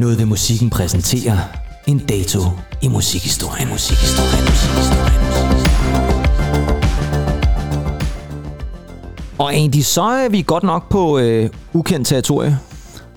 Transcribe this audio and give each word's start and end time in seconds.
Noget 0.00 0.18
ved 0.18 0.26
musikken 0.26 0.70
præsenterer 0.70 1.38
en 1.86 1.98
dato 1.98 2.40
i 2.82 2.88
musikhistorien. 2.88 3.68
Musikhistorien, 3.68 4.44
musikhistorien. 4.44 5.24
Og 9.38 9.54
egentlig 9.54 9.84
så 9.86 10.02
er 10.02 10.28
vi 10.28 10.44
godt 10.46 10.62
nok 10.62 10.88
på 10.90 11.18
øh, 11.18 11.50
ukendt 11.72 12.06
territorie. 12.06 12.58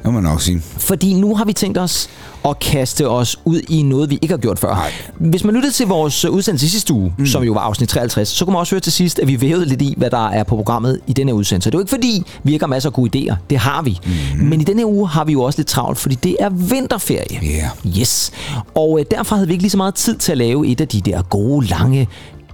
Det 0.03 0.11
må 0.13 0.21
man 0.21 0.23
nok 0.23 0.41
sige. 0.41 0.61
Fordi 0.77 1.13
nu 1.13 1.35
har 1.35 1.45
vi 1.45 1.53
tænkt 1.53 1.77
os 1.77 2.09
at 2.45 2.59
kaste 2.59 3.09
os 3.09 3.39
ud 3.45 3.61
i 3.69 3.81
noget, 3.81 4.09
vi 4.09 4.19
ikke 4.21 4.33
har 4.33 4.39
gjort 4.39 4.59
før. 4.59 4.73
Nej. 4.73 4.91
Hvis 5.19 5.43
man 5.43 5.55
lyttede 5.55 5.73
til 5.73 5.87
vores 5.87 6.25
udsendelse 6.25 6.69
sidste 6.69 6.93
uge, 6.93 7.13
mm. 7.17 7.25
som 7.25 7.43
jo 7.43 7.53
var 7.53 7.61
afsnit 7.61 7.89
53, 7.89 8.27
så 8.27 8.45
kunne 8.45 8.51
man 8.51 8.59
også 8.59 8.75
høre 8.75 8.79
til 8.79 8.91
sidst, 8.91 9.19
at 9.19 9.27
vi 9.27 9.41
vævede 9.41 9.65
lidt 9.65 9.81
i, 9.81 9.93
hvad 9.97 10.09
der 10.09 10.27
er 10.27 10.43
på 10.43 10.55
programmet 10.55 10.99
i 11.07 11.13
denne 11.13 11.33
udsendelse. 11.33 11.69
Det 11.69 11.75
er 11.75 11.79
jo 11.79 11.81
ikke 11.81 11.89
fordi, 11.89 12.23
vi 12.43 12.53
ikke 12.53 12.63
har 12.63 12.67
masser 12.67 12.89
af 12.89 12.93
gode 12.93 13.19
idéer. 13.19 13.35
Det 13.49 13.57
har 13.57 13.81
vi. 13.81 13.99
Mm. 14.05 14.45
Men 14.45 14.61
i 14.61 14.63
denne 14.63 14.85
uge 14.85 15.07
har 15.07 15.23
vi 15.23 15.31
jo 15.31 15.41
også 15.41 15.59
lidt 15.59 15.67
travlt, 15.67 15.97
fordi 15.97 16.15
det 16.15 16.37
er 16.39 16.49
vinterferie. 16.49 17.39
Ja. 17.41 17.69
Yes. 17.99 18.31
Og 18.75 18.99
øh, 18.99 19.05
derfor 19.11 19.35
havde 19.35 19.47
vi 19.47 19.53
ikke 19.53 19.63
lige 19.63 19.71
så 19.71 19.77
meget 19.77 19.95
tid 19.95 20.15
til 20.17 20.31
at 20.31 20.37
lave 20.37 20.67
et 20.67 20.81
af 20.81 20.87
de 20.87 21.01
der 21.01 21.21
gode, 21.21 21.67
lange 21.67 22.07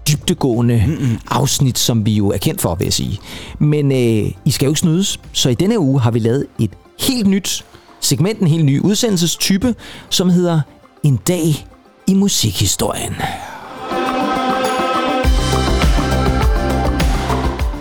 dybtegående 0.07 0.83
Mm-mm. 0.87 1.19
afsnit, 1.29 1.79
som 1.79 2.05
vi 2.05 2.11
jo 2.13 2.29
er 2.29 2.37
kendt 2.37 2.61
for, 2.61 2.75
vil 2.75 2.85
jeg 2.85 2.93
sige. 2.93 3.19
Men 3.59 3.91
øh, 3.91 4.31
I 4.45 4.51
skal 4.51 4.65
jo 4.65 4.71
ikke 4.71 4.79
snydes, 4.79 5.19
så 5.31 5.49
i 5.49 5.53
denne 5.53 5.79
uge 5.79 5.99
har 6.01 6.11
vi 6.11 6.19
lavet 6.19 6.45
et 6.59 6.71
helt 6.99 7.27
nyt 7.27 7.65
segment, 8.01 8.39
en 8.39 8.47
helt 8.47 8.65
ny 8.65 8.81
udsendelsestype, 8.81 9.75
som 10.09 10.29
hedder 10.29 10.61
En 11.03 11.19
dag 11.27 11.67
i 12.07 12.13
musikhistorien. 12.13 13.15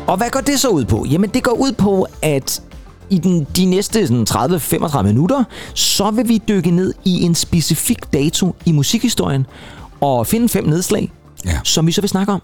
Og 0.07 0.17
hvad 0.17 0.31
går 0.31 0.41
det 0.41 0.61
så 0.61 0.69
ud 0.69 0.85
på? 0.85 1.07
Jamen 1.11 1.31
det 1.31 1.43
går 1.43 1.53
ud 1.53 1.73
på, 1.73 2.07
at 2.23 2.63
i 3.11 3.19
den, 3.19 3.47
de 3.57 3.65
næste 3.65 4.07
sådan 4.07 4.27
30-35 4.31 5.03
minutter, 5.03 5.45
så 5.75 6.11
vil 6.11 6.29
vi 6.29 6.39
dykke 6.49 6.71
ned 6.71 6.95
i 7.05 7.23
en 7.23 7.35
specifik 7.35 8.13
dato 8.13 8.55
i 8.65 8.73
musikhistorien 8.73 9.47
og 10.01 10.27
finde 10.27 10.49
fem 10.49 10.65
nedslag, 10.65 11.13
Ja. 11.45 11.59
som 11.65 11.87
vi 11.87 11.93
så 11.93 12.01
vil 12.01 12.11
snakke 12.11 12.33
om. 12.33 12.43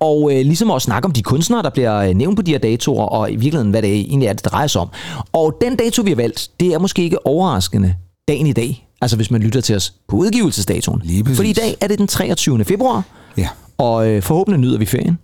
Og 0.00 0.30
øh, 0.32 0.36
ligesom 0.46 0.70
også 0.70 0.84
snakke 0.84 1.06
om 1.06 1.12
de 1.12 1.22
kunstnere, 1.22 1.62
der 1.62 1.70
bliver 1.70 1.96
øh, 1.96 2.14
nævnt 2.14 2.36
på 2.36 2.42
de 2.42 2.50
her 2.50 2.58
datoer, 2.58 3.04
og 3.04 3.30
i 3.32 3.36
virkeligheden, 3.36 3.70
hvad 3.70 3.82
det 3.82 3.94
egentlig 3.94 4.26
er, 4.26 4.32
det 4.32 4.44
drejer 4.44 4.66
sig 4.66 4.80
om. 4.80 4.88
Og 5.32 5.58
den 5.60 5.76
dato, 5.76 6.02
vi 6.02 6.10
har 6.10 6.16
valgt, 6.16 6.50
det 6.60 6.74
er 6.74 6.78
måske 6.78 7.02
ikke 7.02 7.26
overraskende 7.26 7.94
dagen 8.28 8.46
i 8.46 8.52
dag. 8.52 8.88
Altså 9.00 9.16
hvis 9.16 9.30
man 9.30 9.40
lytter 9.40 9.60
til 9.60 9.76
os 9.76 9.94
på 10.08 10.16
udgivelsesdatoen. 10.16 11.02
Lige 11.04 11.24
præcis. 11.24 11.36
Fordi 11.38 11.50
i 11.50 11.52
dag 11.52 11.76
er 11.80 11.86
det 11.88 11.98
den 11.98 12.06
23. 12.06 12.64
februar, 12.64 13.02
Ja. 13.36 13.48
og 13.78 14.08
øh, 14.08 14.22
forhåbentlig 14.22 14.60
nyder 14.60 14.78
vi 14.78 14.86
ferien. 14.86 15.18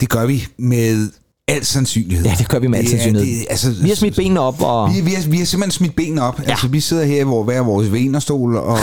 Det 0.00 0.08
gør 0.08 0.26
vi 0.26 0.42
med 0.58 1.10
al 1.48 1.64
sandsynlighed. 1.64 2.24
Ja, 2.26 2.34
det 2.38 2.48
gør 2.48 2.58
vi 2.58 2.66
med 2.66 2.78
al 2.78 2.88
sandsynlighed. 2.88 3.38
det- 3.38 3.46
altså, 3.50 3.70
Vi 3.82 3.88
har 3.88 3.96
smidt 3.96 4.16
benene 4.16 4.40
op, 4.40 4.62
og 4.62 4.94
Vi, 4.94 5.00
vi, 5.00 5.10
har, 5.12 5.28
vi 5.28 5.38
har 5.38 5.44
simpelthen 5.44 5.70
smidt 5.70 5.96
benene 5.96 6.22
op. 6.22 6.40
Ja. 6.46 6.50
Altså, 6.50 6.68
vi 6.68 6.80
sidder 6.80 7.04
her 7.04 7.20
i 7.20 7.24
hvor, 7.24 7.42
hver 7.44 7.60
vores 7.60 7.92
venerstol 7.92 8.56
og... 8.56 8.78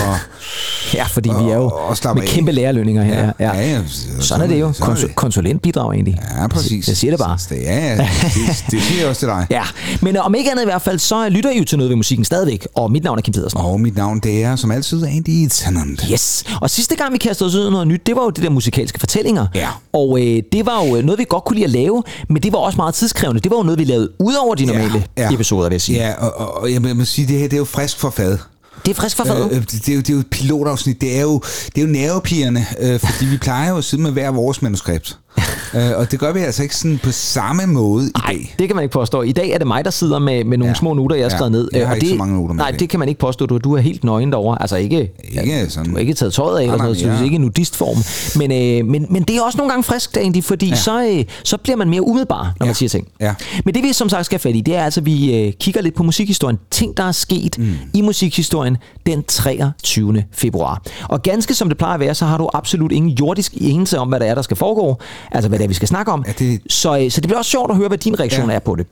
ja, 0.94 1.04
fordi 1.04 1.28
vi 1.28 1.50
er 1.50 1.54
jo 1.54 1.62
og- 1.64 1.72
og 1.88 2.14
med 2.14 2.22
af. 2.22 2.28
kæmpe 2.28 2.52
lærerlønninger 2.52 3.02
her. 3.02 3.32
Ja, 3.40 3.56
ja, 3.56 3.70
ja, 3.72 3.80
Sådan 4.20 4.44
er 4.44 4.54
det 4.54 4.60
jo. 4.60 4.72
sådan 4.72 4.94
Konsul- 4.96 5.06
det. 5.06 5.14
konsulentbidrag 5.16 5.92
egentlig. 5.94 6.20
Ja, 6.40 6.46
præcis. 6.46 6.88
Jeg 6.88 6.96
siger 6.96 7.10
det 7.10 7.18
bare. 7.20 7.38
Ja, 7.50 7.56
ja. 7.56 7.96
Det, 7.96 8.64
det 8.70 8.82
siger 8.82 9.00
jeg 9.00 9.08
også 9.08 9.18
til 9.18 9.28
dig. 9.28 9.46
Ja, 9.50 9.62
men 10.00 10.16
øh, 10.16 10.26
om 10.26 10.34
ikke 10.34 10.50
andet 10.50 10.62
i 10.62 10.66
hvert 10.66 10.82
fald, 10.82 10.98
så 10.98 11.28
lytter 11.28 11.50
I 11.50 11.58
jo 11.58 11.64
til 11.64 11.78
noget 11.78 11.88
ved 11.90 11.96
musikken 11.96 12.24
stadigvæk, 12.24 12.66
og 12.74 12.92
mit 12.92 13.04
navn 13.04 13.18
er 13.18 13.22
Kim 13.22 13.34
Pedersen. 13.34 13.58
Og 13.60 13.80
mit 13.80 13.96
navn, 13.96 14.18
det 14.20 14.42
er 14.44 14.56
som 14.56 14.70
altid 14.70 15.04
Andy 15.06 15.48
Tennant. 15.50 16.06
Yes. 16.12 16.44
Og 16.60 16.70
sidste 16.70 16.96
gang, 16.96 17.12
vi 17.12 17.18
kastede 17.18 17.48
os 17.48 17.54
ud 17.54 17.70
noget 17.70 17.86
nyt, 17.88 18.06
det 18.06 18.16
var 18.16 18.22
jo 18.22 18.30
det 18.30 18.44
der 18.44 18.50
musikalske 18.50 19.00
fortællinger. 19.00 19.46
Ja. 19.54 19.68
Og 19.92 20.18
øh, 20.20 20.42
det 20.52 20.66
var 20.66 20.84
jo 20.86 21.02
noget, 21.02 21.18
vi 21.18 21.24
godt 21.28 21.44
kunne 21.44 21.54
lide 21.54 21.64
at 21.64 21.70
lave, 21.70 22.02
men 22.28 22.42
det 22.42 22.52
var 22.54 22.60
også 22.60 22.76
meget 22.76 22.94
tidskrævende. 22.94 23.40
Det 23.40 23.50
var 23.50 23.56
jo 23.56 23.62
noget, 23.62 23.78
vi 23.78 23.84
lavede 23.84 24.10
ud 24.18 24.34
over 24.34 24.54
de 24.54 24.64
normale 24.66 25.06
ja. 25.16 25.32
episoder, 25.34 25.68
vil 25.68 25.74
jeg 25.74 25.80
sige. 25.80 25.98
Ja, 25.98 26.12
og, 26.18 26.32
og, 26.36 26.62
og 26.62 26.72
jeg 26.72 26.82
må- 26.82 27.04
sige, 27.04 27.28
det 27.28 27.38
her 27.38 27.44
det 27.48 27.52
er 27.52 27.58
jo 27.58 27.64
frisk 27.64 27.98
for 27.98 28.10
fad. 28.10 28.38
Det 28.84 28.90
er 28.90 28.94
frisk 28.94 29.16
for 29.16 29.24
fadet. 29.24 29.48
Øh, 29.52 29.60
det, 29.60 29.70
det, 29.72 29.88
er 29.88 29.94
jo, 29.94 30.00
det 30.00 30.08
er 30.10 30.14
jo 30.14 30.18
et 30.20 30.26
pilotafsnit. 30.30 31.00
Det 31.00 31.16
er 31.16 31.20
jo, 31.22 31.40
det 31.74 31.78
er 31.82 31.86
jo 31.86 31.92
nervepigerne, 31.92 32.66
øh, 32.80 33.00
fordi 33.00 33.26
vi 33.26 33.36
plejer 33.38 33.70
jo 33.70 33.76
at 33.78 33.84
sidde 33.84 34.02
med 34.02 34.10
hver 34.10 34.30
vores 34.30 34.62
manuskript. 34.62 35.18
øh, 35.76 35.90
og 35.96 36.10
det 36.10 36.20
gør 36.20 36.32
vi 36.32 36.38
altså 36.40 36.62
ikke 36.62 36.76
sådan 36.76 36.98
på 37.02 37.10
samme 37.10 37.66
måde 37.66 38.06
i 38.06 38.10
Nej, 38.18 38.32
dag. 38.32 38.54
det 38.58 38.66
kan 38.68 38.76
man 38.76 38.82
ikke 38.82 38.92
påstå. 38.92 39.22
I 39.22 39.32
dag 39.32 39.50
er 39.50 39.58
det 39.58 39.66
mig, 39.66 39.84
der 39.84 39.90
sidder 39.90 40.18
med, 40.18 40.44
med 40.44 40.58
nogle 40.58 40.70
Ja. 40.70 40.74
små 40.74 40.94
noter, 40.94 41.16
jeg 41.16 41.24
har 41.24 41.30
Ja. 41.30 41.36
skrevet 41.36 41.52
ned. 41.52 41.68
Jeg 41.72 41.80
har 41.80 41.90
Og 41.90 41.96
ikke 41.96 42.04
det, 42.06 42.10
så 42.12 42.18
mange 42.18 42.34
noter 42.34 42.54
med 42.54 42.62
Nej, 42.64 42.70
det 42.70 42.88
kan 42.88 42.98
man 43.00 43.08
ikke 43.08 43.18
påstå. 43.18 43.46
Du, 43.46 43.58
du 43.58 43.72
er 43.76 43.80
helt 43.80 44.04
nøgen 44.04 44.32
derovre. 44.32 44.62
Altså 44.62 44.76
ikke, 44.76 45.10
Ikke 45.24 45.66
sådan. 45.68 45.90
du 45.90 45.94
har 45.96 46.00
ikke 46.00 46.14
taget 46.14 46.32
tøjet 46.34 46.58
af, 46.58 46.62
eller 46.62 46.76
noget, 46.76 46.96
så 47.00 47.06
det 47.06 47.18
er 47.20 47.24
ikke 47.24 47.38
nudistform. 47.38 47.96
Men, 48.38 48.52
øh, 48.52 48.90
men, 48.90 49.06
men 49.10 49.22
det 49.22 49.36
er 49.36 49.42
også 49.42 49.58
nogle 49.58 49.70
gange 49.72 49.82
frisk, 49.84 50.16
egentlig, 50.16 50.44
fordi 50.44 50.68
ja. 50.68 50.74
så, 50.74 51.06
øh, 51.06 51.24
så 51.44 51.56
bliver 51.56 51.76
man 51.76 51.90
mere 51.90 52.02
umiddelbar, 52.06 52.42
når 52.58 52.66
ja. 52.66 52.68
man 52.68 52.74
siger 52.74 52.88
ting. 52.88 53.08
Ja. 53.20 53.34
Men 53.64 53.74
det 53.74 53.82
vi 53.82 53.92
som 53.92 54.08
sagt 54.08 54.26
skal 54.26 54.38
fat 54.38 54.56
i, 54.56 54.60
det 54.60 54.76
er 54.76 54.84
altså, 54.84 55.00
at 55.00 55.06
vi 55.06 55.36
øh, 55.46 55.52
kigger 55.60 55.80
lidt 55.82 55.94
på 55.94 56.02
musikhistorien. 56.02 56.58
Ting, 56.70 56.96
der 56.96 57.02
er 57.04 57.12
sket 57.12 57.58
mm. 57.58 57.72
i 57.94 58.00
musikhistorien 58.02 58.76
den 59.06 59.22
23. 59.22 60.24
februar. 60.32 60.82
Og 61.08 61.22
ganske 61.22 61.54
som 61.54 61.68
det 61.68 61.78
plejer 61.78 61.94
at 61.94 62.00
være, 62.00 62.14
så 62.14 62.24
har 62.26 62.38
du 62.38 62.48
absolut 62.54 62.92
ingen 62.92 63.10
jordisk 63.12 63.52
enelse 63.60 63.98
om, 63.98 64.08
hvad 64.08 64.20
der 64.20 64.26
er, 64.26 64.34
der 64.34 64.42
skal 64.42 64.56
foregå. 64.56 64.98
Altså, 65.32 65.48
hvad 65.48 65.58
det 65.64 65.70
vi 65.70 65.74
skal 65.74 65.88
snakke 65.88 66.12
om. 66.12 66.24
Ja, 66.26 66.32
det- 66.38 66.60
Så, 66.68 66.98
øh, 66.98 67.10
så 67.10 67.20
det 67.20 67.28
bliver 67.28 67.38
også 67.38 67.50
sjovt 67.50 67.70
at 67.70 67.76
høre, 67.76 67.88
hvad 67.88 67.98
din 67.98 68.20
reaktion 68.20 68.50
ja. 68.50 68.54
Er 68.56 68.58
på 68.58 68.74
det. 68.76 68.86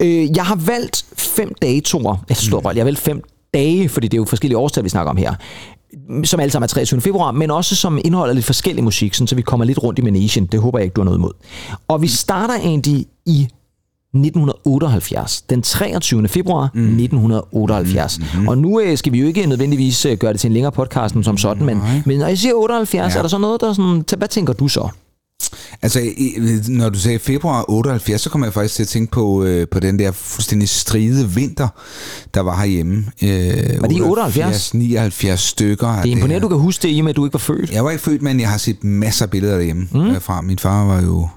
Øh, 0.00 0.36
jeg 0.36 0.44
har 0.44 0.56
valgt 0.56 1.04
fem 1.16 1.52
datoer. 1.62 2.24
Jeg 2.28 2.36
står 2.36 2.60
mm. 2.60 2.66
jeg 2.66 2.80
har 2.80 2.84
valgt 2.84 3.00
fem 3.00 3.22
dage, 3.54 3.88
fordi 3.88 4.08
det 4.08 4.14
er 4.14 4.18
jo 4.20 4.24
forskellige 4.24 4.58
årstal, 4.58 4.84
vi 4.84 4.88
snakker 4.88 5.10
om 5.10 5.16
her 5.16 5.34
som 6.24 6.40
alle 6.40 6.50
sammen 6.52 6.64
er 6.64 6.68
23. 6.68 7.00
februar, 7.00 7.32
men 7.32 7.50
også 7.50 7.76
som 7.76 7.98
indeholder 8.04 8.34
lidt 8.34 8.46
forskellig 8.46 8.84
musik, 8.84 9.14
sådan, 9.14 9.26
så 9.26 9.34
vi 9.34 9.42
kommer 9.42 9.64
lidt 9.66 9.82
rundt 9.82 9.98
i 9.98 10.02
managen. 10.02 10.46
Det 10.46 10.60
håber 10.60 10.78
jeg 10.78 10.84
ikke, 10.84 10.94
du 10.94 11.00
har 11.00 11.04
noget 11.04 11.18
imod. 11.18 11.32
Og 11.88 12.02
vi 12.02 12.06
starter 12.08 12.54
egentlig 12.54 13.06
i 13.26 13.48
1978. 14.14 15.42
Den 15.42 15.62
23. 15.62 16.28
februar 16.28 16.70
mm. 16.74 16.80
1978. 16.80 18.18
Mm-hmm. 18.18 18.48
Og 18.48 18.58
nu 18.58 18.80
øh, 18.80 18.98
skal 18.98 19.12
vi 19.12 19.20
jo 19.20 19.26
ikke 19.26 19.46
nødvendigvis 19.46 20.04
øh, 20.06 20.18
gøre 20.18 20.32
det 20.32 20.40
til 20.40 20.48
en 20.48 20.52
længere 20.54 20.72
podcast 20.72 21.14
som 21.22 21.36
sådan, 21.38 21.66
men, 21.66 21.80
men 22.06 22.18
når 22.18 22.26
jeg 22.26 22.38
siger 22.38 22.54
78, 22.54 23.14
ja. 23.14 23.18
er 23.18 23.22
der 23.22 23.28
så 23.28 23.38
noget, 23.38 23.60
der 23.60 23.68
er 23.68 23.72
sådan... 23.72 24.04
Hvad 24.18 24.28
tænker 24.28 24.52
du 24.52 24.68
så? 24.68 24.88
Altså, 25.82 26.00
i- 26.00 26.34
når 26.68 26.88
du 26.88 26.98
sagde 26.98 27.18
februar 27.18 27.64
78, 27.70 28.20
så 28.20 28.30
kommer 28.30 28.46
jeg 28.46 28.54
faktisk 28.54 28.74
til 28.74 28.82
at 28.82 28.88
tænke 28.88 29.10
på, 29.12 29.44
øh, 29.44 29.66
på 29.70 29.80
den 29.80 29.98
der 29.98 30.12
fuldstændig 30.12 30.68
stride 30.68 31.28
vinter, 31.30 31.68
der 32.34 32.40
var 32.40 32.56
herhjemme. 32.56 33.04
Øh, 33.22 33.30
Var 33.80 33.88
det 33.88 33.96
i 33.96 34.00
78? 34.00 34.74
79 34.74 35.40
stykker. 35.40 35.88
Det 35.88 35.98
er 35.98 36.12
imponerende, 36.12 36.42
du 36.44 36.48
kan 36.48 36.58
huske 36.58 36.82
det, 36.82 36.94
i 36.94 36.98
og 36.98 37.04
med, 37.04 37.10
at 37.10 37.16
du 37.16 37.24
ikke 37.24 37.34
var 37.34 37.38
født. 37.38 37.70
Jeg 37.70 37.84
var 37.84 37.90
ikke 37.90 38.02
født, 38.02 38.22
men 38.22 38.40
jeg 38.40 38.48
har 38.50 38.58
set 38.58 38.84
masser 38.84 39.24
af 39.24 39.30
billeder 39.30 39.54
derhjemme 39.56 39.88
mm. 39.94 40.20
fra. 40.20 40.40
Min 40.40 40.58
far 40.58 40.84
var 40.84 41.02
jo 41.02 41.28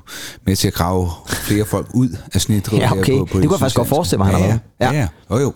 med 0.45 0.55
til 0.55 0.67
at 0.67 0.73
grave 0.73 1.09
flere 1.27 1.65
folk 1.65 1.87
ud 1.93 2.09
af 2.33 2.41
snitdrivet. 2.41 2.81
Ja, 2.91 2.91
okay. 2.91 3.17
På, 3.17 3.25
på 3.25 3.39
Det 3.39 3.47
kunne 3.47 3.53
jeg 3.55 3.59
faktisk 3.59 3.75
godt 3.77 3.87
forestille 3.87 4.17
mig, 4.23 4.27
han 4.27 4.39
ja, 4.41 4.57
ja, 4.81 4.91
ja. 4.93 4.99
ja. 4.99 5.07
Jo, 5.31 5.37
jo. 5.39 5.53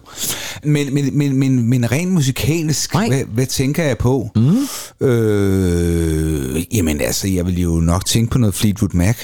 Men, 0.63 0.93
men, 0.93 1.17
men, 1.17 1.35
men, 1.39 1.69
men 1.69 1.91
rent 1.91 2.11
musikalsk, 2.11 2.93
Nej. 2.93 3.07
hvad, 3.07 3.21
hvad 3.33 3.45
tænker 3.45 3.83
jeg 3.83 3.97
på? 3.97 4.29
Mm. 4.35 5.07
Øh, 5.07 6.63
jamen 6.77 7.01
altså, 7.01 7.27
jeg 7.27 7.45
vil 7.45 7.61
jo 7.61 7.71
nok 7.71 8.05
tænke 8.05 8.31
på 8.35 8.39
noget 8.39 8.55
Fleetwood 8.55 8.89
Mac. 8.93 9.17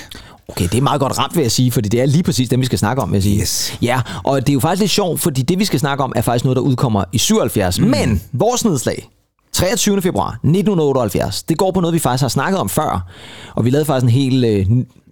Okay, 0.47 0.63
det 0.63 0.75
er 0.75 0.81
meget 0.81 1.01
godt 1.01 1.17
ramt, 1.17 1.35
vil 1.35 1.41
jeg 1.41 1.51
sige, 1.51 1.72
fordi 1.72 1.89
det 1.89 2.01
er 2.01 2.05
lige 2.05 2.23
præcis 2.23 2.49
dem, 2.49 2.59
vi 2.59 2.66
skal 2.66 2.79
snakke 2.79 3.01
om, 3.01 3.11
vil 3.11 3.16
jeg 3.16 3.23
sige. 3.23 3.41
Yes. 3.41 3.77
Ja, 3.81 4.01
og 4.23 4.41
det 4.41 4.49
er 4.49 4.53
jo 4.53 4.59
faktisk 4.59 4.79
lidt 4.79 4.91
sjovt, 4.91 5.22
fordi 5.22 5.41
det, 5.41 5.59
vi 5.59 5.66
skal 5.66 5.79
snakke 5.79 6.03
om, 6.03 6.13
er 6.16 6.22
faktisk 6.22 6.45
noget, 6.45 6.55
der 6.55 6.61
udkommer 6.61 7.03
i 7.11 7.17
77. 7.17 7.79
Mm. 7.79 7.88
Men 7.88 8.22
vores 8.33 8.66
nedslag, 8.66 9.09
23. 9.53 10.01
februar 10.01 10.29
1978, 10.29 11.44
det 11.44 11.57
går 11.57 11.72
på 11.72 11.81
noget, 11.81 11.94
vi 11.94 11.99
faktisk 11.99 12.22
har 12.22 12.29
snakket 12.29 12.59
om 12.59 12.69
før. 12.69 13.09
Og 13.55 13.66
vi 13.66 13.69
lavede 13.69 13.85
faktisk 13.85 14.03
en 14.03 14.09
hel 14.09 14.44
øh, 14.44 14.66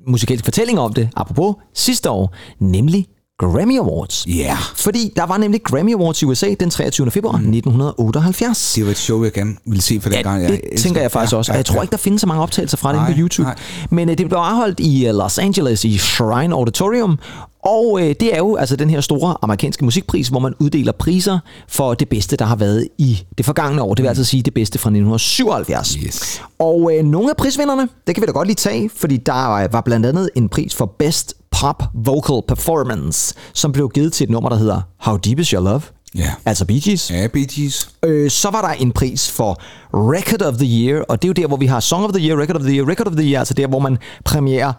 musikalsk 0.07 0.45
fortælling 0.45 0.79
om 0.79 0.93
det, 0.93 1.09
apropos 1.15 1.55
sidste 1.73 2.09
år, 2.09 2.35
nemlig 2.59 3.05
Grammy 3.39 3.79
Awards. 3.79 4.25
Ja. 4.27 4.31
Yeah. 4.33 4.57
Fordi 4.75 5.13
der 5.15 5.25
var 5.25 5.37
nemlig 5.37 5.63
Grammy 5.63 5.93
Awards 5.93 6.21
i 6.21 6.25
USA 6.25 6.53
den 6.59 6.69
23. 6.69 7.11
februar 7.11 7.37
mm. 7.37 7.53
1978. 7.53 8.73
Det 8.75 8.85
var 8.85 8.91
et 8.91 8.97
show, 8.97 9.23
jeg 9.23 9.33
gerne 9.33 9.55
ville 9.65 9.81
se 9.81 10.01
for 10.01 10.09
den 10.09 10.17
Ja, 10.17 10.21
gang. 10.31 10.47
det 10.47 10.61
tænker 10.77 11.01
jeg 11.01 11.11
faktisk 11.11 11.35
også. 11.35 11.51
Og 11.51 11.57
jeg 11.57 11.65
tror 11.65 11.81
ikke, 11.81 11.91
der 11.91 11.97
findes 11.97 12.21
så 12.21 12.27
mange 12.27 12.43
optagelser 12.43 12.77
fra 12.77 12.89
det 12.93 13.01
Nej, 13.01 13.13
på 13.13 13.19
YouTube. 13.19 13.47
nej. 13.47 13.55
Men 13.89 14.09
uh, 14.09 14.15
det 14.17 14.27
blev 14.29 14.39
afholdt 14.39 14.79
i 14.79 15.09
uh, 15.09 15.15
Los 15.15 15.37
Angeles 15.37 15.85
i 15.85 15.97
Shrine 15.97 16.55
Auditorium. 16.55 17.19
Og 17.63 17.91
uh, 17.91 18.01
det 18.01 18.33
er 18.33 18.37
jo 18.37 18.55
altså 18.55 18.75
den 18.75 18.89
her 18.89 19.01
store 19.01 19.35
amerikanske 19.41 19.85
musikpris, 19.85 20.27
hvor 20.27 20.39
man 20.39 20.53
uddeler 20.59 20.91
priser 20.91 21.39
for 21.67 21.93
det 21.93 22.09
bedste, 22.09 22.37
der 22.37 22.45
har 22.45 22.55
været 22.55 22.87
i 22.97 23.23
det 23.37 23.45
forgangne 23.45 23.81
år. 23.81 23.93
Det 23.93 24.03
vil 24.03 24.09
altså 24.09 24.23
sige 24.23 24.43
det 24.43 24.53
bedste 24.53 24.79
fra 24.79 24.89
1977. 24.89 25.93
Yes. 25.93 26.41
Og 26.59 26.81
uh, 26.81 27.05
nogle 27.05 27.29
af 27.29 27.37
prisvinderne, 27.37 27.89
det 28.07 28.15
kan 28.15 28.21
vi 28.21 28.25
da 28.25 28.31
godt 28.31 28.47
lige 28.47 28.55
tage, 28.55 28.89
fordi 28.95 29.17
der 29.17 29.65
uh, 29.65 29.73
var 29.73 29.81
blandt 29.81 30.05
andet 30.05 30.29
en 30.35 30.49
pris 30.49 30.75
for 30.75 30.95
Best 30.99 31.33
Pop 31.51 31.83
Vocal 31.93 32.41
Performance, 32.47 33.35
som 33.53 33.71
blev 33.71 33.89
givet 33.89 34.13
til 34.13 34.23
et 34.23 34.29
nummer, 34.29 34.49
der 34.49 34.57
hedder 34.57 34.81
How 34.97 35.17
Deep 35.17 35.39
Is 35.39 35.49
Your 35.49 35.63
Love? 35.63 35.81
Ja. 36.15 36.31
Altså 36.45 36.65
Bee 36.65 36.81
Gees. 36.81 37.11
Ja, 37.11 37.27
Bee 37.27 37.45
Gees. 37.45 37.89
Øh, 38.05 38.29
så 38.29 38.49
var 38.49 38.61
der 38.61 38.69
en 38.69 38.91
pris 38.91 39.31
for 39.31 39.61
Record 39.93 40.41
of 40.41 40.53
the 40.53 40.67
Year, 40.67 41.01
og 41.01 41.21
det 41.21 41.27
er 41.27 41.29
jo 41.29 41.33
der, 41.33 41.47
hvor 41.47 41.57
vi 41.57 41.65
har 41.65 41.79
Song 41.79 42.05
of 42.05 42.11
the 42.11 42.27
Year, 42.27 42.41
Record 42.41 42.55
of 42.55 42.61
the 42.61 42.75
Year, 42.75 42.89
Record 42.89 43.07
of 43.07 43.13
the 43.13 43.25
Year, 43.31 43.39
altså 43.39 43.53
der, 43.53 43.67
hvor 43.67 43.79
man 43.79 43.97
premierer 44.25 44.73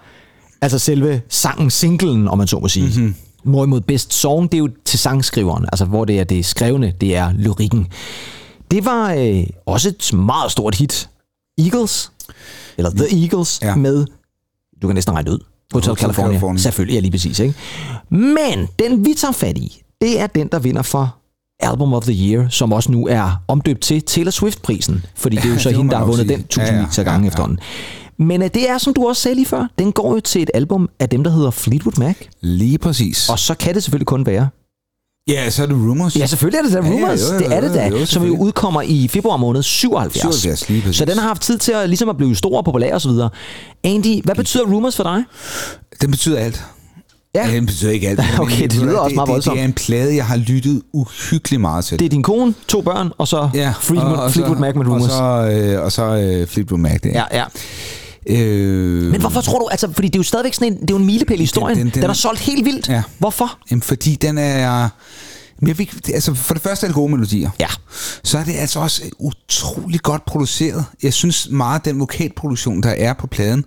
altså 0.62 0.78
selve 0.78 1.22
sangen, 1.28 1.70
singlen, 1.70 2.28
om 2.28 2.38
man 2.38 2.46
så 2.46 2.58
må 2.58 2.68
sige. 2.68 2.86
Mm-hmm. 2.86 3.14
Hvorimod 3.44 3.80
Best 3.80 4.12
Song, 4.14 4.52
det 4.52 4.54
er 4.54 4.58
jo 4.58 4.68
til 4.84 4.98
sangskriveren, 4.98 5.64
altså 5.72 5.84
hvor 5.84 6.04
det 6.04 6.20
er 6.20 6.24
det 6.24 6.44
skrevne, 6.44 6.92
det 7.00 7.16
er 7.16 7.32
lyrikken. 7.32 7.86
Det 8.70 8.84
var 8.84 9.12
øh, 9.18 9.44
også 9.66 9.88
et 9.88 10.12
meget 10.12 10.52
stort 10.52 10.74
hit. 10.74 11.08
Eagles, 11.58 12.12
eller 12.78 12.90
The 12.90 13.22
Eagles, 13.22 13.58
ja. 13.62 13.68
Ja. 13.68 13.76
med, 13.76 14.06
du 14.82 14.86
kan 14.86 14.94
næsten 14.94 15.14
regne 15.14 15.30
ud, 15.30 15.38
Hotel, 15.72 15.88
Hotel 15.88 16.00
California. 16.00 16.30
California. 16.32 16.62
Selvfølgelig, 16.62 16.94
ja 16.94 17.00
lige 17.00 17.10
præcis. 17.10 17.38
Ikke? 17.38 17.54
Men 18.10 18.68
den 18.78 19.04
vi 19.04 19.14
tager 19.14 19.32
fat 19.32 19.58
i, 19.58 19.82
det 20.00 20.20
er 20.20 20.26
den, 20.26 20.48
der 20.52 20.58
vinder 20.58 20.82
for 20.82 21.16
Album 21.60 21.94
of 21.94 22.04
the 22.04 22.12
Year, 22.30 22.48
som 22.48 22.72
også 22.72 22.92
nu 22.92 23.06
er 23.06 23.42
omdøbt 23.48 23.80
til 23.80 24.02
Taylor 24.02 24.30
Swift-prisen, 24.30 25.04
fordi 25.14 25.36
det 25.36 25.44
er 25.44 25.48
jo 25.48 25.58
så 25.58 25.70
må 25.70 25.76
hende, 25.76 25.90
der 25.90 25.98
har 25.98 26.04
vundet 26.04 26.26
sige. 26.26 26.36
den 26.36 26.46
tusindvis 26.46 26.98
Ja, 26.98 27.02
af 27.02 27.06
ja, 27.06 27.10
gange 27.10 27.18
ja, 27.18 27.24
ja. 27.24 27.28
efterhånden. 27.28 27.58
Men 28.20 28.43
øh, 28.43 28.50
det 28.55 28.70
er, 28.70 28.78
som 28.78 28.94
du 28.94 29.08
også 29.08 29.22
sagde 29.22 29.34
lige 29.34 29.46
før, 29.46 29.67
den 29.78 29.93
går 29.93 30.14
jo 30.14 30.20
til 30.20 30.43
et 30.43 30.50
album 30.55 30.88
af 31.00 31.08
dem, 31.08 31.25
der 31.25 31.31
hedder 31.31 31.50
Fleetwood 31.50 31.99
Mac, 31.99 32.14
Lige 32.40 32.78
præcis. 32.78 33.28
og 33.28 33.38
så 33.38 33.55
kan 33.55 33.75
det 33.75 33.82
selvfølgelig 33.82 34.06
kun 34.06 34.26
være. 34.26 34.49
ja, 35.28 35.50
så 35.50 35.62
er 35.62 35.67
det 35.67 35.75
Rumors. 35.76 36.17
Ja, 36.17 36.26
selvfølgelig 36.26 36.58
er 36.58 36.62
det 36.62 36.72
da 36.72 36.78
Ja, 36.78 36.84
ja, 36.87 36.93
Rumors, 36.94 37.20
jo, 37.31 37.34
jo, 37.34 37.38
det 37.38 37.56
er 37.56 37.61
det 37.61 37.69
jo, 37.69 37.75
da, 37.75 37.88
jo, 37.88 38.06
som 38.06 38.25
jo 38.25 38.37
udkommer 38.37 38.82
i 38.82 39.08
februar 39.08 39.37
måned 39.37 39.62
77. 39.62 40.20
77, 40.22 40.69
lige 40.69 40.82
præcis. 40.82 40.96
Så 40.96 41.05
den 41.05 41.19
har 41.19 41.28
haft 41.28 41.43
tid 41.43 41.58
til 41.58 41.72
at, 41.72 41.88
ligesom 41.88 42.08
at 42.08 42.17
blive 42.17 42.37
stor 42.37 42.56
og 42.58 42.64
populær 42.64 42.94
osv. 42.94 43.11
Andy, 43.84 44.25
hvad 44.25 44.34
betyder 44.34 44.64
Rumors 44.64 44.96
for 44.96 45.02
dig? 45.02 45.25
Den 46.00 46.11
betyder 46.11 46.38
alt. 46.38 46.64
Ja. 47.34 47.49
Ja, 47.49 47.55
den 47.55 47.67
betyder 47.67 47.90
ikke 47.90 48.08
alt. 48.08 48.20
Okay, 48.40 48.61
men 48.61 48.70
det 48.70 48.78
lyder 48.82 48.99
også 48.99 49.14
meget 49.14 49.26
det, 49.26 49.32
voldsomt. 49.32 49.55
Det 49.56 49.61
er 49.61 49.64
en 49.64 49.72
plade, 49.72 50.17
jeg 50.17 50.26
har 50.26 50.37
lyttet 50.37 50.82
uhyggeligt 50.93 51.61
meget 51.61 51.84
til. 51.84 51.99
Det 51.99 52.05
er 52.05 52.08
din 52.08 52.22
kone, 52.22 52.55
to 52.69 52.81
børn, 52.81 53.11
og 53.19 53.28
så 53.28 53.50
ja, 53.55 53.72
Fleetwood, 53.81 54.14
og- 54.17 54.22
og 54.22 54.31
så- 54.31 54.34
Fleetwood 54.34 54.58
Mac 54.58 54.75
med 54.75 54.87
Rumors. 54.87 55.02
Og 55.02 55.11
så, 55.11 55.50
øh, 55.52 55.84
og 55.84 55.93
så 55.93 56.02
øh, 56.05 56.46
Fleetwood 56.46 56.81
Mac, 56.81 57.00
det 57.02 57.12
Ja, 57.14 57.25
ja. 57.32 57.44
Øh, 58.26 59.11
Men 59.11 59.20
hvorfor 59.20 59.40
tror 59.40 59.58
du, 59.58 59.69
altså, 59.69 59.93
fordi 59.93 60.08
det 60.08 60.14
er 60.14 60.19
jo 60.19 60.22
stadigvæk 60.22 60.55
sådan 60.55 60.72
en, 60.72 60.75
det 60.81 60.82
er 60.90 60.94
jo 60.94 60.96
en 60.96 61.06
milepæl 61.06 61.37
i 61.40 61.43
historien. 61.43 61.78
Den, 61.78 61.87
den- 61.87 61.94
den, 61.94 62.02
den- 62.02 62.11
er 62.11 62.14
solgt 62.14 62.40
helt 62.40 62.64
vildt. 62.64 62.88
Ja. 62.88 63.02
Hvorfor? 63.19 63.58
Jamen, 63.70 63.82
fordi 63.82 64.14
den 64.14 64.38
er... 64.38 64.88
Men 65.62 65.69
jeg 65.69 65.76
altså 66.14 66.34
for 66.34 66.55
det 66.55 66.62
første 66.62 66.87
er 66.87 66.88
det 66.88 66.94
gode 66.94 67.11
melodier. 67.11 67.50
Ja. 67.61 67.67
Så 68.25 68.38
er 68.38 68.44
det 68.44 68.55
altså 68.56 68.81
også 68.81 69.02
utrolig 69.19 70.00
godt 70.02 70.25
produceret. 70.25 70.84
Jeg 71.02 71.12
synes 71.14 71.49
meget, 71.50 71.78
at 71.81 71.84
den 71.84 72.00
vokalproduktion, 72.00 72.82
der 72.82 72.90
er 72.90 73.12
på 73.12 73.26
pladen, 73.26 73.64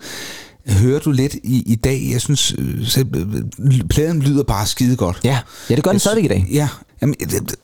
hører 0.67 0.99
du 0.99 1.11
lidt 1.11 1.33
i, 1.43 1.63
i 1.65 1.75
dag. 1.75 2.09
Jeg 2.11 2.21
synes, 2.21 2.55
øh, 2.57 2.97
øh, 3.15 3.81
pladen 3.89 4.21
lyder 4.21 4.43
bare 4.43 4.65
skide 4.67 4.95
godt. 4.95 5.19
Ja, 5.23 5.39
ja 5.69 5.75
det 5.75 5.83
gør 5.83 5.91
den 5.91 5.99
stadigvæk 5.99 6.25
i 6.25 6.27
dag. 6.27 6.47
Ja, 6.51 6.67
jamen, 7.03 7.15
det, 7.19 7.55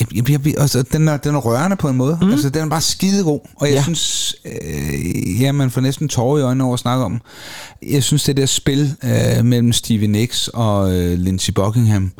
jeg, 0.00 0.30
jeg, 0.30 0.46
jeg, 0.46 0.54
altså, 0.58 0.82
den, 0.82 1.08
er, 1.08 1.16
den 1.16 1.34
er 1.34 1.38
rørende 1.38 1.76
på 1.76 1.88
en 1.88 1.96
måde. 1.96 2.18
Mm. 2.22 2.30
Altså, 2.30 2.50
den 2.50 2.62
er 2.62 2.68
bare 2.68 2.80
skide 2.80 3.24
god. 3.24 3.40
Og 3.56 3.66
jeg 3.66 3.74
ja. 3.74 3.82
synes, 3.82 4.34
øh, 4.44 5.40
ja, 5.40 5.52
man 5.52 5.70
får 5.70 5.80
næsten 5.80 6.08
tårer 6.08 6.38
i 6.38 6.42
øjnene 6.42 6.64
over 6.64 6.74
at 6.74 6.80
snakke 6.80 7.04
om. 7.04 7.20
Jeg 7.82 8.02
synes, 8.02 8.24
det 8.24 8.36
der 8.36 8.46
spil 8.46 8.96
øh, 9.04 9.44
mellem 9.44 9.72
Stevie 9.72 10.08
Nicks 10.08 10.48
og 10.48 10.96
øh, 10.96 11.18
Lindsey 11.18 11.52
Buckingham, 11.52 12.12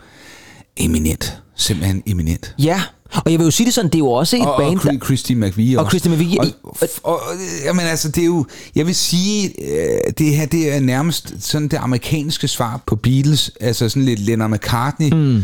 eminent. 0.77 1.43
Simpelthen 1.61 2.03
eminent. 2.07 2.55
Ja, 2.59 2.83
og 3.15 3.31
jeg 3.33 3.39
vil 3.39 3.45
jo 3.45 3.51
sige 3.51 3.65
det 3.67 3.75
sådan, 3.75 3.89
det 3.91 3.95
er 3.95 3.99
jo 3.99 4.11
også 4.11 4.37
et 4.37 4.47
Og, 4.47 4.55
band, 4.59 4.77
og 4.79 4.83
Chri- 4.85 5.05
Christine 5.05 5.47
McVie 5.47 5.81
Og. 5.81 5.91
Christine 5.91 6.17
McVie, 6.17 6.41
Og, 6.41 6.47
og, 6.63 6.89
og, 7.03 7.21
jamen 7.65 7.87
altså, 7.87 8.09
det 8.09 8.21
er 8.23 8.27
jo... 8.27 8.47
Jeg 8.75 8.87
vil 8.87 8.95
sige, 8.95 9.53
øh, 9.73 10.13
det 10.19 10.37
her 10.37 10.47
det 10.47 10.75
er 10.77 10.81
nærmest 10.81 11.35
sådan 11.41 11.69
det 11.69 11.77
amerikanske 11.77 12.49
svar 12.49 12.81
på 12.87 12.97
Beatles. 12.97 13.51
Altså 13.61 13.89
sådan 13.89 14.05
lidt 14.05 14.21
Lennon 14.21 14.51
McCartney. 14.51 15.11
Mm. 15.13 15.43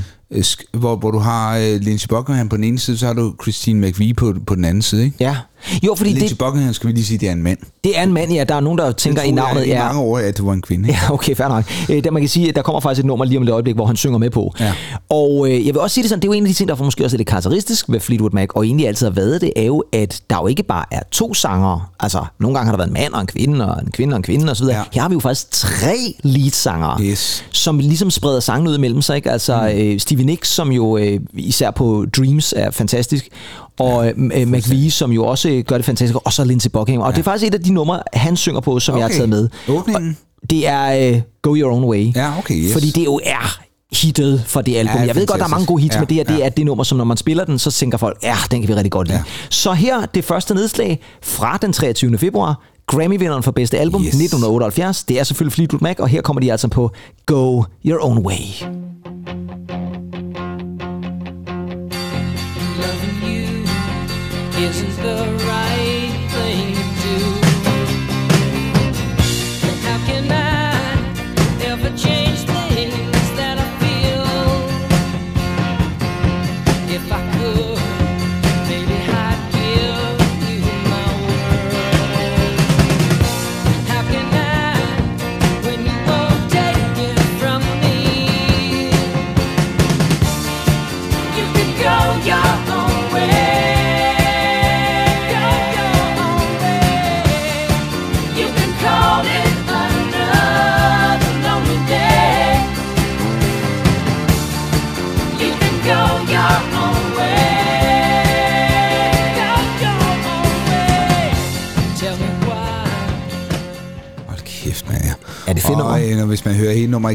Hvor, 0.72 0.96
hvor 0.96 1.10
du 1.10 1.18
har 1.18 1.56
øh, 1.56 1.80
Lindsey 1.80 2.08
Buckingham 2.08 2.48
på 2.48 2.56
den 2.56 2.64
ene 2.64 2.78
side, 2.78 2.98
så 2.98 3.06
har 3.06 3.12
du 3.12 3.34
Christine 3.42 3.88
McVie 3.88 4.14
på, 4.14 4.34
på 4.46 4.54
den 4.54 4.64
anden 4.64 4.82
side. 4.82 5.04
Ikke? 5.04 5.16
Ja. 5.20 5.36
Jo, 5.82 5.94
fordi 5.94 6.10
Lindsey 6.10 6.28
det, 6.28 6.38
Buckingham, 6.38 6.74
skal 6.74 6.88
vi 6.88 6.92
lige 6.94 7.04
sige, 7.04 7.18
det 7.18 7.28
er 7.28 7.32
en 7.32 7.42
mand. 7.42 7.58
det 7.84 7.98
er 7.98 8.02
en 8.02 8.12
mand, 8.12 8.32
ja. 8.32 8.44
Der 8.44 8.54
er 8.54 8.60
nogen, 8.60 8.78
der 8.78 8.92
tænker 8.92 9.22
i 9.22 9.24
Jeg 9.24 9.32
navnet. 9.32 9.66
I 9.66 9.68
Ja, 9.68 9.84
mange 9.84 10.00
år, 10.00 10.18
at 10.18 10.36
det 10.36 10.46
var 10.46 10.52
en 10.52 10.62
kvinde. 10.62 10.88
Ja, 10.88 10.98
okay, 11.12 11.36
fair 11.36 11.48
nok. 11.48 11.64
Øh, 11.90 12.04
Der 12.04 12.10
man 12.10 12.22
kan 12.22 12.28
sige, 12.28 12.48
at 12.48 12.54
der 12.56 12.62
kommer 12.62 12.80
faktisk 12.80 13.00
et 13.00 13.06
nummer 13.06 13.24
lige 13.24 13.38
om 13.38 13.42
et 13.44 13.48
øjeblik, 13.50 13.74
hvor 13.74 13.86
han 13.86 13.96
synger 13.96 14.18
med 14.18 14.30
på. 14.30 14.52
Ja. 14.60 14.72
Og 15.10 15.46
øh, 15.50 15.66
jeg 15.66 15.74
vil 15.74 15.78
også 15.80 15.94
sige 15.94 16.02
det 16.02 16.08
sådan, 16.08 16.22
det 16.22 16.28
er 16.28 16.32
jo 16.32 16.38
en 16.38 16.42
af 16.44 16.48
de 16.48 16.54
ting, 16.54 16.68
der 16.68 16.74
for 16.74 16.84
måske 16.84 17.04
også 17.04 17.16
er 17.16 17.18
lidt 17.18 17.28
karakteristisk 17.28 17.84
ved 17.88 18.00
Fleetwood 18.00 18.30
Mac, 18.32 18.48
og 18.54 18.66
egentlig 18.66 18.88
altid 18.88 19.06
har 19.06 19.14
været 19.14 19.40
det, 19.40 19.52
er 19.56 19.62
jo, 19.64 19.84
at 19.92 20.20
der 20.30 20.36
jo 20.36 20.46
ikke 20.46 20.62
bare 20.62 20.84
er 20.90 21.00
to 21.12 21.34
sangere. 21.34 21.82
Altså, 22.00 22.24
nogle 22.40 22.56
gange 22.58 22.64
har 22.70 22.72
der 22.72 22.76
været 22.78 22.88
en 22.88 22.92
mand 23.02 23.12
og 23.12 23.20
en 23.20 23.26
kvinde, 23.26 23.68
og 23.74 23.82
en 23.82 23.90
kvinde 23.90 24.14
og 24.14 24.16
en 24.16 24.22
kvinde 24.22 24.50
osv. 24.52 24.64
Ja. 24.66 24.82
Her 24.92 25.02
har 25.02 25.08
vi 25.08 25.12
jo 25.14 25.20
faktisk 25.20 25.50
tre 25.50 25.96
leadsangere, 26.22 27.00
Yes. 27.02 27.44
som 27.50 27.78
ligesom 27.78 28.10
spreder 28.10 28.40
sangen 28.40 28.68
ud 28.68 28.76
imellem 28.76 29.02
sig. 29.02 29.16
Ikke? 29.16 29.30
Altså, 29.30 29.70
mm. 29.74 29.78
øh, 29.80 30.00
Stevie 30.00 30.26
Nicks, 30.26 30.48
som 30.48 30.72
jo 30.72 30.96
øh, 30.96 31.20
især 31.34 31.70
på 31.70 32.06
Dreams 32.16 32.54
er 32.56 32.70
fantastisk, 32.70 33.28
og 33.78 34.04
ja, 34.04 34.40
øh, 34.40 34.48
McVie, 34.48 34.90
som 34.90 35.12
jo 35.12 35.24
også 35.24 35.48
øh, 35.48 35.64
gør 35.64 35.76
det 35.76 35.84
fantastisk, 35.84 36.18
og 36.24 36.32
så 36.32 36.44
Lindsey 36.44 36.70
Buckingham. 36.70 37.02
Og 37.02 37.10
ja. 37.10 37.12
det 37.12 37.18
er 37.18 37.24
faktisk 37.24 37.48
et 37.48 37.54
af 37.54 37.60
de 37.62 37.72
numre, 37.72 38.00
han 38.12 38.36
synger 38.36 38.60
på, 38.60 38.80
som 38.80 38.94
okay. 38.94 39.00
jeg 39.00 39.08
har 39.08 39.14
taget 39.14 39.28
med. 39.28 39.48
Åbningen? 39.68 40.18
Og 40.42 40.50
det 40.50 40.68
er 40.68 41.12
øh, 41.14 41.20
Go 41.42 41.56
Your 41.56 41.72
Own 41.72 41.84
Way. 41.84 42.14
Ja, 42.14 42.38
okay, 42.38 42.54
yes. 42.54 42.72
Fordi 42.72 42.90
det 42.90 43.04
jo 43.04 43.20
er 43.24 43.58
hittet 44.02 44.42
for 44.46 44.60
det 44.60 44.76
album. 44.76 44.96
Ja, 44.96 45.06
jeg 45.06 45.16
ved 45.16 45.26
godt, 45.26 45.38
der 45.38 45.44
er 45.44 45.48
mange 45.48 45.66
gode 45.66 45.82
hits, 45.82 45.94
fantastisk. 45.96 46.18
men 46.18 46.26
det 46.26 46.28
her 46.28 46.36
det 46.36 46.42
Ja, 46.42 46.46
er 46.46 46.50
det 46.50 46.64
nummer, 46.66 46.84
som 46.84 46.98
når 46.98 47.04
man 47.04 47.16
spiller 47.16 47.44
den, 47.44 47.58
så 47.58 47.70
tænker 47.70 47.98
folk, 47.98 48.18
ja, 48.22 48.36
den 48.50 48.60
kan 48.60 48.68
vi 48.68 48.74
rigtig 48.74 48.92
godt 48.92 49.08
lide. 49.08 49.18
Ja. 49.18 49.24
Så 49.50 49.72
her, 49.72 50.06
det 50.06 50.24
første 50.24 50.54
nedslag 50.54 51.00
fra 51.22 51.58
den 51.62 51.72
23. 51.72 52.18
februar, 52.18 52.62
Grammy-vinderen 52.92 53.42
for 53.42 53.50
bedste 53.50 53.78
album 53.78 54.00
Yes. 54.02 54.08
1978. 54.08 55.04
Det 55.04 55.18
er 55.20 55.24
selvfølgelig 55.24 55.52
Fleetwood 55.52 55.80
Mac, 55.80 55.96
og 55.98 56.08
her 56.08 56.20
kommer 56.22 56.40
de 56.40 56.50
altså 56.52 56.68
på 56.68 56.90
Go 57.26 57.62
Your 57.86 58.04
Own 58.04 58.18
Way. 58.18 58.68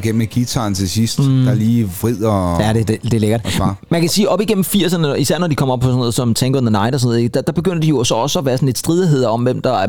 Igennem 0.03 0.17
med 0.17 0.27
gitaren 0.27 0.73
til 0.75 0.89
sidst, 0.89 1.19
mm. 1.19 1.45
der 1.45 1.53
lige 1.53 1.89
vrider 2.01 2.29
og... 2.29 2.61
Ja, 2.61 2.73
det, 2.73 2.87
det, 2.87 3.03
det 3.03 3.13
er 3.13 3.19
lækkert. 3.19 3.61
Man 3.89 4.01
kan 4.01 4.09
sige, 4.09 4.29
op 4.29 4.41
igennem 4.41 4.63
80'erne, 4.67 5.07
især 5.13 5.39
når 5.39 5.47
de 5.47 5.55
kommer 5.55 5.73
op 5.73 5.79
på 5.79 5.87
sådan 5.87 5.97
noget 5.97 6.13
som 6.13 6.33
Tango 6.33 6.57
in 6.57 6.65
the 6.65 6.71
Night 6.71 6.95
og 6.95 7.01
sådan 7.01 7.15
noget, 7.15 7.33
der, 7.33 7.41
der 7.41 7.51
begynder 7.51 7.79
de 7.79 7.87
jo 7.87 8.03
så 8.03 8.15
også 8.15 8.39
at 8.39 8.45
være 8.45 8.57
sådan 8.57 8.65
lidt 8.65 8.77
stridigheder 8.77 9.27
om, 9.27 9.43
hvem 9.43 9.61
der 9.61 9.73
er... 9.73 9.87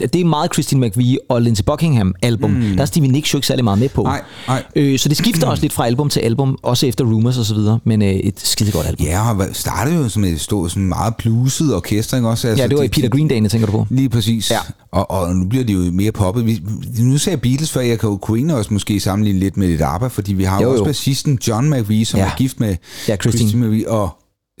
Det 0.00 0.20
er 0.20 0.24
meget 0.24 0.52
Christine 0.54 0.86
McVie 0.88 1.18
og 1.28 1.42
Lindsey 1.42 1.64
Buckingham 1.64 2.14
album. 2.22 2.50
Mm. 2.50 2.60
Der 2.76 2.82
er 2.82 2.86
Stevie 2.86 3.10
Nicks 3.10 3.32
jo 3.34 3.38
ikke 3.38 3.46
særlig 3.46 3.64
meget 3.64 3.78
med 3.78 3.88
på. 3.88 4.02
Nej, 4.02 4.22
nej. 4.48 4.62
Øh, 4.76 4.98
så 4.98 5.08
det 5.08 5.16
skifter 5.16 5.46
også 5.50 5.60
lidt 5.62 5.72
fra 5.72 5.86
album 5.86 6.08
til 6.08 6.20
album, 6.20 6.58
også 6.62 6.86
efter 6.86 7.04
Rumors 7.04 7.38
og 7.38 7.44
så 7.44 7.54
videre, 7.54 7.78
men 7.84 8.02
øh, 8.02 8.08
et 8.08 8.40
skidegodt 8.40 8.86
album. 8.86 9.06
Ja, 9.06 9.30
og 9.34 9.46
startede 9.52 9.96
jo 9.96 10.08
som 10.08 10.24
et 10.24 10.40
stort, 10.40 10.70
sådan 10.70 10.88
meget 10.88 11.14
bluset 11.16 11.74
orkester, 11.74 12.16
ikke 12.16 12.28
også? 12.28 12.48
Altså, 12.48 12.62
Ja, 12.62 12.68
det 12.68 12.76
var 12.78 12.82
i 12.84 12.88
Peter 12.88 13.08
Green 13.08 13.28
Dane, 13.28 13.48
tænker 13.48 13.66
du 13.66 13.72
på? 13.72 13.86
Lige 13.90 14.08
præcis. 14.08 14.50
Ja. 14.50 14.58
Og, 14.92 15.10
og 15.10 15.34
nu 15.36 15.48
bliver 15.48 15.64
det 15.64 15.74
jo 15.74 15.78
mere 15.92 16.12
poppet. 16.12 16.46
Vi, 16.46 16.60
nu 16.98 17.18
sagde 17.18 17.34
jeg 17.34 17.40
Beatles 17.40 17.72
før, 17.72 17.80
jeg 17.80 17.98
kan 17.98 18.08
jo 18.08 18.16
kunne 18.16 18.56
også 18.56 18.72
måske 18.74 19.00
sammenligne 19.00 19.38
lidt 19.40 19.56
med 19.56 19.68
lidt 19.68 19.82
ABBA, 19.82 20.06
fordi 20.06 20.34
vi 20.34 20.44
har 20.44 20.60
jo, 20.60 20.66
Jo, 20.66 20.70
også 20.72 20.84
bassisten 20.84 21.38
John 21.48 21.70
McVie, 21.70 22.04
som 22.04 22.20
Ja. 22.20 22.26
er 22.26 22.30
gift 22.36 22.60
med 22.60 22.76
Ja, 23.08 23.16
Christine. 23.16 23.66
McVie 23.66 23.90
og 23.90 24.10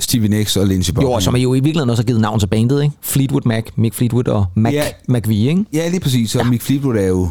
Stevie 0.00 0.28
Nicks 0.28 0.56
og 0.56 0.66
Lindsey 0.66 0.90
Jo, 0.90 0.94
Buckingham. 0.94 1.14
og 1.14 1.22
som 1.22 1.34
er 1.34 1.38
jo 1.38 1.54
i 1.54 1.56
virkeligheden 1.56 1.90
også 1.90 2.02
har 2.02 2.06
givet 2.06 2.20
navn 2.20 2.38
til 2.40 2.46
bandet, 2.46 2.82
ikke? 2.82 2.94
Fleetwood 3.02 3.42
Mac, 3.44 3.64
Mick 3.76 3.94
Fleetwood 3.94 4.28
og 4.28 4.46
Mac 4.56 4.72
Ja. 4.72 4.84
McVie, 5.08 5.48
ikke? 5.48 5.64
Ja, 5.72 5.88
lige 5.88 6.00
præcis. 6.00 6.34
Og 6.34 6.42
ja. 6.44 6.50
Mick 6.50 6.62
Fleetwood 6.62 6.96
er 6.96 7.06
jo 7.06 7.28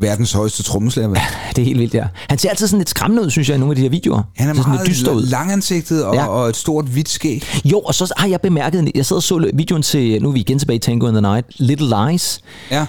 verdens 0.00 0.32
højeste 0.32 0.62
trommeslager. 0.62 1.08
vel? 1.08 1.18
Det 1.56 1.62
er 1.62 1.66
helt 1.66 1.78
vildt, 1.78 1.94
ja. 1.94 2.06
Han 2.28 2.38
ser 2.38 2.50
altid 2.50 2.66
sådan 2.66 2.78
lidt 2.78 2.88
skræmmende 2.90 3.22
ud, 3.22 3.30
synes 3.30 3.48
jeg, 3.48 3.56
i 3.56 3.58
nogle 3.58 3.72
af 3.72 3.76
de 3.76 3.82
her 3.82 3.88
videoer. 3.88 4.22
Han 4.36 4.48
er 4.48 4.54
Ser 4.54 4.62
sådan 4.62 4.74
meget 4.74 4.88
dyster 4.88 5.12
ud. 5.12 5.22
langansigtet 5.26 6.04
og, 6.04 6.14
Ja. 6.14 6.20
ja. 6.22 6.28
og 6.28 6.48
et 6.48 6.56
stort 6.56 6.84
hvidt 6.84 7.08
skæg. 7.08 7.44
Jo, 7.64 7.78
og 7.80 7.94
så 7.94 8.12
har 8.16 8.26
jeg 8.28 8.40
bemærket, 8.40 8.90
jeg 8.94 9.06
sad 9.06 9.16
og 9.16 9.22
så 9.22 9.50
videoen 9.54 9.82
til, 9.82 10.22
nu 10.22 10.28
er 10.28 10.32
vi 10.32 10.40
igen 10.40 10.58
tilbage 10.58 10.76
i 10.76 10.80
Tango 10.80 11.06
in 11.06 11.12
the 11.14 11.20
Night, 11.20 11.46
Little 11.56 11.94
Lies. 12.10 12.40
Ja. 12.70 12.86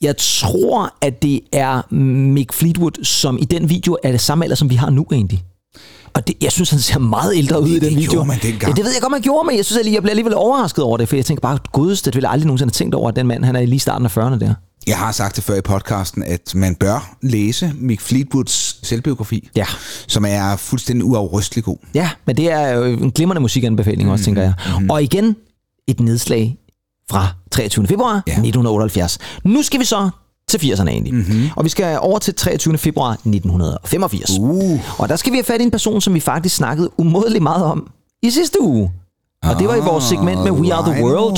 Jeg 0.00 0.14
tror, 0.16 0.94
at 1.00 1.22
det 1.22 1.40
er 1.52 1.94
Mick 1.94 2.52
Fleetwood, 2.52 3.04
som 3.04 3.38
i 3.40 3.44
den 3.44 3.68
video 3.70 3.96
er 4.04 4.10
det 4.10 4.20
samme 4.20 4.44
alder, 4.44 4.56
som 4.56 4.70
vi 4.70 4.74
har 4.74 4.90
nu 4.90 5.06
egentlig. 5.12 5.42
Og 6.14 6.26
det, 6.28 6.34
jeg 6.40 6.52
synes, 6.52 6.70
han 6.70 6.78
ser 6.80 6.98
meget 6.98 7.36
ældre 7.36 7.60
ud 7.62 7.68
Det- 7.68 7.70
i 7.70 7.78
den 7.78 7.88
det 7.88 7.96
video. 7.96 8.10
gjorde 8.10 8.26
man 8.28 8.38
dengang. 8.42 8.62
Ja, 8.70 8.74
det 8.76 8.84
ved 8.84 8.92
jeg 8.92 9.02
godt, 9.02 9.10
man 9.10 9.20
gjorde, 9.20 9.46
men 9.46 9.56
jeg 9.56 9.64
synes, 9.64 9.78
at 9.86 9.92
jeg 9.92 10.02
bliver 10.02 10.10
alligevel 10.12 10.34
overrasket 10.34 10.84
over 10.84 10.96
det, 10.96 11.08
for 11.08 11.16
jeg 11.16 11.24
tænker 11.26 11.40
bare, 11.40 11.58
godeste, 11.72 12.10
det 12.10 12.14
ville 12.14 12.26
jeg 12.28 12.32
aldrig 12.32 12.46
nogensinde 12.46 12.68
have 12.70 12.74
tænkt 12.74 12.94
over, 12.94 13.08
at 13.08 13.16
den 13.16 13.26
mand, 13.26 13.44
han 13.44 13.56
er 13.56 13.66
lige 13.66 13.80
starten 13.80 14.06
af 14.06 14.18
40'erne 14.18 14.38
der. 14.38 14.54
Jeg 14.86 14.98
har 14.98 15.12
sagt 15.12 15.36
det 15.36 15.44
før 15.44 15.54
i 15.54 15.60
podcasten, 15.60 16.22
at 16.22 16.54
man 16.54 16.74
bør 16.74 17.16
læse 17.22 17.72
Mick 17.78 18.00
Fleetwoods 18.00 18.86
selvbiografi, 18.88 19.48
Ja. 19.56 19.64
som 20.06 20.24
er 20.28 20.56
fuldstændig 20.56 21.04
uafrystelig 21.04 21.64
god. 21.64 21.76
Ja, 21.94 22.10
men 22.26 22.36
det 22.36 22.50
er 22.52 22.68
jo 22.68 22.84
en 22.84 23.10
glimrende 23.10 23.40
musikanbefaling 23.40 24.10
også, 24.10 24.24
tænker 24.24 24.42
jeg. 24.42 24.54
Og 24.90 25.02
igen, 25.02 25.36
et 25.88 26.00
nedslag 26.00 26.56
fra 27.10 27.28
23. 27.50 27.86
februar 27.86 28.22
Ja. 28.26 28.32
1978. 28.32 29.18
Nu 29.44 29.62
skal 29.62 29.80
vi 29.80 29.84
så 29.84 30.10
til 30.58 30.72
80'erne 30.72 30.88
egentlig. 30.88 31.14
Mm-hmm. 31.14 31.48
Og 31.56 31.64
vi 31.64 31.68
skal 31.68 31.98
over 32.00 32.18
til 32.18 32.34
23. 32.34 32.78
februar 32.78 33.10
1985. 33.12 34.30
Uh. 34.38 35.00
Og 35.00 35.08
der 35.08 35.16
skal 35.16 35.32
vi 35.32 35.36
have 35.36 35.44
fat 35.44 35.60
i 35.60 35.64
en 35.64 35.70
person, 35.70 36.00
som 36.00 36.14
vi 36.14 36.20
faktisk 36.20 36.56
snakkede 36.56 36.90
umådeligt 36.98 37.42
meget 37.42 37.64
om 37.64 37.88
i 38.22 38.30
sidste 38.30 38.60
uge. 38.62 38.92
Og 39.42 39.58
det 39.58 39.68
var 39.68 39.74
i 39.74 39.80
vores 39.80 40.04
segment 40.04 40.40
med 40.44 40.50
We 40.50 40.74
Are 40.74 40.92
The. 40.92 41.04
World. 41.04 41.36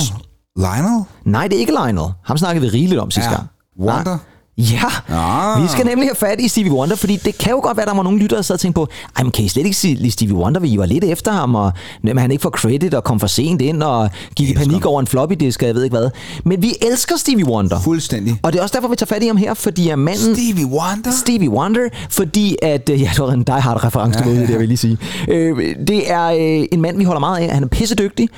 Lionel? 0.57 1.05
Nej, 1.25 1.49
det 1.49 1.57
er 1.57 1.61
ikke 1.61 1.73
Lionel. 1.73 2.13
Ham 2.25 2.39
snakkede 2.39 2.63
vi 2.67 2.69
rigeligt 2.79 3.01
om 3.01 3.11
sidste 3.11 3.31
Ja. 3.31 3.37
gang. 3.37 3.49
Wonder? 3.81 4.05
Nej. 4.05 4.19
Ja, 4.59 4.83
Ah. 5.09 5.63
vi 5.63 5.69
skal 5.69 5.87
nemlig 5.87 6.09
have 6.09 6.15
fat 6.17 6.41
i 6.41 6.49
Stevie 6.49 6.73
Wonder, 6.73 6.97
fordi 6.97 7.17
det 7.17 7.39
kan 7.39 7.51
jo 7.53 7.61
godt 7.63 7.77
være, 7.77 7.87
der 7.87 7.95
var 7.95 8.03
nogle 8.03 8.19
lyttere, 8.19 8.37
der 8.37 8.43
sad 8.43 8.55
og 8.55 8.61
tænkte 8.61 8.75
på, 8.75 8.89
ej, 9.17 9.23
men 9.23 9.33
kan 9.33 9.45
I 9.45 9.49
slet 9.49 9.65
ikke 9.65 9.77
sige 9.77 10.11
Stevie 10.11 10.35
Wonder, 10.35 10.61
vi 10.61 10.79
var 10.79 10.87
lidt 10.87 11.05
efter 11.05 11.33
ham, 11.33 11.55
og 11.55 11.73
men 12.03 12.19
han 12.19 12.31
ikke 12.31 12.43
får 12.43 12.51
credit 12.51 12.95
og 12.95 13.05
kom 13.05 13.21
for 13.21 13.27
sent 13.27 13.63
ind, 13.63 13.83
og 13.83 14.11
gik 14.37 14.49
i 14.49 14.55
panik 14.55 14.87
over 14.87 15.01
en 15.01 15.07
floppy 15.07 15.35
disk, 15.41 15.63
og 15.63 15.67
jeg 15.67 15.75
ved 15.75 15.85
ikke 15.85 15.97
hvad. 15.97 16.11
Men 16.45 16.63
vi 16.63 16.73
elsker 16.91 17.17
Stevie 17.19 17.47
Wonder. 17.47 17.81
Fuldstændig. 17.81 18.41
Og 18.43 18.53
det 18.53 18.59
er 18.59 18.63
også 18.63 18.73
derfor, 18.75 18.89
vi 18.89 18.97
tager 18.97 19.07
fat 19.15 19.23
i 19.23 19.27
ham 19.27 19.37
her, 19.37 19.55
fordi 19.55 19.89
at 19.89 19.99
manden... 19.99 20.35
Stevie 20.37 20.67
Wonder? 20.67 21.11
Stevie 21.11 21.51
Wonder, 21.51 21.89
fordi 22.11 22.57
at... 22.63 22.89
øh, 22.93 23.03
Ja, 23.03 23.11
det 23.15 23.19
var 23.21 23.33
en 23.33 23.43
Die 23.43 23.61
Hard 23.61 23.85
reference, 23.85 24.21
Ja, 24.25 24.31
ja, 24.31 24.41
det, 24.41 24.51
jeg 24.51 24.59
vil 24.59 24.69
lige 24.69 24.79
sige. 24.79 24.99
Øh, 25.29 25.75
det 25.89 26.11
er 26.13 26.27
øh, 26.27 26.67
en 26.73 26.81
mand, 26.81 26.99
vi 26.99 27.05
holder 27.05 27.21
meget 27.21 27.39
af. 27.39 27.55
Han 27.55 27.63
er 27.63 27.69
pissedygtig. 27.69 28.29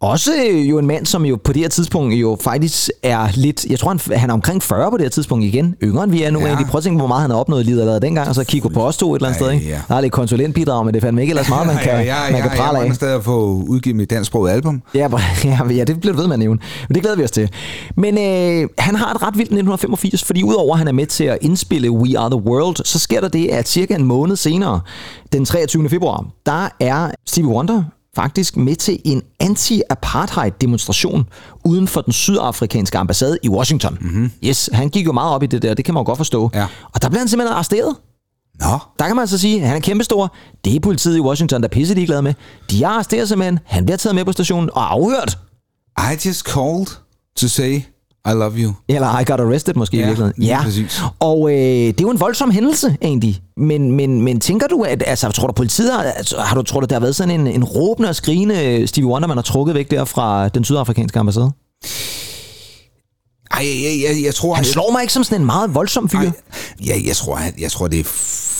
Også 0.00 0.32
øh, 0.50 0.70
jo 0.70 0.78
en 0.78 0.86
mand, 0.86 1.06
som 1.06 1.24
jo 1.26 1.38
på 1.44 1.52
det 1.52 1.62
her 1.62 1.68
tidspunkt 1.68 2.14
jo 2.14 2.36
faktisk 2.40 2.90
er 3.02 3.28
lidt... 3.34 3.64
Jeg 3.64 3.78
tror, 3.78 3.88
han, 3.88 4.18
han 4.18 4.30
er 4.30 4.34
omkring 4.34 4.62
40 4.62 4.90
på 4.90 4.96
det 4.96 5.04
her 5.04 5.10
tidspunkt 5.10 5.44
igen. 5.44 5.74
Yngre 5.82 6.04
end 6.04 6.12
vi 6.12 6.22
er 6.22 6.30
nu. 6.30 6.40
Ja. 6.40 6.46
Ja. 6.48 6.64
Prøv 6.70 6.78
at 6.78 6.84
tænke, 6.84 6.98
hvor 6.98 7.06
meget 7.06 7.20
han 7.22 7.30
har 7.30 7.38
opnået 7.38 7.60
i 7.60 7.66
livet 7.66 7.80
allerede 7.80 8.00
dengang, 8.00 8.28
og 8.28 8.34
så 8.34 8.44
kigge 8.44 8.70
på 8.70 8.82
os 8.86 8.96
to 8.96 9.14
et 9.14 9.18
eller 9.18 9.28
andet 9.28 9.40
Ja, 9.40 9.44
sted. 9.46 9.54
Ikke? 9.54 9.68
ja. 9.68 9.80
Der 9.88 9.94
er 9.94 10.00
lidt 10.00 10.12
konsulentbidrag, 10.12 10.84
men 10.84 10.94
det 10.94 11.02
fandt 11.02 11.20
ikke 11.20 11.30
ellers 11.30 11.48
meget, 11.48 11.66
man 11.66 11.76
kan, 11.84 11.92
ja, 11.92 12.00
ja, 12.24 12.32
man 12.32 12.42
kan 12.42 12.50
ja, 12.50 12.56
prale 12.56 12.78
jeg 12.78 12.86
af. 12.86 12.90
er 12.90 12.94
stadig 12.94 13.14
at 13.14 13.24
få 13.24 13.64
udgivet 13.68 13.96
mit 13.96 14.10
dansksproget 14.10 14.52
album. 14.52 14.82
Ja, 14.94 15.08
ja, 15.44 15.58
ja, 15.70 15.84
det 15.84 16.00
bliver 16.00 16.16
ved 16.16 16.32
at 16.32 16.38
nævne. 16.38 16.60
Men 16.88 16.94
det 16.94 17.02
glæder 17.02 17.16
vi 17.16 17.24
os 17.24 17.30
til. 17.30 17.50
Men 17.96 18.18
øh, 18.18 18.68
han 18.78 18.94
har 18.94 19.14
et 19.14 19.22
ret 19.22 19.34
vildt 19.34 19.50
1985, 19.52 20.24
fordi 20.24 20.42
udover 20.42 20.72
at 20.72 20.78
han 20.78 20.88
er 20.88 20.92
med 20.92 21.06
til 21.06 21.24
at 21.24 21.38
indspille 21.40 21.90
We 21.90 22.18
Are 22.18 22.30
The 22.30 22.40
World, 22.40 22.76
så 22.84 22.98
sker 22.98 23.20
der 23.20 23.28
det, 23.28 23.48
at 23.48 23.68
cirka 23.68 23.94
en 23.94 24.04
måned 24.04 24.36
senere, 24.36 24.80
den 25.32 25.44
23. 25.44 25.88
februar, 25.88 26.26
der 26.46 26.68
er 26.80 27.10
Stevie 27.26 27.50
Wonder 27.50 27.82
faktisk 28.16 28.56
med 28.56 28.76
til 28.76 28.98
en 29.04 29.22
anti-apartheid-demonstration 29.40 31.28
uden 31.64 31.88
for 31.88 32.00
den 32.00 32.12
sydafrikanske 32.12 32.98
ambassade 32.98 33.38
i 33.42 33.48
Washington. 33.48 33.98
Mm-hmm. 34.00 34.30
Yes, 34.44 34.70
han 34.72 34.88
gik 34.88 35.06
jo 35.06 35.12
meget 35.12 35.34
op 35.34 35.42
i 35.42 35.46
det 35.46 35.62
der, 35.62 35.74
det 35.74 35.84
kan 35.84 35.94
man 35.94 36.00
jo 36.00 36.04
godt 36.04 36.16
forstå. 36.16 36.50
Ja. 36.54 36.66
Og 36.94 37.02
der 37.02 37.08
blev 37.08 37.18
han 37.18 37.28
simpelthen 37.28 37.54
arresteret. 37.54 37.96
Nå, 38.60 38.78
Der 38.98 39.06
kan 39.06 39.16
man 39.16 39.28
så 39.28 39.38
sige, 39.38 39.60
at 39.62 39.68
han 39.68 39.76
er 39.76 39.80
kæmpestor. 39.80 40.34
Det 40.64 40.76
er 40.76 40.80
politiet 40.80 41.16
i 41.16 41.20
Washington, 41.20 41.62
der 41.62 41.68
er 41.68 41.72
pisse 41.72 41.94
ligeglade 41.94 42.22
med. 42.22 42.34
De 42.70 42.84
har 42.84 42.90
arresteret 42.90 43.28
simpelthen. 43.28 43.58
Han 43.64 43.84
bliver 43.84 43.96
taget 43.96 44.14
med 44.14 44.24
på 44.24 44.32
stationen 44.32 44.70
og 44.72 44.92
afhørt. 44.92 45.38
I 45.98 46.28
just 46.28 46.40
called 46.50 46.86
to 47.36 47.48
say 47.48 47.80
I 48.26 48.32
love 48.34 48.52
you. 48.58 48.72
Eller 48.88 49.18
I 49.20 49.24
got 49.24 49.40
arrested 49.40 49.74
måske 49.74 49.96
Ja, 49.96 50.02
i 50.02 50.06
virkeligheden. 50.06 50.42
lige 50.42 50.58
præcis. 50.62 51.00
Og 51.18 51.50
øh, 51.50 51.56
det 51.56 51.88
er 52.00 52.02
jo 52.02 52.10
en 52.10 52.20
voldsom 52.20 52.50
hændelse 52.50 52.96
egentlig. 53.02 53.40
Men, 53.56 53.92
men, 53.92 54.22
men 54.22 54.40
tænker 54.40 54.66
du, 54.66 54.82
at 54.82 55.02
altså, 55.06 55.30
tror 55.30 55.46
du 55.46 55.52
politiet 55.52 55.92
har, 55.92 56.02
altså, 56.02 56.36
har 56.40 56.56
du, 56.56 56.62
tror 56.62 56.80
du, 56.80 56.86
der 56.86 56.94
har 56.94 57.00
været 57.00 57.16
sådan 57.16 57.40
en, 57.40 57.46
en 57.46 57.64
råbende 57.64 58.08
og 58.08 58.16
skrigende 58.16 58.86
Stevie 58.86 59.08
Wonder, 59.08 59.28
man 59.28 59.36
har 59.36 59.42
trukket 59.42 59.74
væk 59.74 59.90
der 59.90 60.04
fra 60.04 60.48
den 60.48 60.64
sydafrikanske 60.64 61.18
ambassade? 61.18 61.52
Ej, 63.50 63.66
jeg, 63.66 64.00
jeg, 64.16 64.24
jeg 64.24 64.34
tror... 64.34 64.54
Han 64.54 64.64
jeg, 64.64 64.72
slår 64.72 64.92
mig 64.92 65.02
ikke 65.02 65.12
som 65.12 65.24
sådan 65.24 65.40
en 65.40 65.46
meget 65.46 65.74
voldsom 65.74 66.08
fyr. 66.08 66.18
ej, 66.18 66.30
ja, 66.86 66.94
jeg, 67.06 67.16
tror, 67.16 67.38
jeg, 67.38 67.52
jeg 67.60 67.70
tror, 67.72 67.88
det 67.88 68.00
er 68.00 68.04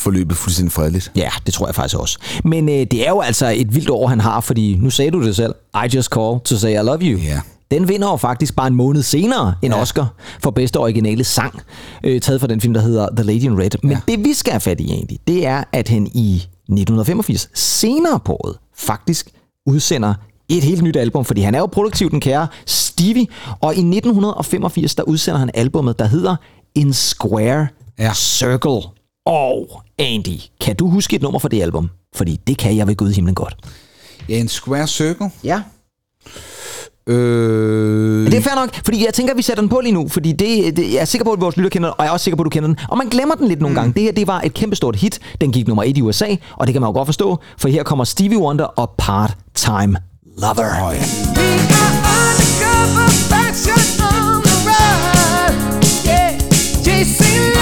forløbet 0.02 0.36
fuldstændig 0.36 0.72
fredeligt. 0.72 1.12
Ja, 1.16 1.28
det 1.46 1.54
tror 1.54 1.66
jeg 1.66 1.74
faktisk 1.74 1.96
også. 1.98 2.18
Men 2.44 2.68
øh, 2.68 2.74
det 2.90 3.06
er 3.06 3.10
jo 3.10 3.20
altså 3.20 3.52
et 3.56 3.74
vildt 3.74 3.90
år, 3.90 4.06
han 4.06 4.20
har, 4.20 4.40
fordi 4.40 4.76
nu 4.80 4.90
sagde 4.90 5.10
du 5.10 5.22
det 5.22 5.36
selv. 5.36 5.54
I 5.74 5.96
just 5.96 6.08
call 6.10 6.40
to 6.44 6.56
say 6.56 6.70
I 6.70 6.84
love 6.84 6.98
you. 7.02 7.18
Ja. 7.18 7.40
Den 7.70 7.88
vinder 7.88 8.10
jo 8.10 8.16
faktisk 8.16 8.56
bare 8.56 8.66
en 8.66 8.74
måned 8.74 9.02
senere 9.02 9.54
en 9.62 9.70
Ja. 9.72 9.80
Oscar 9.80 10.14
for 10.40 10.50
bedste 10.50 10.76
originale 10.76 11.24
sang, 11.24 11.60
øh, 12.04 12.20
taget 12.20 12.40
fra 12.40 12.46
den 12.48 12.60
film, 12.60 12.74
der 12.74 12.80
hedder 12.80 13.08
The 13.16 13.24
Lady 13.24 13.42
in 13.42 13.58
Red. 13.58 13.70
Men 13.82 13.90
Ja. 13.92 14.00
det 14.08 14.24
vi 14.24 14.32
skal 14.34 14.50
have 14.52 14.60
fat 14.60 14.80
i 14.80 14.84
egentlig, 14.92 15.18
det 15.28 15.46
er, 15.46 15.64
at 15.72 15.88
han 15.88 16.06
i 16.14 16.46
1985, 16.68 17.48
senere 17.54 18.20
på 18.20 18.32
året, 18.32 18.56
faktisk 18.76 19.30
udsender 19.66 20.14
et 20.48 20.62
helt 20.62 20.82
nyt 20.82 20.96
album, 20.96 21.24
fordi 21.24 21.40
han 21.40 21.54
er 21.54 21.58
jo 21.58 21.66
produktiv, 21.66 22.10
den 22.10 22.20
kære 22.20 22.46
Stevie. 22.66 23.26
Og 23.60 23.74
i 23.74 23.78
1985, 23.82 24.94
der 24.94 25.02
udsender 25.02 25.38
han 25.38 25.50
albumet, 25.54 25.98
der 25.98 26.06
hedder 26.06 26.36
In 26.74 26.92
Square 26.92 27.66
Ja. 27.98 28.12
Circle. 28.14 28.80
Og 29.26 29.82
Andy, 29.98 30.38
kan 30.60 30.76
du 30.76 30.88
huske 30.90 31.16
et 31.16 31.22
nummer 31.22 31.38
fra 31.38 31.48
det 31.48 31.62
album? 31.62 31.90
Fordi 32.14 32.36
det 32.46 32.58
kan 32.58 32.76
jeg 32.76 32.86
ved 32.86 32.96
Gud 32.96 33.12
himlen 33.12 33.34
godt. 33.34 33.56
Ja, 34.28 34.38
en 34.38 34.48
square 34.48 34.86
circle. 34.86 35.30
Ja. 35.44 35.62
Øh, 37.08 38.26
Det 38.26 38.34
er 38.34 38.40
fair 38.42 38.54
nok, 38.54 38.70
fordi 38.84 39.04
jeg 39.04 39.14
tænker, 39.14 39.32
at 39.32 39.36
vi 39.36 39.42
sætter 39.42 39.62
den 39.62 39.68
på 39.68 39.80
lige 39.80 39.92
nu, 39.92 40.08
fordi 40.08 40.32
det, 40.32 40.76
det, 40.76 40.92
jeg 40.92 41.00
er 41.00 41.04
sikker 41.04 41.24
på, 41.24 41.32
at 41.32 41.40
vores 41.40 41.56
lytter 41.56 41.70
kender 41.70 41.88
den, 41.88 41.94
og 41.98 42.04
jeg 42.04 42.08
er 42.08 42.12
også 42.12 42.24
sikker 42.24 42.36
på, 42.36 42.42
at 42.42 42.44
du 42.44 42.50
kender 42.50 42.66
den. 42.66 42.76
Og 42.88 42.98
man 42.98 43.08
glemmer 43.08 43.34
den 43.34 43.48
lidt 43.48 43.60
nogle 43.60 43.72
mm. 43.72 43.80
gange. 43.80 43.92
Det 43.94 44.02
her, 44.02 44.12
det 44.12 44.26
var 44.26 44.40
et 44.40 44.54
kæmpestort 44.54 44.96
hit. 44.96 45.20
Den 45.40 45.52
gik 45.52 45.68
nummer 45.68 45.82
et 45.82 45.98
i 45.98 46.02
USA, 46.02 46.26
og 46.56 46.66
det 46.66 46.72
kan 46.72 46.82
man 46.82 46.88
jo 46.88 46.92
godt 46.92 47.06
forstå, 47.06 47.38
for 47.58 47.68
her 47.68 47.82
kommer 47.82 48.04
Stevie 48.04 48.38
Wonder 48.38 48.64
og 48.64 48.90
Part-Time 49.02 49.96
Lover. 50.38 50.88
Åh, 50.88 50.94
ja. 50.94 51.00
We 51.36 51.42
are 57.52 57.55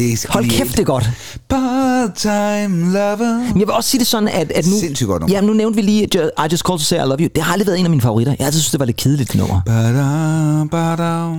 det 0.00 0.18
sgu 0.18 0.32
Hold 0.32 0.50
kæft, 0.50 0.72
det 0.72 0.78
er 0.78 0.84
godt. 0.84 1.10
Part-time 1.48 2.92
lover. 2.92 3.38
Men 3.38 3.60
jeg 3.60 3.66
vil 3.66 3.70
også 3.70 3.90
sige 3.90 3.98
det 3.98 4.06
sådan, 4.06 4.28
at, 4.28 4.52
at 4.52 4.66
nu... 4.66 4.78
Sindssygt 4.80 5.08
godt 5.08 5.20
nummer. 5.20 5.36
Ja, 5.36 5.40
nu 5.40 5.52
nævnte 5.52 5.76
vi 5.76 5.82
lige 5.82 6.04
I 6.04 6.42
Just 6.52 6.66
Called 6.66 6.78
To 6.78 6.84
Say 6.84 6.96
I 6.96 7.00
Love 7.00 7.16
You. 7.20 7.28
Det 7.34 7.42
har 7.42 7.52
aldrig 7.52 7.66
været 7.66 7.78
en 7.78 7.84
af 7.86 7.90
mine 7.90 8.02
favoritter. 8.02 8.34
Jeg 8.38 8.46
altid 8.46 8.60
synes, 8.60 8.70
det 8.70 8.80
var 8.80 8.86
lidt 8.86 8.96
kedeligt, 8.96 9.32
det 9.32 9.38
nummer. 9.38 9.60
Ba-da, 9.66 10.64
ba-da. 10.70 11.36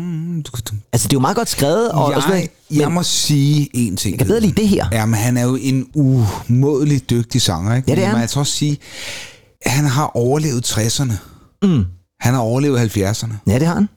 Altså, 0.93 1.07
det 1.07 1.13
er 1.13 1.17
jo 1.17 1.19
meget 1.19 1.37
godt 1.37 1.49
skrevet. 1.49 1.91
Og, 1.91 2.05
og 2.05 2.21
sådan 2.21 2.39
Jeg, 2.39 2.49
noget, 2.69 2.81
jeg 2.81 2.91
må 2.91 3.03
sige 3.03 3.69
en 3.73 3.97
ting. 3.97 4.11
Jeg 4.11 4.19
kan 4.19 4.27
bedre 4.27 4.39
lide 4.39 4.61
det 4.61 4.67
her. 4.67 4.85
Jamen, 4.91 5.15
han 5.15 5.37
er 5.37 5.43
jo 5.43 5.55
en 5.61 5.85
umådelig 5.95 7.09
dygtig 7.09 7.41
sanger, 7.41 7.75
ikke? 7.75 7.91
Ja, 7.91 7.95
det 7.95 8.01
er 8.01 8.05
Men 8.05 8.07
han. 8.07 8.15
Man 8.15 8.21
altså 8.21 8.39
også 8.39 8.53
sige, 8.53 8.77
han 9.65 9.85
har 9.85 10.11
overlevet 10.17 10.71
60'erne. 10.71 11.13
Mm. 11.63 11.85
Han 12.19 12.33
har 12.33 12.41
overlevet 12.41 12.97
70'erne. 12.97 13.33
Ja, 13.47 13.59
det 13.59 13.67
har 13.67 13.73
han. 13.73 13.87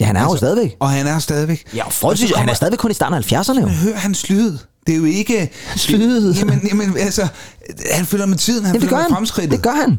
Ja, 0.00 0.04
han 0.06 0.16
er 0.16 0.20
altså, 0.20 0.32
jo 0.32 0.36
stadigvæk. 0.36 0.76
Og 0.80 0.90
han 0.90 1.06
er 1.06 1.18
stadigvæk. 1.18 1.64
Ja, 1.74 1.88
folk 1.88 2.16
synes, 2.16 2.30
Og 2.30 2.34
så 2.34 2.38
han 2.38 2.42
er 2.42 2.46
kommer- 2.46 2.54
stadigvæk 2.56 2.78
kun 2.78 2.90
i 2.90 2.94
starten 2.94 3.14
af 3.18 3.32
70'erne 3.32 3.60
jo. 3.60 3.66
Hør 3.68 3.96
hans 3.96 4.28
lyd. 4.30 4.58
Det 4.86 4.92
er 4.94 4.96
jo 4.98 5.04
ikke... 5.04 5.50
Lyd? 5.88 6.34
Jamen, 6.34 6.60
jamen, 6.68 6.96
altså, 6.98 7.28
han 7.92 8.06
følger 8.06 8.26
med 8.26 8.36
tiden, 8.38 8.64
han 8.64 8.74
Jamen, 8.74 8.82
følger 8.88 8.96
med 8.96 9.02
han. 9.02 9.12
fremskridtet. 9.12 9.52
Det 9.52 9.62
gør 9.62 9.70
han. 9.70 9.98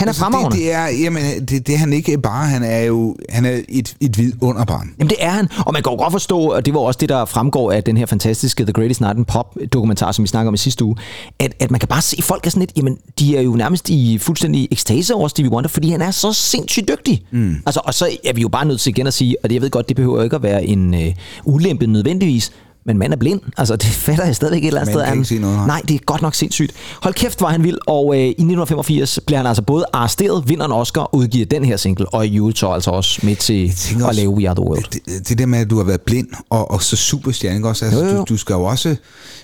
Han 0.00 0.08
er 0.08 0.10
Altså, 0.10 0.22
fremragende. 0.22 0.56
det, 0.56 0.64
det 0.64 0.72
er, 0.72 0.86
jamen, 0.86 1.22
det, 1.48 1.66
det 1.66 1.74
er 1.74 1.78
han 1.78 1.92
ikke 1.92 2.18
bare, 2.18 2.46
han 2.46 2.62
er 2.62 2.78
jo 2.80 3.16
han 3.28 3.44
er 3.44 3.60
et, 3.68 3.96
et 4.00 4.18
vidunderbarn. 4.18 4.90
Jamen 4.98 5.08
det 5.10 5.16
er 5.20 5.30
han, 5.30 5.48
og 5.66 5.72
man 5.72 5.82
kan 5.82 5.92
jo 5.92 5.98
godt 5.98 6.12
forstå, 6.12 6.38
og 6.40 6.66
det 6.66 6.74
var 6.74 6.80
også 6.80 6.98
det, 7.00 7.08
der 7.08 7.24
fremgår 7.24 7.72
af 7.72 7.84
den 7.84 7.96
her 7.96 8.06
fantastiske 8.06 8.64
The 8.64 8.72
Greatest 8.72 9.00
Night 9.00 9.18
in 9.18 9.24
Pop 9.24 9.56
dokumentar, 9.72 10.12
som 10.12 10.22
vi 10.22 10.26
snakker 10.28 10.48
om 10.48 10.54
i 10.54 10.58
sidste 10.58 10.84
uge, 10.84 10.96
at, 11.38 11.54
at 11.58 11.70
man 11.70 11.80
kan 11.80 11.88
bare 11.88 12.02
se, 12.02 12.22
folk 12.22 12.46
er 12.46 12.50
sådan 12.50 12.60
lidt, 12.60 12.72
jamen 12.76 12.98
de 13.18 13.36
er 13.36 13.40
jo 13.42 13.52
nærmest 13.56 13.88
i 13.88 14.18
fuldstændig 14.18 14.68
ekstase 14.70 15.14
over 15.14 15.28
Stevie 15.28 15.50
Wonder, 15.52 15.68
fordi 15.68 15.90
han 15.90 16.02
er 16.02 16.10
så 16.10 16.32
sindssygt 16.32 16.88
dygtig. 16.88 17.22
Mm. 17.30 17.56
Altså, 17.66 17.80
og 17.84 17.94
så 17.94 18.08
er 18.24 18.32
vi 18.32 18.40
jo 18.40 18.48
bare 18.48 18.64
nødt 18.64 18.80
til 18.80 18.90
igen 18.90 19.06
at 19.06 19.14
sige, 19.14 19.36
og 19.42 19.50
det, 19.50 19.54
jeg 19.54 19.62
ved 19.62 19.70
godt, 19.70 19.88
det 19.88 19.96
behøver 19.96 20.22
ikke 20.22 20.36
at 20.36 20.42
være 20.42 20.64
en 20.64 20.94
øh, 20.94 21.14
ulempe 21.44 21.86
nødvendigvis, 21.86 22.52
men 22.86 22.98
mand 22.98 23.12
er 23.12 23.16
blind. 23.16 23.40
Altså, 23.56 23.76
det 23.76 23.86
fatter 23.88 24.24
jeg 24.24 24.36
stadigvæk 24.36 24.62
et 24.62 24.66
eller 24.66 24.80
andet 24.80 24.94
sted. 24.94 25.02
Han- 25.04 25.18
ikke 25.18 25.38
noget, 25.38 25.56
nej. 25.56 25.66
nej, 25.66 25.82
det 25.88 25.94
er 25.94 25.98
godt 26.06 26.22
nok 26.22 26.34
sindssygt. 26.34 26.72
Hold 27.02 27.14
kæft, 27.14 27.40
var 27.40 27.48
han 27.48 27.64
vild, 27.64 27.78
og 27.86 28.14
øh, 28.14 28.20
i 28.20 28.28
1985 28.28 29.18
bliver 29.26 29.38
han 29.38 29.46
altså 29.46 29.62
både 29.62 29.84
arresteret, 29.92 30.48
vinder 30.48 30.64
en 30.66 30.72
Oscar 30.72 31.00
og 31.00 31.14
udgiver 31.14 31.46
den 31.46 31.64
her 31.64 31.76
single, 31.76 32.08
og 32.14 32.26
i 32.26 32.52
så 32.54 32.68
altså 32.68 32.90
også 32.90 33.20
med 33.22 33.36
til 33.36 33.72
at 33.96 34.02
også- 34.02 34.20
lave 34.20 34.30
We 34.34 34.48
Are 34.48 34.54
The 34.54 34.64
World. 34.64 34.84
Det, 35.06 35.28
det 35.28 35.38
der 35.38 35.46
med, 35.46 35.58
at 35.58 35.70
du 35.70 35.76
har 35.76 35.84
været 35.84 36.00
blind 36.00 36.28
og, 36.50 36.70
og 36.70 36.82
så 36.82 36.96
superstjerne, 36.96 37.56
ikke 37.56 37.68
også? 37.68 37.84
Altså, 37.84 38.00
Jo, 38.04 38.10
jo. 38.10 38.16
Du, 38.18 38.24
du 38.28 38.36
skal 38.36 38.54
jo 38.54 38.62
også 38.64 38.96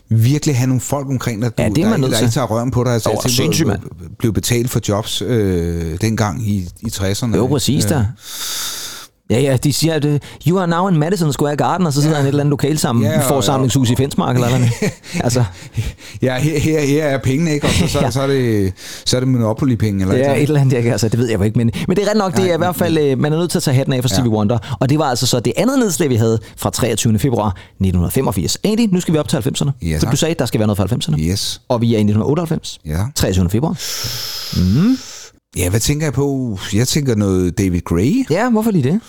virkelig 0.09 0.57
have 0.57 0.66
nogle 0.66 0.81
folk 0.81 1.07
omkring 1.09 1.43
dig, 1.43 1.59
du, 1.59 1.62
Ja, 1.62 1.69
det 1.69 1.78
er 1.78 1.83
der, 1.83 1.90
man 1.90 2.02
der 2.02 2.16
til. 2.16 2.25
ikke 2.25 2.35
tager 2.35 2.47
røven 2.47 2.71
på 2.71 2.85
dig. 2.85 2.93
Altså, 2.93 3.11
Jo, 3.11 3.21
jeg 3.25 3.31
sindssygt, 3.31 3.69
du 3.69 3.75
blev 4.19 4.33
betalt 4.33 4.71
for 4.71 4.81
jobs 4.88 5.23
øh, 5.23 6.00
dengang 6.00 6.49
i, 6.49 6.69
i 6.81 6.87
60'erne. 6.87 7.37
Jo, 7.37 7.47
præcis 7.47 7.85
Øh, 7.85 7.90
der. 7.90 8.05
Ja, 9.30 9.40
ja, 9.40 9.56
de 9.56 9.73
siger, 9.73 9.95
at 9.95 10.04
øh, 10.04 10.21
you 10.49 10.59
are 10.59 10.66
now 10.68 10.88
in 10.88 10.97
Madison 10.99 11.33
Square 11.33 11.56
Garden, 11.56 11.87
og 11.87 11.92
så 11.92 12.02
sidder 12.02 12.16
han 12.16 12.25
i 12.25 12.28
et 12.28 12.28
eller 12.28 12.40
andet 12.40 12.50
lokal 12.50 12.78
sammen, 12.78 13.04
Ja, 13.04 13.11
ja, 13.11 13.18
og- 13.18 13.25
forsamlingshus 13.25 13.90
i 13.90 13.97
Fensmark 13.97 14.35
eller 14.37 14.49
noget. 14.50 14.71
Altså, 15.25 15.45
Ja, 16.23 16.38
her, 16.38 16.59
her, 16.59 16.80
her 16.80 17.04
er 17.04 17.18
pengene, 17.18 17.52
ikke? 17.54 17.66
Og 17.66 17.73
så, 17.73 17.87
så, 17.88 17.99
Ja. 18.00 18.11
så, 18.11 18.21
er 18.21 18.26
det, 18.26 18.73
så 19.04 19.16
er 19.16 19.21
det 19.21 19.28
Monopoly-penge. 19.28 20.02
Eller 20.02 20.25
er 20.25 20.35
et 20.35 20.42
eller 20.42 20.61
andet, 20.61 20.83
kan, 20.83 20.92
altså, 20.92 21.09
det 21.09 21.18
ved 21.18 21.28
jeg 21.28 21.38
jo 21.38 21.45
ikke, 21.45 21.59
men, 21.59 21.71
men 21.88 21.97
det 21.97 22.04
er 22.04 22.11
ret 22.11 22.16
nok, 22.16 22.37
det 22.37 22.50
er 22.50 22.54
i 22.54 22.59
hvert 22.59 22.76
fald, 22.76 22.99
øh, 22.99 23.18
man 23.18 23.33
er 23.33 23.37
nødt 23.38 23.50
til 23.50 23.59
at 23.59 23.62
tage 23.62 23.75
hatten 23.75 23.92
af 23.95 24.02
for 24.02 24.09
Stevie 24.09 24.30
Wonder, 24.30 24.76
og 24.80 24.88
det 24.90 24.99
var 24.99 25.04
altså 25.04 25.26
så 25.26 25.40
det 25.40 25.52
andet 25.56 25.78
nedslag, 25.78 26.09
vi 26.11 26.16
havde 26.16 26.38
fra 26.56 26.71
23. 26.71 27.18
februar 27.18 27.49
1985. 27.49 28.59
Andy, 28.64 28.88
nu 28.92 29.00
skal 29.00 29.14
vi 29.14 29.18
op 29.18 29.28
til 29.28 29.37
90'erne, 29.37 29.71
Ja, 29.83 29.99
for 30.02 30.11
du 30.11 30.16
sagde, 30.16 30.33
at 30.33 30.38
der 30.38 30.47
skal 30.47 30.61
være 30.61 30.66
noget 30.66 30.76
fra 30.90 31.12
90'erne, 31.12 31.21
Yes. 31.21 31.61
og 31.68 31.80
vi 31.80 31.87
er 31.95 31.99
i 31.99 32.00
1998, 32.00 32.78
Ja. 32.87 32.99
23. 33.14 33.50
februar. 33.50 33.76
Ja, 35.57 35.71
hvad 35.71 35.81
tænker 35.81 36.07
jeg 36.07 36.13
på? 36.13 36.59
Jeg 36.73 36.89
tænker 36.89 37.15
noget 37.15 37.59
David 37.59 37.81
Gray. 37.81 38.25
Ja, 38.31 38.51
hvorfor 38.51 38.71
lige 38.71 38.91
det? 38.91 39.01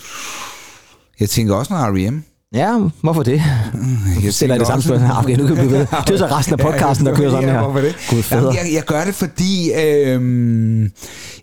Jeg 1.20 1.30
tænker 1.30 1.54
også 1.54 1.72
noget 1.72 1.94
R.E.M. 1.94 2.22
Ja, 2.54 2.78
hvorfor 3.00 3.22
det? 3.22 3.42
Jeg 4.22 4.34
Stiller 4.34 4.58
det 4.58 4.66
samme 4.66 4.82
spørgsmål. 4.82 5.10
Okay, 5.18 5.36
nu 5.36 5.46
kan 5.46 5.56
vi 5.56 5.60
blive 5.60 5.72
ved. 5.72 5.86
Det 6.06 6.14
er 6.14 6.18
så 6.18 6.26
resten 6.26 6.52
af 6.52 6.58
podcasten, 6.66 7.06
der 7.06 7.14
kører 7.14 7.30
sådan 7.30 7.48
ja, 7.48 7.54
her. 7.54 7.62
Hvorfor 7.62 7.80
det? 7.80 7.94
Fader. 7.94 8.42
Jamen, 8.42 8.54
jeg, 8.54 8.74
jeg 8.74 8.84
gør 8.84 9.04
det, 9.04 9.14
fordi 9.14 9.72
øhm, 9.72 10.82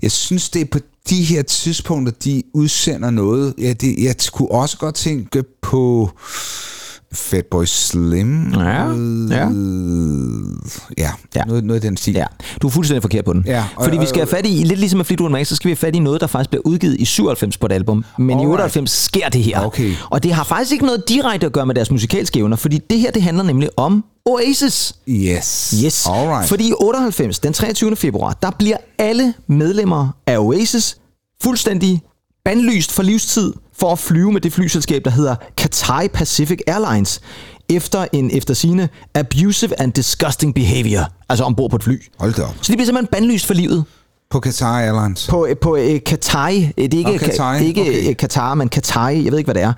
jeg 0.02 0.12
synes, 0.12 0.50
det 0.50 0.62
er 0.62 0.66
på 0.72 0.80
de 1.10 1.24
her 1.24 1.42
tidspunkter, 1.42 2.14
de 2.24 2.44
udsender 2.54 3.10
noget. 3.10 3.54
Ja, 3.58 3.74
det, 3.74 4.04
jeg 4.04 4.16
kunne 4.34 4.52
også 4.52 4.78
godt 4.78 4.96
tænke 4.96 5.44
på 5.62 6.12
Fatboy 7.15 7.65
Slim. 7.65 8.53
Ja, 8.53 8.91
ja. 9.29 9.48
ja. 10.98 11.12
Ja. 11.36 11.43
Noget, 11.48 11.63
noget 11.63 11.84
i 11.84 11.88
den 11.88 11.98
stil. 11.98 12.13
Ja, 12.13 12.25
du 12.62 12.67
er 12.67 12.72
fuldstændig 12.72 13.01
forkert 13.01 13.25
på 13.25 13.34
den. 13.34 13.43
Ja, 13.48 13.65
og- 13.75 13.84
Fordi 13.84 13.98
vi 13.98 14.05
skal 14.05 14.19
have 14.19 14.27
fat 14.27 14.45
i, 14.45 14.50
lidt 14.63 14.79
ligesom 14.79 14.98
med 14.98 15.05
Fleetwood 15.05 15.31
Mac, 15.31 15.48
så 15.48 15.55
skal 15.55 15.67
vi 15.67 15.72
have 15.72 15.75
fat 15.77 15.95
i 15.95 16.00
noget, 16.00 16.22
der 16.22 16.27
faktisk 16.27 16.50
bliver 16.50 16.62
udgivet 16.65 16.95
i 17.00 17.05
97 17.05 17.57
på 17.57 17.65
et 17.65 17.72
album. 17.72 18.05
Men 18.17 18.29
i 18.29 18.34
Alright. 18.34 18.50
98 18.51 18.91
sker 18.91 19.29
det 19.29 19.43
her. 19.43 19.60
Okay. 19.65 19.93
Og 20.10 20.24
det 20.24 20.34
har 20.34 20.43
faktisk 20.43 20.72
ikke 20.72 20.86
noget 20.86 21.03
direkte 21.10 21.45
at 21.45 21.51
gøre 21.53 21.65
med 21.65 21.75
deres 21.75 21.91
musikalske 21.91 22.39
evner, 22.39 22.55
fordi 22.57 22.77
det 22.89 23.00
her, 23.00 23.12
det 23.12 23.22
handler 23.22 23.43
nemlig 23.43 23.69
om 23.77 24.03
Oasis. 24.25 24.95
Yes. 25.10 25.75
Yes. 25.86 26.05
Alright. 26.07 26.50
Fordi 26.50 26.69
i 26.69 26.74
98, 26.79 27.39
den 27.39 27.53
23. 27.53 27.95
februar, 27.95 28.38
der 28.41 28.51
bliver 28.60 28.77
alle 28.98 29.34
medlemmer 29.48 30.10
af 30.27 30.38
Oasis 30.38 30.98
fuldstændig 31.43 32.01
bandlyst 32.45 32.91
for 32.91 33.03
livstid 33.03 33.53
for 33.79 33.91
at 33.91 34.00
flyve 34.00 34.32
med 34.32 34.41
det 34.41 34.53
flyselskab, 34.53 35.05
der 35.05 35.12
hedder 35.12 35.36
Cathay 35.58 36.08
Pacific 36.13 36.60
Airlines, 36.67 37.22
efter 37.70 38.05
en 38.13 38.32
efter 38.34 38.53
sine 38.53 38.89
abusive 39.15 39.82
and 39.82 39.94
disgusting 39.94 40.55
behavior, 40.55 41.05
altså 41.29 41.44
ombord 41.46 41.70
på 41.70 41.75
et 41.75 41.84
fly. 41.84 42.01
Hold 42.20 42.34
da 42.34 42.44
op. 42.44 42.55
Så 42.62 42.72
de 42.72 42.77
bliver 42.77 42.86
simpelthen 42.86 43.08
bandlyst 43.12 43.46
for 43.46 43.53
livet 43.53 43.86
På 44.29 44.39
Qatar 44.39 44.79
Airlines. 44.79 45.27
på, 45.27 45.48
på 45.62 45.72
uh, 45.75 45.98
Qatar. 46.05 46.50
Det 46.50 46.70
er 46.77 46.98
ikke, 46.98 47.03
Nå, 47.12 47.17
Qatar, 47.17 47.53
det 47.53 47.62
er 47.62 47.67
ikke 47.67 47.82
okay. 47.82 48.01
okay. 48.01 48.15
Qatar, 48.15 48.53
men 48.53 48.70
Qatar. 48.70 49.10
Jeg 49.10 49.32
ved 49.32 49.38
ikke, 49.38 49.48
hvad 49.51 49.55
det 49.55 49.63
er. 49.63 49.74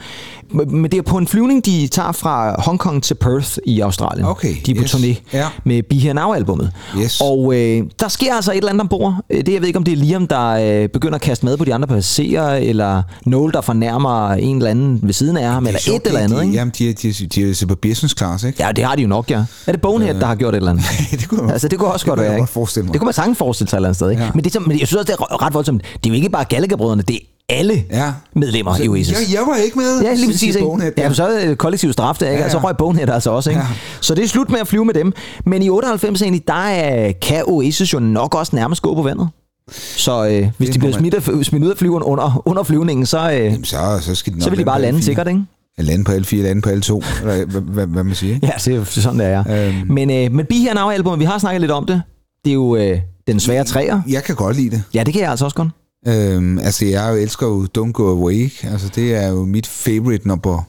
Men 0.51 0.83
det 0.83 0.93
er 0.93 1.01
på 1.01 1.17
en 1.17 1.27
flyvning, 1.27 1.65
de 1.65 1.87
tager 1.87 2.11
fra 2.11 2.61
Hongkong 2.61 3.03
til 3.03 3.13
Perth 3.15 3.57
i 3.65 3.79
Australien. 3.79 4.25
Okay, 4.27 4.55
De 4.65 4.71
er 4.71 4.75
på 4.75 4.81
yes. 4.83 4.95
turné 4.95 5.15
Ja. 5.33 5.47
med 5.65 5.83
Be 5.83 5.95
Here 5.95 6.13
Now-albummet. 6.13 6.71
Yes. 6.99 7.21
Og 7.21 7.53
øh, 7.55 7.83
der 7.99 8.07
sker 8.07 8.35
altså 8.35 8.51
et 8.51 8.57
eller 8.57 8.69
andet 8.69 8.81
ombord. 8.81 9.15
Øh, 9.29 9.45
Det, 9.45 9.53
jeg 9.53 9.61
ved 9.61 9.67
ikke, 9.67 9.77
om 9.77 9.83
det 9.83 9.91
er 9.91 9.95
Liam, 9.97 10.27
der 10.27 10.47
øh, 10.83 10.89
begynder 10.89 11.15
at 11.15 11.21
kaste 11.21 11.45
mad 11.45 11.57
på 11.57 11.65
de 11.65 11.73
andre 11.73 11.87
passagerer, 11.87 12.55
eller 12.55 13.03
Noel, 13.25 13.53
der 13.53 13.61
fornærmer 13.61 14.29
en 14.31 14.57
eller 14.57 14.69
anden 14.71 14.99
ved 15.03 15.13
siden 15.13 15.37
af 15.37 15.47
ham, 15.51 15.67
eller 15.67 15.79
er 15.87 15.91
et 15.95 16.01
eller 16.07 16.19
andet. 16.19 16.37
de, 16.39 16.43
Ikke? 16.45 16.55
Jamen, 16.57 16.73
de, 16.79 16.93
de, 16.93 17.07
er- 17.09 17.27
de 17.35 17.49
er 17.63 17.65
på 17.67 17.75
business 17.75 18.15
class, 18.17 18.43
ikke? 18.43 18.63
Ja, 18.63 18.71
det 18.71 18.83
har 18.83 18.95
de 18.95 19.01
jo 19.01 19.07
nok, 19.07 19.31
ja. 19.31 19.43
Er 19.67 19.71
det 19.71 19.81
Bonehead, 19.81 20.15
der 20.19 20.25
har 20.25 20.35
gjort 20.35 20.53
et 20.53 20.57
eller 20.57 20.71
andet? 20.71 20.85
det 21.11 21.29
kunne 21.29 21.43
jeg- 21.43 21.51
altså, 21.51 21.67
det 21.67 21.79
kunne 21.79 21.89
også 21.91 22.03
det 22.03 22.09
godt 22.09 22.17
kunne 22.17 22.23
jeg 22.23 22.31
være, 22.31 22.39
godt 22.39 22.47
ikke? 22.49 22.53
forestille 22.53 22.85
mig. 22.85 22.93
Det 22.93 22.99
kunne 23.01 23.05
man 23.07 23.13
sagtens 23.13 23.37
forestille 23.37 23.69
sig 23.69 23.75
et 23.75 23.79
eller 23.79 23.87
andet 23.89 23.95
sted, 23.95 24.09
ikke? 24.09 24.23
Ja. 24.23 24.29
Men, 24.35 24.43
det, 24.43 24.53
så- 24.53 24.59
men 24.59 24.79
jeg 24.79 24.87
synes 24.87 24.93
også, 25.01 25.11
det 25.13 25.19
er 25.19 25.45
ret 25.45 25.53
voldsomt. 25.53 25.81
Det 26.03 26.05
er 26.05 26.09
jo 26.09 26.15
ikke 26.15 26.29
bare 26.29 26.45
Gallagher-brødrene, 26.45 27.01
det 27.01 27.15
er 27.15 27.19
alle 27.49 27.83
Ja. 27.91 28.13
medlemmer 28.35 28.81
i 28.81 28.87
Oasis. 28.87 29.11
Jeg, 29.29 29.33
jeg 29.39 29.41
var 29.47 29.55
ikke 29.55 29.77
med. 29.79 30.01
Ja, 30.01 30.13
lige 30.13 30.27
præcis. 30.27 30.55
Ikke? 30.55 30.67
Bonehead. 30.67 30.93
Ja, 30.97 31.13
så 31.13 31.27
er 31.27 31.47
det 31.47 31.57
kollektiv 31.57 31.93
straf 31.93 32.15
der, 32.19 32.25
ikke? 32.29 32.37
Ja, 32.39 32.43
Ja, 32.43 32.49
Så 32.49 32.57
ja. 32.57 32.63
røg 32.63 32.77
Bonehead 32.77 33.09
altså 33.09 33.31
også, 33.31 33.49
ikke? 33.49 33.61
Ja. 33.61 33.67
Så 34.01 34.15
det 34.15 34.23
er 34.23 34.27
slut 34.27 34.49
med 34.49 34.59
at 34.59 34.67
flyve 34.67 34.85
med 34.85 34.93
dem. 34.93 35.13
Men 35.45 35.61
i 35.61 35.69
98 35.69 36.21
egentlig, 36.21 36.47
der 36.47 36.53
er, 36.53 37.11
kan 37.21 37.43
Oasis 37.47 37.93
jo 37.93 37.99
nok 37.99 38.35
også 38.35 38.55
nærmest 38.55 38.81
gå 38.81 38.95
på 38.95 39.01
vandet. 39.01 39.29
Så 39.71 40.25
øh, 40.27 40.49
hvis 40.57 40.67
Det 40.67 40.73
de 40.73 40.79
bliver 40.79 40.93
smidt, 40.97 41.13
af, 41.13 41.45
smidt 41.45 41.63
ud 41.63 41.69
af 41.71 41.77
flyveren 41.77 42.03
under, 42.03 42.41
under 42.45 42.63
flyvningen, 42.63 43.05
så, 43.05 43.31
øh, 43.31 43.39
Jamen, 43.45 43.63
så, 43.63 43.77
så 44.01 44.15
skal 44.15 44.33
de 44.33 44.37
nok 44.37 44.43
så 44.43 44.49
vil 44.49 44.59
de 44.59 44.65
bare 44.65 44.81
lande 44.81 44.99
L4. 44.99 45.03
sikkert, 45.03 45.27
ikke? 45.27 45.41
Lande 45.77 46.03
på 46.03 46.11
L4, 46.11 46.35
lande 46.35 46.61
på 46.61 46.69
L2, 46.69 46.73
eller 47.21 47.45
hvad, 47.45 47.61
hvad, 47.61 47.87
hvad 47.87 48.03
man 48.03 48.15
siger. 48.15 48.39
Ja, 48.43 48.49
det 48.65 48.75
er 48.75 48.83
sådan, 48.85 49.19
det 49.19 49.27
er. 49.27 49.67
Øhm. 49.67 49.75
Men, 49.93 50.11
øh, 50.11 50.31
men 50.31 50.45
Be 50.45 50.55
Here 50.55 50.73
Now 50.73 50.89
album, 50.89 51.19
vi 51.19 51.25
har 51.25 51.37
snakket 51.39 51.61
lidt 51.61 51.71
om 51.71 51.85
det. 51.85 52.01
Det 52.45 52.49
er 52.51 52.53
jo 52.53 52.75
øh, 52.75 52.99
den 53.27 53.39
svære 53.39 53.63
træer. 53.63 54.01
Jeg 54.09 54.23
kan 54.23 54.35
godt 54.35 54.55
lide 54.55 54.69
det. 54.69 54.83
Ja, 54.93 55.03
det 55.03 55.13
kan 55.13 55.21
jeg 55.21 55.29
altså 55.31 55.45
også 55.45 55.55
godt. 55.57 55.67
Øhm, 56.07 56.59
altså, 56.59 56.85
jeg 56.85 57.21
elsker 57.21 57.47
jo 57.47 57.67
Don't 57.77 57.91
Go 57.91 58.09
Away. 58.11 58.51
Altså, 58.63 58.89
det 58.95 59.15
er 59.15 59.27
jo 59.27 59.45
mit 59.45 59.67
favorite 59.67 60.27
nummer 60.27 60.63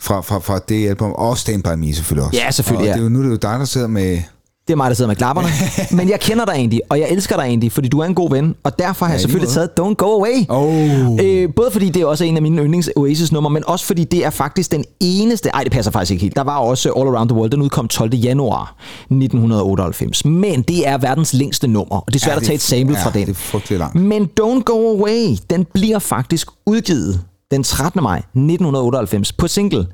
fra, 0.00 0.20
fra, 0.20 0.38
fra 0.38 0.58
det 0.68 0.88
album. 0.88 1.12
Og 1.12 1.38
Stand 1.38 1.62
By 1.62 1.68
Me 1.68 1.94
selvfølgelig 1.94 2.26
også. 2.26 2.40
Ja, 2.40 2.50
selvfølgelig, 2.50 2.82
Og 2.82 2.86
ja. 2.86 2.92
det 2.92 2.98
er 2.98 3.02
jo, 3.04 3.08
nu 3.08 3.18
er 3.18 3.22
det 3.22 3.30
jo 3.30 3.36
dig, 3.36 3.58
der 3.58 3.64
sidder 3.64 3.86
med... 3.86 4.22
Det 4.68 4.74
er 4.74 4.76
mig, 4.76 4.90
der 4.90 4.94
sidder 4.94 5.08
med 5.08 5.16
klapperne. 5.16 5.48
Men 5.98 6.08
jeg 6.10 6.20
kender 6.20 6.44
dig 6.44 6.52
egentlig, 6.52 6.80
og 6.88 7.00
jeg 7.00 7.08
elsker 7.10 7.36
dig 7.36 7.42
egentlig, 7.42 7.72
fordi 7.72 7.88
du 7.88 7.98
er 8.00 8.04
en 8.04 8.14
god 8.14 8.30
ven. 8.30 8.54
Og 8.64 8.78
derfor 8.78 9.06
har 9.06 9.12
jeg 9.12 9.20
i 9.20 9.22
lige 9.22 9.22
selvfølgelig 9.22 9.54
taget 9.54 9.70
Don't 9.80 9.94
Go 9.94 10.06
Away. 10.06 10.44
Oh. 10.48 11.18
Øh, 11.22 11.54
både 11.56 11.70
fordi 11.70 11.88
det 11.88 12.02
er 12.02 12.06
også 12.06 12.24
en 12.24 12.36
af 12.36 12.42
mine 12.42 12.62
yndlings 12.62 12.90
Oasis 12.96 13.32
numre, 13.32 13.50
men 13.50 13.64
også 13.66 13.84
fordi 13.86 14.04
det 14.04 14.24
er 14.24 14.30
faktisk 14.30 14.72
den 14.72 14.84
eneste... 15.00 15.48
Ej, 15.48 15.62
det 15.62 15.72
passer 15.72 15.92
faktisk 15.92 16.10
ikke 16.12 16.22
helt. 16.22 16.36
Der 16.36 16.42
var 16.42 16.58
også 16.58 16.92
All 16.92 17.08
Around 17.08 17.28
the 17.28 17.38
World, 17.38 17.50
den 17.50 17.62
udkom 17.62 17.88
12. 17.88 18.14
januar 18.14 18.74
1998. 19.02 20.24
Men 20.24 20.62
det 20.62 20.88
er 20.88 20.98
verdens 20.98 21.32
længste 21.32 21.66
nummer, 21.68 21.96
og 21.96 22.04
det 22.06 22.14
er 22.14 22.24
svært 22.24 22.34
Ja, 22.34 22.40
at 22.40 22.42
tage 22.46 22.54
et 22.54 22.60
sample 22.60 22.96
ja, 22.98 23.04
fra 23.04 23.10
den. 23.10 23.26
det 23.26 23.70
er 23.70 23.78
langt. 23.78 23.94
Men 23.94 24.30
Don't 24.40 24.62
Go 24.62 24.96
Away, 24.96 25.36
den 25.50 25.66
bliver 25.74 25.98
faktisk 25.98 26.48
udgivet 26.66 27.20
den 27.50 27.62
13. 27.62 28.02
maj 28.02 28.18
1998 28.18 29.32
på 29.32 29.48
single. 29.48 29.86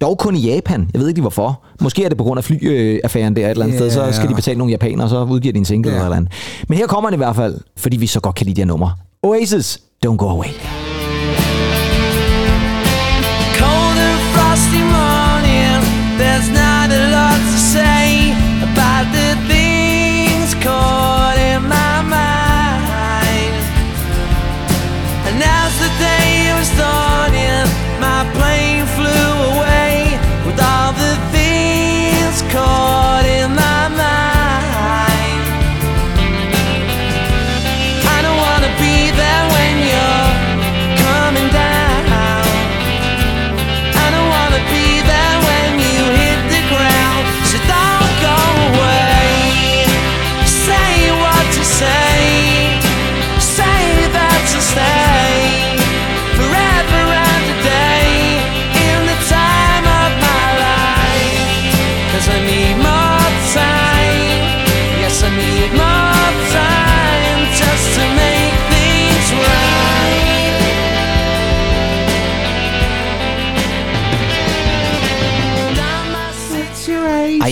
Dog 0.00 0.18
kun 0.18 0.36
i 0.36 0.40
Japan. 0.54 0.90
Jeg 0.92 1.00
ved 1.00 1.08
ikke 1.08 1.16
lige 1.18 1.22
hvorfor. 1.22 1.60
Måske 1.80 2.04
er 2.04 2.08
det 2.08 2.18
på 2.18 2.24
grund 2.24 2.38
af 2.38 2.44
flyaffæren 2.44 3.36
der 3.36 3.46
et 3.46 3.50
eller 3.50 3.64
andet 3.64 3.80
Ja, 3.80 3.88
sted. 3.90 4.10
Så 4.12 4.16
skal 4.16 4.28
de 4.28 4.34
betale 4.34 4.58
nogle 4.58 4.70
japanere, 4.70 5.06
og 5.06 5.10
så 5.10 5.22
udgiver 5.24 5.52
de 5.52 5.58
en 5.58 5.64
single 5.64 5.90
Ja. 5.90 5.96
eller 5.96 6.02
et 6.02 6.06
eller 6.06 6.16
andet. 6.16 6.32
Men 6.68 6.78
her 6.78 6.86
kommer 6.86 7.10
den 7.10 7.14
i 7.16 7.22
hvert 7.22 7.36
fald, 7.36 7.58
fordi 7.76 7.96
vi 7.96 8.06
så 8.06 8.20
godt 8.20 8.34
kan 8.34 8.46
lide 8.46 8.56
de 8.56 8.60
her 8.60 8.66
numre. 8.66 8.92
Oasis, 9.22 9.80
Don't 10.06 10.16
Go 10.16 10.28
Away. 10.28 10.46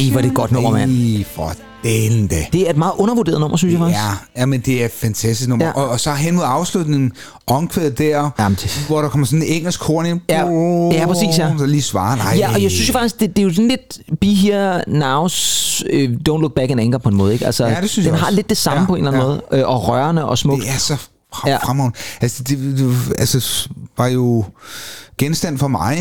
Ej, 0.04 0.10
hvor 0.10 0.18
er 0.18 0.22
det 0.22 0.28
et 0.30 0.34
godt 0.36 0.52
nummer, 0.52 0.70
mand. 0.70 0.90
Ej, 0.92 1.24
for 1.34 1.52
delen 1.84 2.26
da. 2.26 2.36
Det 2.52 2.66
er 2.66 2.70
et 2.70 2.76
meget 2.76 2.92
undervurderet 2.98 3.40
nummer, 3.40 3.56
synes 3.56 3.72
jeg 3.72 3.80
faktisk. 3.80 3.98
Ja, 3.98 4.40
ja, 4.40 4.46
men 4.46 4.60
det 4.60 4.80
er 4.82 4.84
et 4.84 4.90
fantastisk 4.92 5.48
nummer. 5.48 5.66
Ja. 5.66 5.72
Og, 5.72 5.88
og 5.88 6.00
så 6.00 6.12
hen 6.14 6.34
mod 6.34 6.42
afslutningen, 6.46 7.12
omkvædet 7.46 7.98
der, 7.98 8.30
Jamen, 8.38 8.58
det- 8.62 8.84
hvor 8.86 9.02
der 9.02 9.08
kommer 9.08 9.26
sådan 9.26 9.42
en 9.42 9.48
engelsk 9.48 9.80
korn 9.80 10.06
ind. 10.06 10.20
Ja, 10.28 10.46
ja, 11.00 11.06
præcis, 11.06 11.38
ja. 11.38 11.52
Så 11.58 11.66
lige 11.66 11.82
svarer, 11.82 12.16
nej. 12.16 12.34
Ja, 12.38 12.54
og 12.54 12.62
jeg 12.62 12.70
synes 12.70 12.88
jo 12.88 12.92
faktisk, 12.92 13.20
det, 13.20 13.36
det 13.36 13.42
er 13.42 13.44
jo 13.46 13.54
sådan 13.54 13.68
lidt 13.68 13.98
Be 14.20 14.26
Here 14.26 14.82
Now, 14.88 15.22
uh, 15.24 15.28
Don't 16.28 16.40
Look 16.40 16.54
Back 16.54 16.70
in 16.70 16.78
Anger 16.78 16.98
på 16.98 17.08
en 17.08 17.16
måde. 17.16 17.32
Ikke? 17.32 17.46
Altså, 17.46 17.66
Ja, 17.66 17.80
det 17.80 17.90
synes 17.90 18.06
den 18.06 18.12
jeg 18.14 18.20
har 18.20 18.26
også. 18.26 18.36
lidt 18.36 18.48
det 18.48 18.56
samme 18.56 18.80
Ja, 18.80 18.86
på 18.86 18.94
en 18.94 19.06
eller 19.06 19.10
anden 19.20 19.22
ja. 19.22 19.26
måde, 19.52 19.62
øh, 19.62 19.68
og 19.68 19.88
rørende 19.88 20.24
og 20.24 20.38
smukt. 20.38 20.62
Det 20.62 20.70
er 20.70 20.78
så 20.78 20.96
fra- 21.34 21.48
Ja. 21.50 21.56
fremragende. 21.56 21.96
Altså, 22.20 22.42
det, 22.42 22.58
det, 22.78 22.94
altså, 23.18 23.68
var 23.98 24.06
jo 24.06 24.44
genstand 25.18 25.58
for 25.58 25.68
mig 25.68 25.98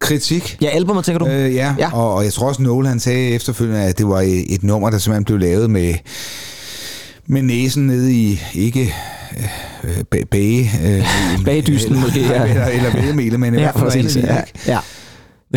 kritik. 0.00 0.58
Ja, 0.62 0.66
albumet, 0.68 1.04
tænker 1.04 1.18
du? 1.18 1.26
Øh, 1.30 1.54
ja, 1.54 1.74
Ja. 1.78 1.92
Og, 1.92 2.14
og 2.14 2.24
jeg 2.24 2.32
tror 2.32 2.48
også, 2.48 2.62
Noel 2.62 2.86
han 2.86 3.00
sagde 3.00 3.28
efterfølgende, 3.30 3.82
at 3.82 3.98
det 3.98 4.08
var 4.08 4.20
et, 4.20 4.54
et 4.54 4.62
nummer, 4.62 4.90
der 4.90 4.98
simpelthen 4.98 5.24
blev 5.24 5.38
lavet 5.38 5.70
med, 5.70 5.94
med 7.26 7.42
næsen 7.42 7.86
nede 7.86 8.12
i, 8.14 8.40
ikke 8.54 8.94
øh, 9.84 10.04
bag, 10.10 10.28
bage, 10.30 10.70
øh, 10.84 11.04
Bagdysten 11.44 11.92
eller, 11.92 12.04
måske, 12.06 12.20
ja. 12.20 12.44
Eller, 12.44 12.66
eller 12.66 12.90
hvedemel, 12.90 13.38
men 13.38 13.54
i 13.54 13.56
ja, 13.56 13.62
hvert 13.62 13.74
fald 13.78 14.04
præcis. 14.04 14.16
Ja, 14.16 14.40
ja. 14.66 14.78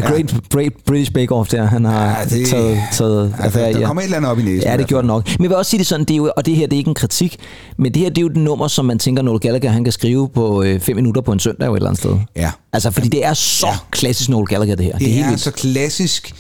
The 0.02 0.10
Great, 0.14 0.34
great 0.54 0.72
British 0.86 1.12
Bake 1.14 1.32
Off 1.36 1.50
der, 1.50 1.66
han 1.66 1.86
har 1.86 2.06
Ja, 2.10 2.16
det- 2.30 2.48
taget, 2.48 2.80
taget 2.94 3.34
Ja, 3.40 3.44
affære 3.46 3.74
der, 3.74 3.80
ja. 3.80 3.86
kommer 3.86 4.02
et 4.02 4.06
eller 4.06 4.18
andet 4.18 4.32
op 4.32 4.40
i 4.40 4.42
næsen. 4.44 4.62
Ja, 4.70 4.78
det 4.78 4.88
gjorde 4.88 5.02
det 5.02 5.08
nok. 5.08 5.28
Men 5.38 5.44
jeg 5.44 5.50
vil 5.50 5.58
også 5.58 5.70
sige 5.70 5.78
det 5.78 5.88
sådan, 5.88 6.06
det 6.06 6.14
er 6.14 6.18
jo, 6.18 6.32
og 6.38 6.46
det 6.46 6.56
her 6.56 6.68
det 6.68 6.74
er 6.74 6.78
ikke 6.78 6.90
en 6.90 6.96
kritik, 6.96 7.38
men 7.78 7.94
det 7.94 8.02
her 8.02 8.10
det 8.10 8.18
er 8.18 8.22
jo 8.22 8.28
et 8.28 8.36
nummer, 8.38 8.68
som 8.68 8.86
man 8.86 9.00
tænker, 9.00 9.24
Noel 9.24 9.40
Gallagher 9.40 9.70
han 9.70 9.84
kan 9.84 9.94
skrive 9.94 10.30
på 10.30 10.64
øh, 10.64 10.80
fem 10.80 10.96
minutter 10.96 11.22
på 11.22 11.32
en 11.32 11.40
søndag 11.40 11.68
jo 11.68 11.74
et 11.74 11.78
eller 11.78 11.90
andet 11.90 12.00
sted. 12.04 12.16
Ja. 12.36 12.52
Altså, 12.74 12.92
fordi 12.92 13.08
det 13.08 13.26
er 13.26 13.34
så 13.34 13.68
Ja. 13.68 13.74
klassisk 13.92 14.30
Noel 14.30 14.48
Gallagher, 14.48 14.76
det 14.76 14.86
her. 14.86 14.92
Det, 14.94 15.02
det 15.02 15.20
er 15.20 15.28
vildt. 15.28 15.42
så 15.42 15.52
klassisk 15.52 16.34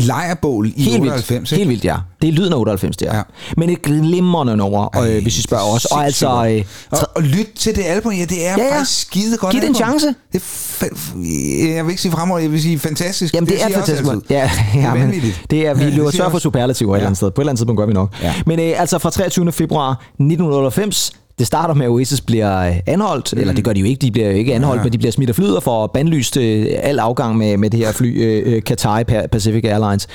lejrbål 0.00 0.72
i 0.76 0.82
Helt 0.82 1.00
98. 1.00 1.30
vildt. 1.30 1.50
Helt 1.50 1.68
vildt, 1.68 1.84
ja. 1.84 1.96
Det 2.22 2.28
er 2.28 2.32
lyden 2.32 2.52
af 2.52 2.56
98, 2.58 2.96
det 2.96 3.08
er. 3.08 3.12
Ja. 3.12 3.16
Ja. 3.16 3.22
Men 3.56 3.70
et 3.70 3.82
glimrende 3.82 4.56
nummer, 4.56 4.88
Ej, 4.94 5.10
øh, 5.16 5.22
hvis 5.22 5.38
I 5.38 5.42
spørger 5.42 5.64
det 5.64 5.70
er 5.70 5.74
os. 5.74 5.84
Og 5.84 6.04
altså, 6.04 6.46
øh, 6.48 6.64
og, 6.90 6.98
og 7.16 7.22
lyt 7.22 7.46
til 7.56 7.76
det 7.76 7.82
album, 7.84 8.12
ja, 8.12 8.24
det 8.24 8.46
er 8.46 8.54
Ja, 8.58 8.64
ja. 8.64 8.76
faktisk 8.78 9.00
skide 9.00 9.36
godt 9.36 9.52
Giv 9.52 9.60
det 9.60 9.68
en 9.68 9.74
chance. 9.74 10.06
Det 10.32 10.42
er 10.80 11.74
jeg 11.74 11.84
vil 11.84 11.90
ikke 11.90 12.02
sige 12.02 12.12
fremover, 12.12 12.38
jeg 12.40 12.52
vil 12.52 12.62
sige 12.62 12.78
fantastisk. 12.78 13.34
Jamen, 13.34 13.48
det, 13.48 13.62
er 13.62 13.68
jeg 13.68 13.76
også 13.78 13.96
fantastisk. 13.96 14.30
Ja, 14.30 14.50
det 14.74 14.80
er 14.80 14.82
ja, 14.82 14.94
men 14.94 15.22
det 15.50 15.66
er, 15.66 15.74
vi 15.74 15.80
Ja, 15.80 15.86
det 15.86 15.94
løber 15.94 16.10
jeg 16.14 16.18
for 16.18 16.24
også. 16.24 16.38
superlativ 16.38 16.90
et 16.92 16.96
eller 16.96 17.06
andet 17.06 17.10
Ja. 17.10 17.14
sted. 17.18 17.30
På 17.30 17.40
et 17.40 17.42
eller 17.42 17.50
andet 17.50 17.58
tidspunkt 17.58 17.78
gør 17.78 17.86
vi 17.86 17.92
nok. 17.92 18.08
Ja. 18.22 18.34
Men 18.46 18.60
øh, 18.60 18.80
altså 18.80 18.98
fra 18.98 19.10
23. 19.10 19.52
februar 19.52 19.90
1998, 19.92 21.12
det 21.38 21.46
starter 21.46 21.74
med, 21.74 21.86
at 21.86 21.90
Oasis 21.90 22.20
bliver 22.20 22.58
øh, 22.68 22.76
anholdt, 22.86 23.32
mm. 23.32 23.40
eller 23.40 23.54
det 23.54 23.64
gør 23.64 23.72
de 23.72 23.80
jo 23.80 23.86
ikke, 23.86 24.00
de 24.00 24.10
bliver 24.10 24.30
jo 24.30 24.36
ikke 24.36 24.54
anholdt, 24.54 24.78
ja. 24.78 24.84
men 24.84 24.92
de 24.92 24.98
bliver 24.98 25.12
smidt 25.12 25.30
af 25.30 25.34
flyet 25.36 25.56
og 25.56 25.62
får 25.62 25.86
bandlyst 25.86 26.36
øh, 26.36 26.66
al 26.82 26.98
afgang 26.98 27.36
med, 27.38 27.56
med 27.56 27.70
det 27.70 27.80
her 27.80 27.92
fly, 27.92 28.22
øh, 28.22 28.54
øh, 28.54 28.62
Qatar 28.62 29.02
Pa- 29.10 29.26
Pacific 29.26 29.64
Airlines. 29.64 30.06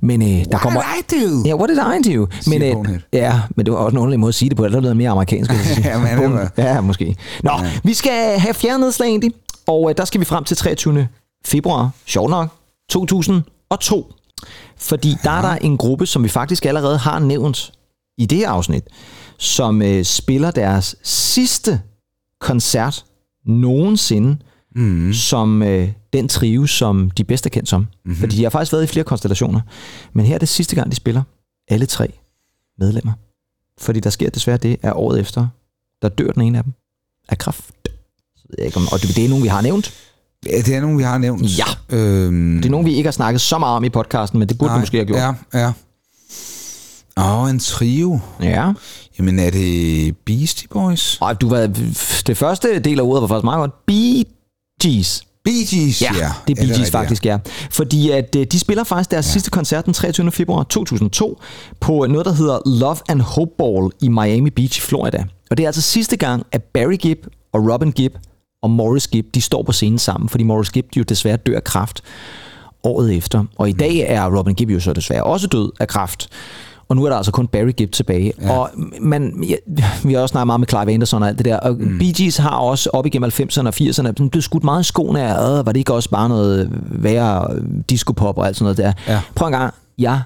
Men 0.00 0.22
øh, 0.22 0.28
der 0.28 0.44
What 0.50 0.60
kommer... 0.60 0.80
did 1.10 1.18
I 1.18 1.24
do? 1.24 1.42
Ja, 1.48 1.54
what 1.56 1.68
did 1.70 2.08
I 2.10 2.14
do? 2.16 2.26
Men, 2.46 2.62
øh, 2.62 2.98
ja, 3.12 3.40
men 3.56 3.66
det 3.66 3.72
var 3.72 3.78
også 3.80 3.94
en 3.94 3.98
underlig 3.98 4.20
måde 4.20 4.28
at 4.28 4.34
sige 4.34 4.48
det 4.48 4.56
på. 4.56 4.64
Det 4.68 4.72
noget 4.82 4.96
mere 4.96 5.10
amerikansk. 5.10 5.50
Ja, 5.84 5.98
men 5.98 6.06
det 6.08 6.16
Bone- 6.18 6.32
var- 6.32 6.52
Ja, 6.58 6.80
måske. 6.80 7.16
Nå, 7.42 7.50
ja. 7.62 7.70
vi 7.84 7.94
skal 7.94 8.38
have 8.38 8.54
fjerde 8.54 8.78
nedslag 8.80 9.08
egentlig, 9.08 9.32
og 9.66 9.90
øh, 9.90 9.96
der 9.96 10.04
skal 10.04 10.20
vi 10.20 10.24
frem 10.24 10.44
til 10.44 10.56
23. 10.56 11.08
februar, 11.46 11.90
sjovt 12.06 12.30
nok, 12.30 12.48
2002. 12.90 14.12
Fordi 14.78 15.16
der 15.24 15.30
er 15.30 15.42
der 15.42 15.54
en 15.54 15.76
gruppe, 15.76 16.06
som 16.06 16.24
vi 16.24 16.28
faktisk 16.28 16.66
allerede 16.66 16.98
har 16.98 17.18
nævnt 17.18 17.72
i 18.18 18.26
det 18.26 18.38
her 18.38 18.48
afsnit, 18.48 18.84
som 19.38 19.82
øh, 19.82 20.04
spiller 20.04 20.50
deres 20.50 20.96
sidste 21.02 21.80
koncert 22.40 23.04
nogensinde, 23.46 24.36
mm. 24.76 25.12
som 25.12 25.62
øh, 25.62 25.88
den 26.12 26.28
trio, 26.28 26.66
som 26.66 27.10
de 27.10 27.24
bedste 27.24 27.46
er 27.46 27.50
kendt 27.50 27.68
som. 27.68 27.80
Mm-hmm. 27.80 28.16
Fordi 28.20 28.36
de 28.36 28.42
har 28.42 28.50
faktisk 28.50 28.72
været 28.72 28.84
i 28.84 28.86
flere 28.86 29.04
konstellationer. 29.04 29.60
Men 30.12 30.26
her 30.26 30.34
er 30.34 30.38
det 30.38 30.48
sidste 30.48 30.76
gang, 30.76 30.90
de 30.90 30.96
spiller 30.96 31.22
alle 31.68 31.86
tre 31.86 32.12
medlemmer. 32.78 33.12
Fordi 33.80 34.00
der 34.00 34.10
sker 34.10 34.30
desværre 34.30 34.56
det, 34.56 34.76
at 34.82 34.92
året 34.92 35.20
efter, 35.20 35.48
der 36.02 36.08
dør 36.08 36.30
den 36.30 36.42
ene 36.42 36.58
af 36.58 36.64
dem 36.64 36.72
af 37.28 37.38
kræft. 37.38 37.64
Så 38.36 38.44
ved 38.48 38.54
jeg 38.58 38.66
ikke, 38.66 38.76
om, 38.76 38.88
og 38.92 39.02
det 39.02 39.16
det 39.16 39.24
er 39.24 39.28
nogen, 39.28 39.44
vi 39.44 39.48
har 39.48 39.60
nævnt. 39.60 39.92
Ja, 40.46 40.56
det 40.58 40.74
er 40.74 40.80
nogen, 40.80 40.98
vi 40.98 41.02
har 41.02 41.18
nævnt. 41.18 41.58
Ja. 41.58 41.64
Øhm, 41.96 42.56
Det 42.56 42.66
er 42.66 42.70
nogen, 42.70 42.86
vi 42.86 42.94
ikke 42.94 43.06
har 43.06 43.12
snakket 43.12 43.40
så 43.40 43.58
meget 43.58 43.76
om 43.76 43.84
i 43.84 43.88
podcasten, 43.88 44.38
men 44.38 44.48
det 44.48 44.58
burde 44.58 44.74
vi 44.74 44.80
måske 44.80 44.96
have 44.96 45.06
gjort. 45.06 45.18
Ja, 45.18 45.34
ja. 45.54 45.72
Åh, 47.16 47.50
en 47.50 47.58
trio. 47.58 48.20
ja. 48.42 48.72
Jamen, 49.18 49.38
er 49.38 49.50
det 49.50 50.16
Beastie 50.16 50.68
Boys? 50.68 51.18
Og 51.20 51.40
du 51.40 51.48
var, 51.48 51.66
det 52.26 52.36
første 52.36 52.78
del 52.78 52.98
af 52.98 53.02
ordet 53.02 53.22
var 53.22 53.28
faktisk 53.28 53.44
meget 53.44 53.58
godt. 53.58 53.86
Bee 53.86 54.24
Gees. 54.82 55.22
Bee 55.44 55.64
Gees, 55.70 56.02
ja. 56.02 56.14
Ja, 56.16 56.32
det 56.48 56.58
er 56.58 56.62
Bee 56.62 56.66
Gees 56.66 56.70
rigtigt, 56.70 56.90
faktisk, 56.90 57.26
ja. 57.26 57.38
Fordi 57.70 58.10
at 58.10 58.36
øh, 58.36 58.46
de 58.46 58.58
spiller 58.58 58.84
faktisk 58.84 59.10
deres 59.10 59.26
ja. 59.26 59.32
sidste 59.32 59.50
koncert 59.50 59.86
den 59.86 59.94
23. 59.94 60.30
februar 60.30 60.62
2002 60.62 61.40
på 61.80 62.06
noget, 62.08 62.26
der 62.26 62.32
hedder 62.32 62.58
Love 62.66 62.96
and 63.08 63.20
Hope 63.20 63.52
Ball 63.58 63.90
i 64.02 64.08
Miami 64.08 64.50
Beach 64.50 64.78
i 64.78 64.80
Florida. 64.80 65.24
Og 65.50 65.56
det 65.56 65.62
er 65.62 65.68
altså 65.68 65.82
sidste 65.82 66.16
gang, 66.16 66.46
at 66.52 66.62
Barry 66.62 66.96
Gibb 66.96 67.26
og 67.52 67.72
Robin 67.72 67.92
Gibb 67.92 68.14
og 68.62 68.70
Morris 68.70 69.08
Gibb, 69.08 69.34
de 69.34 69.40
står 69.40 69.62
på 69.62 69.72
scenen 69.72 69.98
sammen, 69.98 70.28
fordi 70.28 70.44
Morris 70.44 70.70
Gibb 70.70 70.88
jo 70.96 71.02
desværre 71.02 71.36
dør 71.36 71.56
af 71.56 71.64
kræft 71.64 72.02
året 72.84 73.16
efter. 73.16 73.44
Og 73.56 73.68
i 73.68 73.72
dag 73.72 73.96
er 73.98 74.38
Robin 74.38 74.54
Gibb 74.54 74.70
jo 74.70 74.80
så 74.80 74.92
desværre 74.92 75.24
også 75.24 75.46
død 75.46 75.70
af 75.80 75.88
kræft. 75.88 76.28
Og 76.88 76.96
nu 76.96 77.04
er 77.04 77.08
der 77.08 77.16
altså 77.16 77.32
kun 77.32 77.46
Barry 77.46 77.70
Gibb 77.76 77.92
tilbage. 77.92 78.32
Ja. 78.42 78.50
Og 78.58 78.70
man, 79.00 79.44
ja, 79.48 79.54
vi 80.04 80.12
har 80.12 80.20
også 80.20 80.32
snakket 80.32 80.46
meget 80.46 80.60
med 80.60 80.68
Clive 80.68 80.92
Anderson 80.92 81.22
og 81.22 81.28
alt 81.28 81.38
det 81.38 81.44
der. 81.44 81.56
Og 81.56 81.74
mm. 81.74 81.98
Bee 81.98 82.12
Gees 82.16 82.36
har 82.36 82.56
også 82.56 82.90
op 82.92 83.06
igennem 83.06 83.30
90'erne 83.34 83.66
og 83.66 83.74
80'erne 83.80 83.92
sådan 83.92 84.30
blevet 84.30 84.44
skudt 84.44 84.64
meget 84.64 84.80
i 84.80 84.84
skoene 84.84 85.22
af, 85.22 85.58
"Øh, 85.58 85.66
var 85.66 85.72
det 85.72 85.76
ikke 85.76 85.94
også 85.94 86.10
bare 86.10 86.28
noget 86.28 86.70
værre 86.90 87.48
disco-pop 87.90 88.38
og 88.38 88.46
alt 88.46 88.56
sådan 88.56 88.64
noget 88.64 88.76
der. 88.78 89.12
Ja. 89.12 89.20
Prøv 89.34 89.48
en 89.48 89.52
gang, 89.52 89.74
jeg 89.98 90.20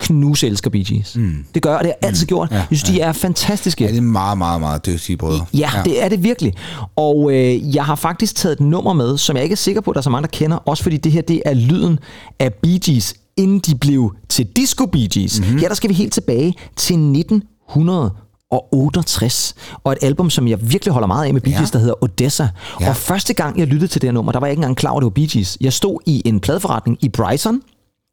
knus 0.00 0.42
elsker 0.42 0.70
Bee 0.70 0.84
Gees. 0.84 1.16
Mm. 1.16 1.44
Det 1.54 1.62
gør 1.62 1.70
jeg, 1.70 1.78
og 1.78 1.84
det 1.84 1.92
har 1.92 1.96
jeg 2.02 2.08
altid 2.08 2.26
gjort. 2.26 2.48
Ja, 2.50 2.56
Jeg 2.56 2.66
synes, 2.66 2.82
de 2.82 3.00
er 3.00 3.12
fantastiske. 3.12 3.84
Ja, 3.84 3.90
det 3.90 3.98
er 3.98 4.02
meget, 4.02 4.38
meget, 4.38 4.60
meget 4.60 4.86
dygtige 4.86 5.16
brødre. 5.16 5.44
Ja, 5.54 5.70
ja, 5.76 5.82
det 5.84 6.04
er 6.04 6.08
det 6.08 6.22
virkelig. 6.22 6.52
Og 6.96 7.30
øh, 7.34 7.74
jeg 7.76 7.84
har 7.84 7.94
faktisk 7.94 8.34
taget 8.36 8.52
et 8.52 8.60
nummer 8.60 8.92
med, 8.92 9.18
som 9.18 9.36
jeg 9.36 9.42
ikke 9.42 9.52
er 9.52 9.56
sikker 9.56 9.80
på, 9.80 9.90
at 9.90 9.94
der 9.94 10.00
er 10.00 10.02
så 10.02 10.10
mange, 10.10 10.22
der 10.22 10.28
kender. 10.32 10.56
Også 10.56 10.82
fordi 10.82 10.96
det 10.96 11.12
her, 11.12 11.20
det 11.22 11.42
er 11.44 11.54
lyden 11.54 11.98
af 12.38 12.54
Bee 12.54 12.78
Gees, 12.84 13.14
inden 13.36 13.58
de 13.58 13.74
blev 13.74 14.14
til 14.28 14.46
Disco 14.46 14.86
Bee 14.86 15.08
Gees. 15.08 15.40
Mm-hmm. 15.40 15.58
Her 15.58 15.68
der 15.68 15.74
skal 15.74 15.90
vi 15.90 15.94
helt 15.94 16.12
tilbage 16.12 16.54
til 16.76 16.94
1968. 16.94 19.54
Og 19.84 19.92
et 19.92 19.98
album, 20.02 20.30
som 20.30 20.48
jeg 20.48 20.70
virkelig 20.70 20.92
holder 20.92 21.06
meget 21.06 21.26
af 21.26 21.32
med 21.34 21.40
Bee 21.40 21.52
Ja. 21.52 21.58
Gees, 21.58 21.70
der 21.70 21.78
hedder 21.78 22.02
Odessa. 22.02 22.48
Ja. 22.80 22.88
Og 22.88 22.96
første 22.96 23.34
gang, 23.34 23.58
jeg 23.58 23.66
lyttede 23.66 23.92
til 23.92 24.02
det 24.02 24.08
her 24.08 24.12
nummer, 24.12 24.32
der 24.32 24.40
var 24.40 24.46
jeg 24.46 24.52
ikke 24.52 24.60
engang 24.60 24.76
klar 24.76 24.90
over, 24.90 24.98
at 24.98 25.02
det 25.02 25.04
var 25.04 25.10
Bee 25.10 25.28
Gees. 25.28 25.58
Jeg 25.60 25.72
stod 25.72 25.98
i 26.06 26.22
en 26.24 26.40
pladeforretning 26.40 26.98
i 27.00 27.08
Bryson 27.08 27.60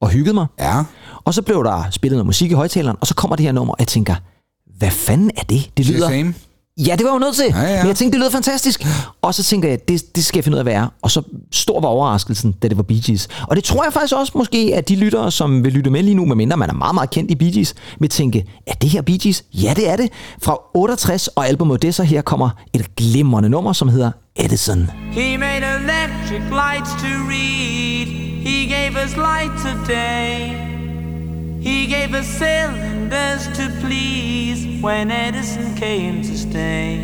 og 0.01 0.09
hyggede 0.09 0.33
mig. 0.33 0.45
Ja. 0.59 0.83
Og 1.25 1.33
så 1.33 1.41
blev 1.41 1.63
der 1.63 1.83
spillet 1.91 2.15
noget 2.15 2.25
musik 2.25 2.51
i 2.51 2.53
højtaleren, 2.53 2.97
og 3.01 3.07
så 3.07 3.15
kommer 3.15 3.35
det 3.35 3.45
her 3.45 3.51
nummer, 3.51 3.73
og 3.73 3.79
jeg 3.79 3.87
tænker, 3.87 4.15
hvad 4.77 4.91
fanden 4.91 5.31
er 5.37 5.43
det? 5.43 5.69
Det 5.77 5.85
lyder... 5.85 6.09
Ja, 6.87 6.95
det 6.95 7.03
var 7.03 7.09
jeg 7.09 7.13
jo 7.13 7.19
nødt 7.19 7.35
til. 7.35 7.45
Ja, 7.49 7.61
ja. 7.61 7.77
Men 7.77 7.87
jeg 7.87 7.95
tænkte, 7.95 8.17
det 8.17 8.23
lød 8.23 8.31
fantastisk. 8.31 8.85
Og 9.21 9.35
så 9.35 9.43
tænker 9.43 9.69
jeg, 9.69 9.79
det, 9.87 10.15
det 10.15 10.25
skal 10.25 10.37
jeg 10.37 10.43
finde 10.43 10.55
ud 10.55 10.59
af, 10.59 10.65
hvad 10.65 10.73
er. 10.73 10.87
Og 11.01 11.11
så 11.11 11.21
stor 11.51 11.81
var 11.81 11.87
overraskelsen, 11.87 12.51
da 12.51 12.67
det 12.67 12.77
var 12.77 12.83
Bee 12.83 13.01
Gees. 13.05 13.27
Og 13.47 13.55
det 13.55 13.63
tror 13.63 13.83
jeg 13.83 13.93
faktisk 13.93 14.15
også 14.15 14.31
måske, 14.35 14.71
at 14.75 14.89
de 14.89 14.95
lyttere, 14.95 15.31
som 15.31 15.63
vil 15.63 15.73
lytte 15.73 15.89
med 15.89 16.03
lige 16.03 16.15
nu, 16.15 16.25
medmindre 16.25 16.57
man 16.57 16.69
er 16.69 16.73
meget, 16.73 16.93
meget 16.93 17.09
kendt 17.09 17.31
i 17.31 17.35
Bee 17.35 17.51
Gees, 17.51 17.75
vil 17.99 18.09
tænke, 18.09 18.45
er 18.67 18.73
det 18.73 18.89
her 18.89 19.01
Bee 19.01 19.17
Gees? 19.17 19.43
Ja, 19.53 19.73
det 19.75 19.89
er 19.89 19.95
det. 19.95 20.09
Fra 20.41 20.57
68 20.73 21.27
og 21.27 21.47
albumet 21.47 21.73
Odessa, 21.73 22.03
her 22.03 22.21
kommer 22.21 22.49
et 22.73 22.95
glimrende 22.95 23.49
nummer, 23.49 23.73
som 23.73 23.89
hedder 23.89 24.11
Edison. 24.35 24.89
He 25.11 25.37
made 25.37 25.63
electric 25.63 26.41
lights 26.49 26.91
to 26.91 27.11
read. 27.29 28.07
He 28.43 28.65
gave 28.75 29.05
us 29.05 29.15
light 29.15 29.65
of 29.65 29.87
day. 29.87 30.78
He 31.59 31.87
gave 31.87 32.13
us 32.13 32.25
cylinders 32.25 33.47
to 33.57 33.69
please 33.81 34.81
when 34.81 35.11
Edison 35.11 35.75
came 35.75 36.21
to 36.21 36.37
stay. 36.37 36.99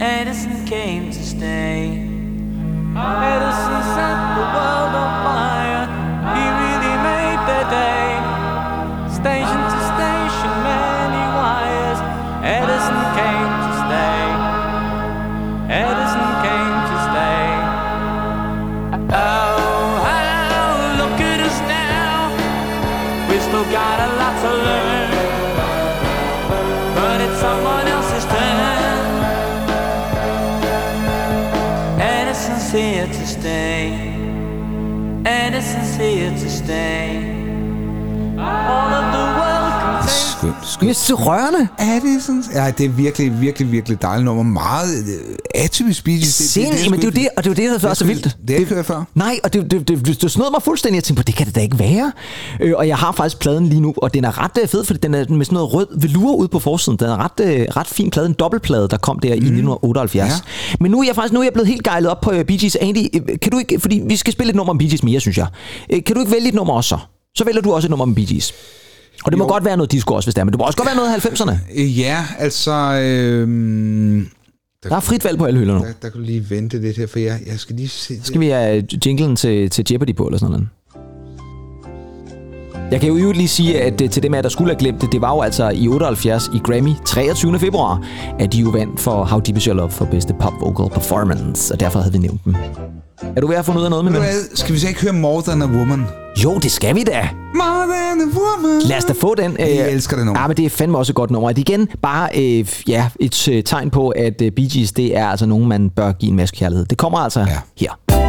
Edison 0.00 0.64
came 0.64 1.10
to 1.10 1.22
stay. 1.22 2.08
Edison 2.96 3.79
here 33.42 33.42
to 33.42 33.48
stay. 33.48 35.22
Edison's 35.24 35.96
here 35.96 36.30
to 36.30 36.50
stay. 36.50 37.09
Skønt, 40.40 40.54
skønt. 40.62 40.90
det 40.90 41.10
er 41.10 41.14
rørende. 41.14 41.68
Er 41.78 42.00
det 42.00 42.22
sådan? 42.22 42.44
Ja, 42.54 42.70
det 42.78 42.86
er 42.86 42.90
virkelig, 42.90 43.40
virkelig, 43.40 43.72
virkelig 43.72 44.02
dejligt 44.02 44.24
nummer. 44.24 44.42
Meget 44.42 44.98
øh, 44.98 45.34
atypisk 45.54 46.04
Bee 46.04 46.14
Gees. 46.14 46.34
Sind, 46.34 46.90
men 46.90 47.00
det 47.00 47.04
er 47.04 47.08
jo 47.08 47.10
det, 47.10 47.28
og 47.36 47.44
det 47.44 47.58
er 47.58 47.64
jo 47.66 47.72
det, 47.72 47.82
der 47.82 47.88
er 47.88 47.94
så 47.94 48.04
vildt. 48.04 48.24
Det 48.24 48.50
har 48.50 48.56
jeg 48.56 48.66
hørt 48.66 48.86
før. 48.86 49.04
Nej, 49.14 49.38
og 49.44 49.52
det, 49.52 49.70
det, 49.70 49.88
det, 49.88 50.22
det, 50.22 50.30
snød 50.30 50.50
mig 50.50 50.62
fuldstændig. 50.62 50.96
Jeg 50.96 51.04
tænkte 51.04 51.22
på, 51.22 51.24
det 51.24 51.34
kan 51.34 51.46
det 51.46 51.54
da 51.54 51.60
ikke 51.60 51.78
være. 51.78 52.12
Øh, 52.60 52.72
og 52.76 52.88
jeg 52.88 52.96
har 52.96 53.12
faktisk 53.12 53.38
pladen 53.38 53.66
lige 53.66 53.80
nu, 53.80 53.94
og 53.96 54.14
den 54.14 54.24
er 54.24 54.44
ret 54.44 54.58
øh, 54.62 54.68
fed, 54.68 54.84
fordi 54.84 54.98
den 54.98 55.14
er 55.14 55.18
med 55.28 55.44
sådan 55.44 55.54
noget 55.54 55.74
rød 55.74 55.86
velure 56.00 56.36
ude 56.36 56.48
på 56.48 56.58
forsiden. 56.58 56.98
Den 56.98 57.08
er 57.08 57.24
ret, 57.24 57.40
øh, 57.40 57.66
ret 57.76 57.86
fin 57.86 58.10
plade, 58.10 58.26
en 58.26 58.32
dobbeltplade, 58.32 58.88
der 58.88 58.96
kom 58.96 59.18
der 59.18 59.28
mm. 59.28 59.34
i 59.34 59.36
1978. 59.36 60.28
Ja. 60.28 60.34
Ja. 60.34 60.74
Men 60.80 60.90
nu 60.90 61.00
er 61.00 61.04
jeg 61.06 61.14
faktisk 61.14 61.32
nu 61.32 61.40
er 61.40 61.44
jeg 61.44 61.52
blevet 61.52 61.68
helt 61.68 61.84
gejlet 61.84 62.10
op 62.10 62.20
på 62.20 62.30
øh, 62.32 62.44
Bee 62.44 62.58
Gees. 62.58 62.76
Andy, 62.76 63.06
øh, 63.14 63.38
kan 63.42 63.52
du 63.52 63.58
ikke, 63.58 63.80
fordi 63.80 64.02
vi 64.06 64.16
skal 64.16 64.32
spille 64.32 64.50
et 64.50 64.56
nummer 64.56 64.72
om 64.72 64.78
Bee 64.78 64.90
Gees 64.90 65.02
mere, 65.02 65.20
synes 65.20 65.38
jeg. 65.38 65.46
Øh, 65.92 66.04
kan 66.04 66.14
du 66.14 66.20
ikke 66.20 66.32
vælge 66.32 66.48
et 66.48 66.54
nummer 66.54 66.74
også 66.74 66.88
så? 66.88 66.98
Så 67.34 67.44
vælger 67.44 67.62
du 67.62 67.72
også 67.72 67.86
et 67.86 67.90
nummer 67.90 68.04
om 68.04 68.14
Bee 68.14 68.26
Gees. 68.26 68.54
Og 69.24 69.32
det 69.32 69.38
må 69.38 69.44
Jo. 69.44 69.48
godt 69.52 69.64
være 69.64 69.76
noget 69.76 69.92
disco 69.92 70.14
også, 70.14 70.26
hvis 70.26 70.34
det 70.34 70.40
er, 70.40 70.44
men 70.44 70.52
det 70.52 70.58
må 70.58 70.64
også 70.64 70.76
godt 70.76 70.86
være 70.86 70.96
noget 70.96 71.08
af 71.14 71.26
90'erne. 71.26 71.56
Øh, 71.76 71.98
Ja, 71.98 72.24
altså... 72.38 72.70
Øh, 73.02 73.48
Der 74.88 74.96
er 74.96 75.00
frit 75.00 75.24
valg 75.24 75.38
på 75.38 75.44
alle 75.44 75.60
hylder 75.60 75.74
nu. 75.74 75.80
der, 75.80 75.86
der 76.02 76.08
kan 76.08 76.20
du 76.20 76.26
lige 76.26 76.50
vente 76.50 76.80
lidt 76.80 76.96
her, 76.96 77.06
for 77.06 77.18
jeg, 77.18 77.38
jeg 77.46 77.58
skal 77.58 77.76
lige 77.76 77.88
se 77.88 78.14
det. 78.14 78.26
Skal 78.26 78.40
vi 78.40 78.48
have 78.48 78.82
jinglen 79.06 79.36
til, 79.36 79.70
til 79.70 79.86
Jeopardy 79.90 80.14
på, 80.16 80.24
eller 80.26 80.38
sådan 80.38 80.50
noget? 80.50 80.68
Jeg 82.92 83.00
kan 83.00 83.12
jo 83.12 83.32
lige 83.32 83.48
sige, 83.48 83.80
at 83.82 84.00
øh, 84.00 84.10
til 84.10 84.22
dem 84.22 84.34
af 84.34 84.42
der 84.42 84.48
skulle 84.50 84.70
have 84.70 84.78
glemt 84.78 85.00
det, 85.00 85.12
det 85.12 85.20
var 85.20 85.34
jo 85.34 85.40
altså 85.40 85.68
i 85.68 85.88
78 85.88 86.50
i 86.54 86.58
Grammy 86.58 86.90
23. 87.06 87.58
februar, 87.58 88.06
at 88.38 88.52
de 88.52 88.58
jo 88.60 88.68
vandt 88.68 89.00
for 89.00 89.24
How 89.24 89.40
Deep 89.40 89.56
Is 89.56 89.64
Your 89.64 89.74
Love 89.74 89.90
for 89.90 90.04
bedste 90.04 90.34
pop 90.40 90.52
vocal 90.60 90.90
performance, 90.94 91.74
og 91.74 91.80
derfor 91.80 91.98
havde 91.98 92.12
vi 92.12 92.18
nævnt 92.18 92.44
dem. 92.44 92.54
Er 93.36 93.40
du 93.40 93.46
ved 93.46 93.56
at 93.56 93.64
få 93.64 93.72
ud 93.78 93.84
af 93.84 93.90
noget 93.90 94.04
med 94.04 94.12
hvad, 94.12 94.56
Skal 94.56 94.74
vi 94.74 94.78
så 94.78 94.88
ikke 94.88 95.00
høre 95.02 95.12
More 95.12 95.42
Than 95.42 95.62
a 95.62 95.66
Woman? 95.66 96.06
Jo, 96.44 96.58
det 96.58 96.70
skal 96.72 96.94
vi 96.94 97.04
da. 97.04 97.28
More 97.54 97.86
Than 97.86 98.20
a 98.20 98.24
Woman. 98.24 98.82
Lad 98.88 98.96
os 98.96 99.04
da 99.04 99.12
få 99.12 99.34
den. 99.34 99.56
Jeg 99.58 99.90
elsker 99.92 100.16
det 100.16 100.26
nummer. 100.26 100.40
Ja, 100.40 100.46
men 100.48 100.56
det 100.56 100.64
er 100.66 100.70
fandme 100.70 100.98
også 100.98 101.10
et 101.12 101.14
godt 101.16 101.30
nummer. 101.30 101.52
Det 101.52 101.68
er 101.68 101.74
igen 101.74 101.88
bare 102.02 102.28
øh, 102.38 102.66
ja, 102.88 103.08
et 103.20 103.48
øh, 103.48 103.62
tegn 103.64 103.90
på, 103.90 104.08
at 104.08 104.42
øh, 104.42 104.52
Bee 104.52 104.68
Gees, 104.72 104.92
det 104.92 105.16
er 105.16 105.26
altså 105.28 105.46
nogen, 105.46 105.68
man 105.68 105.90
bør 105.90 106.12
give 106.12 106.30
en 106.30 106.36
masse 106.36 106.54
kærlighed. 106.56 106.86
Det 106.86 106.98
kommer 106.98 107.18
altså 107.18 107.40
Ja. 107.40 107.46
her. 107.76 108.19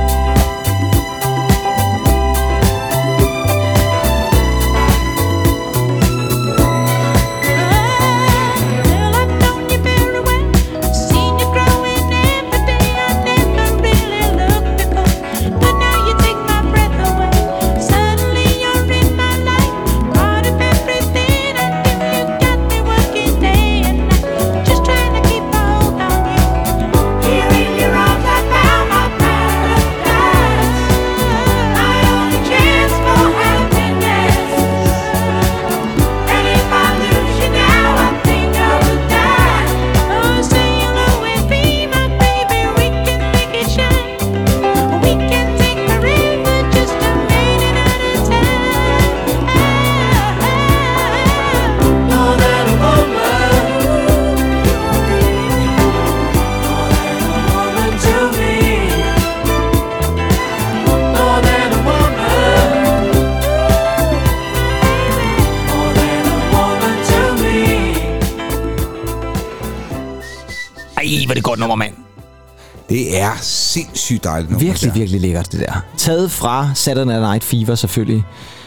Sindssygt 74.11 74.23
dejligt 74.23 74.51
nummer. 74.51 74.65
Virkelig, 74.65 74.91
der. 74.93 74.97
virkelig 74.99 75.21
lækkert, 75.21 75.51
det 75.51 75.59
der. 75.59 75.81
Taget 75.97 76.31
fra 76.31 76.69
Saturday 76.75 77.19
Night 77.19 77.43
Fever 77.43 77.75
selvfølgelig, 77.75 78.23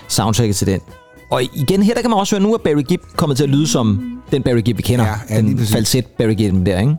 soundtracket 0.08 0.56
til 0.56 0.66
den. 0.66 0.80
Og 1.30 1.42
igen, 1.42 1.82
her 1.82 1.94
der 1.94 2.00
kan 2.00 2.10
man 2.10 2.18
også 2.18 2.36
høre, 2.36 2.42
nu 2.42 2.54
er 2.54 2.58
Barry 2.58 2.82
Gibb 2.82 3.02
kommet 3.16 3.36
til 3.36 3.44
at 3.44 3.50
lyde 3.50 3.66
som 3.66 4.18
den 4.30 4.42
Barry 4.42 4.60
Gibb, 4.60 4.78
vi 4.78 4.82
kender. 4.82 5.04
Ja, 5.06 5.14
ja, 5.34 5.40
den 5.40 5.58
falset 5.58 6.06
Barry 6.06 6.34
Gibb 6.34 6.66
der, 6.66 6.80
ikke? 6.80 6.96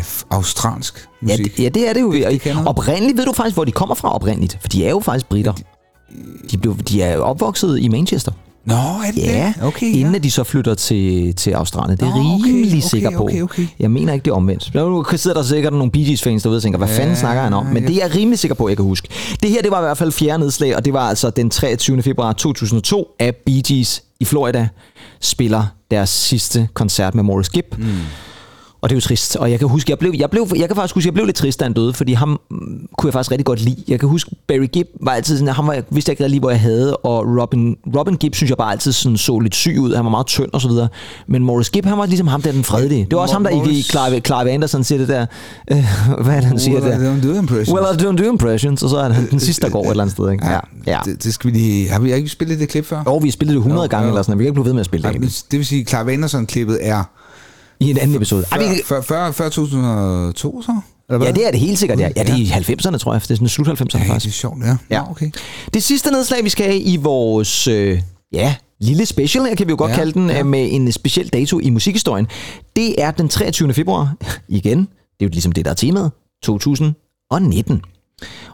F- 0.00 0.24
australsk 0.30 1.08
Ja, 1.22 1.26
musik. 1.26 1.58
d- 1.58 1.62
ja, 1.62 1.68
det 1.68 1.88
er 1.88 1.92
det 1.92 2.00
jo. 2.00 2.12
det 2.12 2.46
noget. 2.46 2.68
oprindeligt, 2.68 3.18
ved 3.18 3.24
du 3.24 3.32
faktisk, 3.32 3.56
hvor 3.56 3.64
de 3.64 3.72
kommer 3.72 3.94
fra 3.94 4.14
oprindeligt? 4.14 4.58
For 4.60 4.68
de 4.68 4.84
er 4.86 4.90
jo 4.90 5.00
faktisk 5.00 5.28
britter. 5.28 5.52
De, 6.50 6.58
blev, 6.58 6.76
de 6.78 7.02
er 7.02 7.18
opvokset 7.18 7.78
i 7.80 7.88
Manchester. 7.88 8.32
Nå, 8.66 8.74
er 8.74 9.10
det 9.14 9.22
Ja, 9.22 9.52
det? 9.56 9.64
Okay, 9.64 9.86
inden 9.86 10.12
ja. 10.14 10.18
de 10.18 10.30
så 10.30 10.44
flytter 10.44 10.74
til, 10.74 11.34
til 11.34 11.50
Australien. 11.50 11.96
Det 11.98 12.06
er 12.08 12.14
Nå, 12.14 12.34
okay, 12.34 12.46
rimelig 12.46 12.78
okay, 12.78 12.88
sikker 12.88 13.10
på. 13.10 13.24
okay, 13.24 13.42
okay. 13.42 13.66
Jeg 13.78 13.90
mener 13.90 14.12
ikke, 14.12 14.24
det 14.24 14.30
er 14.30 14.34
omvendt. 14.34 14.74
Nu 14.74 15.04
sidder 15.16 15.36
der 15.36 15.42
sikkert 15.42 15.72
nogle 15.72 15.90
Bee 15.90 16.04
Gees 16.04 16.22
fans 16.22 16.42
derude 16.42 16.56
og 16.56 16.62
tænker, 16.62 16.78
hvad 16.78 16.88
fanden 16.88 17.16
snakker 17.16 17.42
han 17.42 17.52
om? 17.52 17.66
Men 17.66 17.82
det 17.82 17.90
er 17.96 18.06
jeg 18.06 18.14
rimelig 18.14 18.38
sikker 18.38 18.54
på, 18.54 18.68
jeg 18.68 18.76
kan 18.76 18.84
huske. 18.86 19.08
Det 19.42 19.50
her, 19.50 19.62
det 19.62 19.70
var 19.70 19.78
i 19.78 19.82
hvert 19.82 19.98
fald 19.98 20.12
fjerde 20.12 20.38
nedslag, 20.38 20.76
og 20.76 20.84
det 20.84 20.92
var 20.92 21.08
altså 21.08 21.30
den 21.30 21.50
23. 21.50 22.02
februar 22.02 22.32
2002, 22.32 23.06
at 23.18 23.34
Bee 23.46 23.62
Gees 23.68 24.02
i 24.20 24.24
Florida 24.24 24.68
spiller 25.20 25.64
deres 25.90 26.10
sidste 26.10 26.68
koncert 26.74 27.14
med 27.14 27.22
Morris 27.24 27.48
Gibb. 27.48 27.78
Mm. 27.78 27.86
Og 28.86 28.90
det 28.90 28.96
er 28.96 28.96
jo 28.96 29.00
trist. 29.00 29.36
Og 29.36 29.50
jeg 29.50 29.58
kan 29.58 29.68
huske, 29.68 29.90
jeg 29.90 29.98
blev, 29.98 30.12
jeg 30.18 30.30
blev, 30.30 30.48
jeg 30.56 30.66
kan 30.68 30.76
faktisk 30.76 30.94
huske, 30.94 31.06
jeg 31.06 31.14
blev 31.14 31.26
lidt 31.26 31.36
trist, 31.36 31.60
da 31.60 31.64
han 31.64 31.72
døde, 31.72 31.92
fordi 31.92 32.12
ham 32.12 32.28
mm, 32.50 32.58
kunne 32.98 33.08
jeg 33.08 33.12
faktisk 33.12 33.30
rigtig 33.30 33.44
godt 33.46 33.60
lide. 33.60 33.76
Jeg 33.88 34.00
kan 34.00 34.08
huske, 34.08 34.30
Barry 34.48 34.66
Gibb 34.72 34.88
var 35.00 35.12
altid 35.12 35.38
sådan, 35.38 35.54
han 35.54 35.66
var, 35.66 35.72
jeg 35.72 35.82
vidste 35.90 36.12
ikke 36.12 36.28
lige, 36.28 36.40
hvor 36.40 36.50
jeg 36.50 36.60
havde, 36.60 36.96
og 36.96 37.24
Robin, 37.42 37.76
Robin 37.96 38.16
Gibb 38.16 38.34
synes 38.34 38.50
jeg 38.50 38.56
bare 38.58 38.72
altid 38.72 38.92
sådan, 38.92 39.16
så 39.16 39.38
lidt 39.38 39.54
syg 39.54 39.76
ud. 39.80 39.94
Han 39.94 40.04
var 40.04 40.10
meget 40.10 40.26
tynd 40.26 40.48
og 40.52 40.60
så 40.60 40.68
videre. 40.68 40.88
Men 41.26 41.42
Morris 41.44 41.70
Gibb, 41.70 41.86
han 41.86 41.98
var 41.98 42.06
ligesom 42.06 42.26
ham, 42.26 42.42
der 42.42 42.48
er 42.48 42.52
den 42.52 42.64
fredelige. 42.64 43.04
Det 43.10 43.16
var 43.16 43.22
også 43.22 43.34
ham, 43.34 43.44
der 43.44 43.50
i 43.50 43.54
Morris- 43.54 43.90
Clive, 43.90 44.20
Clive 44.20 44.50
Anderson 44.50 44.84
siger 44.84 44.98
det 44.98 45.08
der, 45.08 45.26
øh, 45.70 45.84
hvad 46.24 46.34
er 46.34 46.40
det, 46.40 46.44
han 46.48 46.58
siger 46.58 46.80
Well, 46.80 47.02
I 47.02 47.04
der? 47.04 47.16
don't 47.16 47.28
do 47.28 47.38
impressions. 47.38 47.80
Well, 47.80 48.00
I 48.00 48.02
don't 48.04 48.24
do 48.24 48.32
impressions, 48.32 48.82
og 48.82 48.90
så 48.90 48.96
er 48.96 49.08
han 49.12 49.30
den 49.30 49.40
sidste, 49.40 49.62
der 49.62 49.68
går 49.72 49.84
et 49.84 49.90
eller 49.90 50.02
andet 50.04 50.16
sted. 50.16 50.30
Ikke? 50.32 50.46
Ja, 50.46 50.60
ja. 50.86 50.98
Det, 51.04 51.24
det 51.24 51.34
skal 51.34 51.52
vi 51.52 51.58
lige... 51.58 51.88
Har 51.90 52.00
vi 52.00 52.12
ikke 52.12 52.28
spillet 52.28 52.58
det 52.60 52.68
klip 52.68 52.86
før? 52.86 53.02
Og 53.06 53.22
vi 53.22 53.28
har 53.28 53.32
spillet 53.32 53.52
det 53.54 53.58
100 53.58 53.82
Jo, 53.82 53.88
gange 53.90 54.04
jo. 54.04 54.10
eller 54.10 54.22
sådan, 54.22 54.38
vi 54.38 54.44
kan 54.44 54.48
ikke 54.48 54.54
blive 54.54 54.66
ved 54.66 54.72
med 54.72 54.80
at 54.80 54.86
spille 54.86 55.08
det 55.12 55.44
det 55.50 55.58
vil 55.58 55.66
sige, 55.66 55.84
Clive 55.84 56.12
Anderson-klippet 56.12 56.78
er 56.82 57.04
i 57.80 57.90
en 57.90 57.98
anden 57.98 58.16
episode. 58.16 58.44
Ej, 58.52 58.58
vi, 58.58 58.64
før, 58.84 59.00
før, 59.00 59.30
før 59.32 59.48
2002, 59.48 60.62
så? 60.62 60.80
Eller 61.08 61.18
hvad? 61.18 61.26
ja, 61.26 61.32
det 61.32 61.46
er 61.46 61.50
det 61.50 61.60
helt 61.60 61.78
sikkert, 61.78 62.00
ja. 62.00 62.08
Ja, 62.16 62.22
det 62.22 62.30
er 62.30 62.36
i 62.36 62.44
90'erne, 62.44 62.96
tror 62.98 63.12
jeg. 63.12 63.22
Det 63.22 63.30
er 63.30 63.34
sådan 63.34 63.48
slut 63.48 63.68
90'erne 63.68 63.98
Ja, 63.98 63.98
faktisk. 63.98 64.24
det 64.24 64.26
er 64.26 64.30
sjovt, 64.30 64.64
ja. 64.64 64.76
Ja. 64.90 65.02
Nå, 65.02 65.10
okay. 65.10 65.30
Det 65.74 65.82
sidste 65.82 66.10
nedslag, 66.10 66.44
vi 66.44 66.48
skal 66.48 66.66
have 66.66 66.78
i 66.80 66.96
vores 66.96 67.68
øh, 67.68 68.00
ja, 68.32 68.54
lille 68.80 69.06
special, 69.06 69.44
her 69.44 69.54
kan 69.54 69.66
vi 69.66 69.70
jo 69.70 69.76
godt 69.78 69.88
Ja, 69.90 69.94
ja, 69.94 69.98
kalde 69.98 70.12
den, 70.12 70.30
ja. 70.30 70.36
ja. 70.36 70.42
med 70.42 70.68
en 70.72 70.92
speciel 70.92 71.28
dato 71.28 71.58
i 71.58 71.70
musikhistorien. 71.70 72.26
Det 72.76 73.02
er 73.02 73.10
den 73.10 73.28
23. 73.28 73.74
februar. 73.74 74.14
Igen, 74.48 74.78
det 74.78 74.86
er 75.20 75.24
jo 75.24 75.28
ligesom 75.28 75.52
det, 75.52 75.64
der 75.64 75.70
er 75.70 75.74
temaet. 75.74 76.10
2019. 76.42 77.82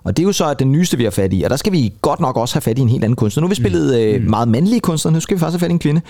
Og 0.05 0.17
det 0.17 0.23
er 0.23 0.27
jo 0.27 0.33
så 0.33 0.55
den 0.55 0.73
nyeste, 0.73 0.97
vi 0.97 1.05
har 1.05 1.11
fat 1.11 1.33
i. 1.33 1.43
Og 1.43 1.51
der 1.51 1.57
skal 1.57 1.73
vi 1.73 1.93
godt 2.03 2.21
nok 2.21 2.37
også 2.37 2.55
have 2.55 2.63
fat 2.63 2.79
i 2.79 2.81
en 2.81 2.89
helt 2.89 3.05
anden 3.05 3.17
kunstner. 3.17 3.41
Nu 3.41 3.47
har 3.47 3.49
vi 3.49 3.55
spillet 3.55 4.01
øh, 4.01 4.23
meget 4.23 4.49
mandlige 4.49 4.81
kunstnere. 4.81 5.13
Nu 5.15 5.21
skal 5.21 5.37
vi 5.37 5.41
faktisk 5.41 5.55
have 5.55 5.61
fat 5.61 5.71
i 5.71 5.73
en 5.73 5.79
kvinde. 5.79 6.01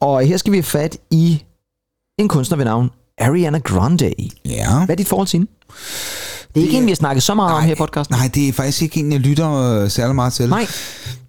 Og 0.00 0.22
her 0.26 0.36
skal 0.36 0.52
vi 0.52 0.56
have 0.56 0.62
fat 0.62 0.96
i 1.10 1.42
en 2.22 2.28
kunstner 2.28 2.56
ved 2.56 2.64
navn 2.64 2.90
Ariana 3.20 3.58
Grande. 3.58 4.12
Ja. 4.44 4.84
Hvad 4.84 4.88
er 4.88 4.94
dit 4.94 5.08
forhold 5.08 5.28
til 5.28 5.38
hende? 5.38 5.52
Det 6.54 6.60
er 6.60 6.64
ikke 6.66 6.78
en, 6.78 6.84
vi 6.84 6.90
har 6.90 6.96
snakket 6.96 7.22
så 7.22 7.34
meget 7.34 7.54
om 7.56 7.62
her 7.62 7.72
i 7.72 7.74
podcasten. 7.74 8.16
Nej, 8.16 8.30
det 8.34 8.48
er 8.48 8.52
faktisk 8.52 8.82
ikke 8.82 9.00
en, 9.00 9.12
jeg 9.12 9.20
lytter 9.20 9.52
øh, 9.52 9.90
særlig 9.90 10.14
meget 10.14 10.32
til. 10.32 10.48
Nej. 10.48 10.66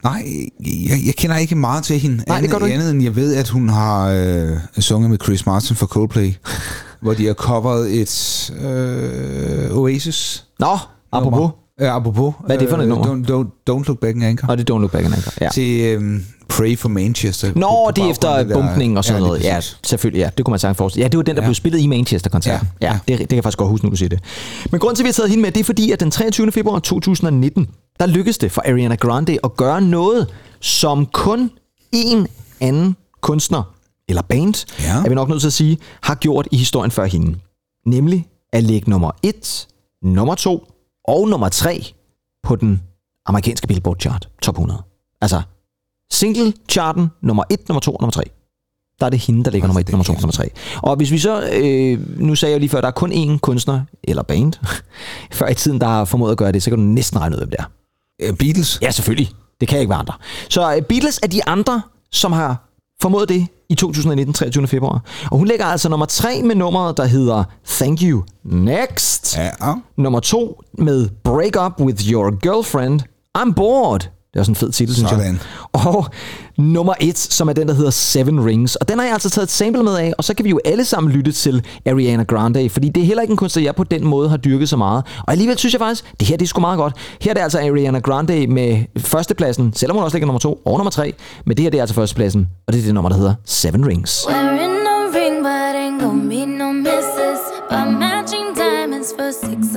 Nej, 0.03 0.25
jeg, 0.59 0.99
jeg 1.05 1.15
kender 1.15 1.37
ikke 1.37 1.55
meget 1.55 1.83
til 1.83 1.99
hende. 1.99 2.23
Nej, 2.27 2.41
det 2.41 2.49
gør 2.49 2.59
du 2.59 2.65
ikke. 2.65 2.77
Andet 2.77 2.91
end 2.91 3.03
jeg 3.03 3.15
ved, 3.15 3.35
at 3.35 3.49
hun 3.49 3.69
har 3.69 4.09
øh, 4.09 4.57
sunget 4.79 5.09
med 5.09 5.17
Chris 5.23 5.45
Martin 5.45 5.75
for 5.75 5.85
Coldplay, 5.85 6.33
hvor 7.01 7.13
de 7.13 7.25
har 7.25 7.33
coveret 7.33 8.01
et 8.01 8.51
øh, 8.61 9.77
Oasis. 9.77 10.45
Nå, 10.59 10.77
apropos. 11.11 11.51
Ja, 11.79 11.95
apropos. 11.95 12.33
Hvad 12.45 12.55
er 12.55 12.59
det 12.59 12.69
for 12.69 12.77
et 12.77 12.83
øh, 12.83 12.89
nummer? 12.89 13.05
Don't, 13.05 13.31
don't, 13.31 13.73
don't 13.73 13.87
Look 13.87 13.99
Back 13.99 14.15
in 14.15 14.23
Anger. 14.23 14.47
Og 14.47 14.57
det 14.57 14.69
er 14.69 14.75
Don't 14.75 14.79
Look 14.79 14.91
Back 14.91 15.05
in 15.05 15.13
Anger. 15.13 15.31
Ja. 15.41 15.49
Til 15.49 15.81
øh, 15.81 16.21
Pray 16.49 16.77
for 16.77 16.89
Manchester. 16.89 17.51
Nå, 17.55 17.91
det 17.95 18.03
er 18.03 18.09
efter 18.09 18.53
bumpningen 18.53 18.97
og 18.97 19.05
sådan 19.05 19.21
lige 19.21 19.27
noget. 19.27 19.43
Ja, 19.43 19.59
selvfølgelig. 19.83 20.19
Ja, 20.19 20.29
det 20.37 20.45
kunne 20.45 20.51
man 20.51 20.59
sagtens 20.59 20.77
forestille. 20.77 21.03
Ja, 21.03 21.07
det 21.07 21.17
var 21.17 21.23
den, 21.23 21.35
der 21.35 21.41
Ja. 21.41 21.47
blev 21.47 21.55
spillet 21.55 21.79
i 21.79 21.87
Manchester-koncerten. 21.87 22.67
Ja, 22.81 22.85
Ja, 22.87 22.93
ja. 22.93 22.99
ja. 23.07 23.11
Det, 23.13 23.19
det 23.19 23.29
kan 23.29 23.35
jeg 23.35 23.43
faktisk 23.43 23.57
godt 23.57 23.69
huske, 23.69 23.85
når 23.85 23.89
du 23.89 23.95
siger 23.95 24.09
det. 24.09 24.19
Men 24.71 24.79
grunden 24.79 24.95
til, 24.95 25.03
at 25.03 25.05
vi 25.05 25.07
har 25.07 25.13
taget 25.13 25.29
hende 25.29 25.41
med, 25.41 25.51
det 25.51 25.59
er 25.59 25.63
fordi, 25.63 25.91
at 25.91 25.99
den 25.99 26.11
23. 26.11 26.51
februar 26.51 26.79
2019, 26.79 27.67
der 27.99 28.05
lykkedes 28.05 28.37
det 28.37 28.51
for 28.51 28.61
Ariana 28.65 28.95
Grande 28.95 29.37
at 29.43 29.55
gøre 29.57 29.81
noget, 29.81 30.27
som 30.59 31.05
kun 31.05 31.51
én 31.95 32.25
anden 32.61 32.95
kunstner, 33.21 33.63
eller 34.09 34.21
band, 34.21 34.65
Ja. 34.83 34.97
er 35.05 35.09
vi 35.09 35.15
nok 35.15 35.29
nødt 35.29 35.39
til 35.41 35.47
at 35.47 35.53
sige, 35.53 35.77
har 36.01 36.15
gjort 36.15 36.47
i 36.51 36.57
historien 36.57 36.91
før 36.91 37.05
hende. 37.05 37.39
Nemlig 37.85 38.25
at 38.53 38.63
lægge 38.63 38.89
nummer 38.89 39.11
1, 39.23 39.67
nummer 40.03 40.35
2 40.35 40.67
og 41.07 41.29
nummer 41.29 41.49
3 41.49 41.93
på 42.43 42.55
den 42.55 42.81
amerikanske 43.25 43.67
Billboard 43.67 43.99
chart, 43.99 44.29
top 44.41 44.55
100. 44.55 44.81
Altså, 45.21 45.41
single-charten 46.11 47.07
nummer 47.21 47.43
1, 47.49 47.69
nummer 47.69 47.79
2 47.79 47.95
og 47.95 48.01
nummer 48.01 48.11
3. 48.11 48.23
Der 48.99 49.05
er 49.05 49.09
det 49.09 49.19
hende, 49.19 49.43
der 49.45 49.51
ligger 49.51 49.67
nummer 49.67 49.79
1, 49.81 49.89
nummer 49.89 50.03
2 50.03 50.13
og 50.13 50.21
nummer 50.21 50.31
3. 50.31 50.49
Og 50.77 50.95
hvis 50.95 51.11
vi 51.11 51.17
så, 51.17 51.49
øh, 51.53 52.19
nu 52.19 52.35
sagde 52.35 52.51
jeg 52.51 52.59
lige 52.59 52.69
før, 52.69 52.81
der 52.81 52.87
er 52.87 52.91
kun 52.91 53.11
én 53.11 53.37
kunstner, 53.39 53.81
eller 54.03 54.23
band, 54.23 54.53
før 55.37 55.47
i 55.47 55.53
tiden, 55.53 55.81
der 55.81 55.87
har 55.87 56.05
formået 56.05 56.31
at 56.31 56.37
gøre 56.37 56.51
det, 56.51 56.63
så 56.63 56.69
kan 56.69 56.79
du 56.79 56.83
næsten 56.85 57.21
regne 57.21 57.35
ud, 57.35 57.39
hvem 57.39 57.49
det 57.49 57.59
er. 57.59 57.65
Øh, 58.21 58.33
Beatles. 58.37 58.79
Ja, 58.81 58.91
selvfølgelig. 58.91 59.31
Det 59.59 59.67
kan 59.67 59.79
ikke 59.79 59.89
være 59.89 59.99
andre. 59.99 60.13
Så 60.49 60.75
uh, 60.75 60.83
Beatles 60.83 61.19
er 61.23 61.27
de 61.27 61.47
andre, 61.47 61.81
som 62.11 62.31
har 62.31 62.69
formået 63.01 63.29
det 63.29 63.47
i 63.69 63.75
2019, 63.75 64.33
23. 64.33 64.67
februar. 64.67 65.01
Og 65.31 65.37
hun 65.37 65.47
ligger 65.47 65.65
altså 65.65 65.89
nummer 65.89 66.05
3 66.05 66.41
med 66.43 66.55
nummeret, 66.55 66.97
der 66.97 67.05
hedder 67.05 67.43
Thank 67.67 67.99
You 68.01 68.23
Next. 68.43 69.37
Ja. 69.37 69.49
Nummer 69.97 70.19
2 70.19 70.61
med 70.77 71.09
Break 71.23 71.65
Up 71.65 71.81
With 71.81 72.11
Your 72.11 72.39
Girlfriend. 72.41 73.01
I'm 73.37 73.53
Bored. 73.53 73.99
Det 74.33 74.39
er 74.39 74.41
også 74.41 74.51
en 74.51 74.55
fed 74.55 74.71
titel, 74.71 74.95
synes 74.95 75.11
jeg. 75.11 75.19
Sådan. 75.19 75.39
Og 75.73 76.05
nummer 76.57 76.93
1, 76.99 77.17
som 77.17 77.49
er 77.49 77.53
den, 77.53 77.67
der 77.67 77.73
hedder 77.73 77.91
Seven 77.91 78.45
Rings. 78.45 78.75
Og 78.75 78.89
den 78.89 78.97
har 78.99 79.05
jeg 79.05 79.13
altså 79.13 79.29
taget 79.29 79.43
et 79.43 79.51
sample 79.51 79.83
med 79.83 79.95
af, 79.95 80.13
og 80.17 80.23
så 80.23 80.33
kan 80.33 80.45
vi 80.45 80.49
jo 80.49 80.59
alle 80.65 80.85
sammen 80.85 81.11
lytte 81.13 81.31
til 81.31 81.63
Ariana 81.85 82.23
Grande, 82.23 82.69
fordi 82.69 82.89
det 82.89 83.01
er 83.03 83.07
heller 83.07 83.21
ikke 83.21 83.31
en 83.31 83.37
kunstner, 83.37 83.63
jeg 83.63 83.75
på 83.75 83.83
den 83.83 84.05
måde 84.07 84.29
har 84.29 84.37
dyrket 84.37 84.69
så 84.69 84.77
meget. 84.77 85.03
Og 85.19 85.31
alligevel 85.31 85.57
synes 85.57 85.73
jeg 85.73 85.79
faktisk, 85.79 86.13
det 86.19 86.27
her 86.27 86.37
det 86.37 86.45
er 86.45 86.47
sgu 86.47 86.61
meget 86.61 86.77
godt. 86.77 86.95
Her 87.21 87.31
er 87.31 87.33
det 87.33 87.41
altså 87.41 87.59
Ariana 87.59 87.99
Grande 87.99 88.47
med 88.47 88.83
førstepladsen, 88.97 89.73
selvom 89.73 89.97
hun 89.97 90.03
også 90.03 90.17
ligger 90.17 90.27
nummer 90.27 90.39
2 90.39 90.61
og 90.65 90.77
nummer 90.77 90.91
3. 90.91 91.13
Men 91.45 91.57
det 91.57 91.63
her 91.63 91.69
det 91.69 91.77
er 91.77 91.81
altså 91.81 91.95
førstepladsen, 91.95 92.47
og 92.67 92.73
det 92.73 92.79
er 92.79 92.85
det 92.85 92.93
nummer, 92.93 93.09
der 93.09 93.17
hedder 93.17 93.33
Seven 93.45 93.87
Rings. 93.87 94.27
Wearing 94.29 94.73
no 94.87 94.95
ring, 95.17 95.43
but 95.43 95.75
ain't 95.75 96.03
gon' 96.03 96.29
be 96.29 96.45
no 96.45 96.71
misses. 96.71 98.02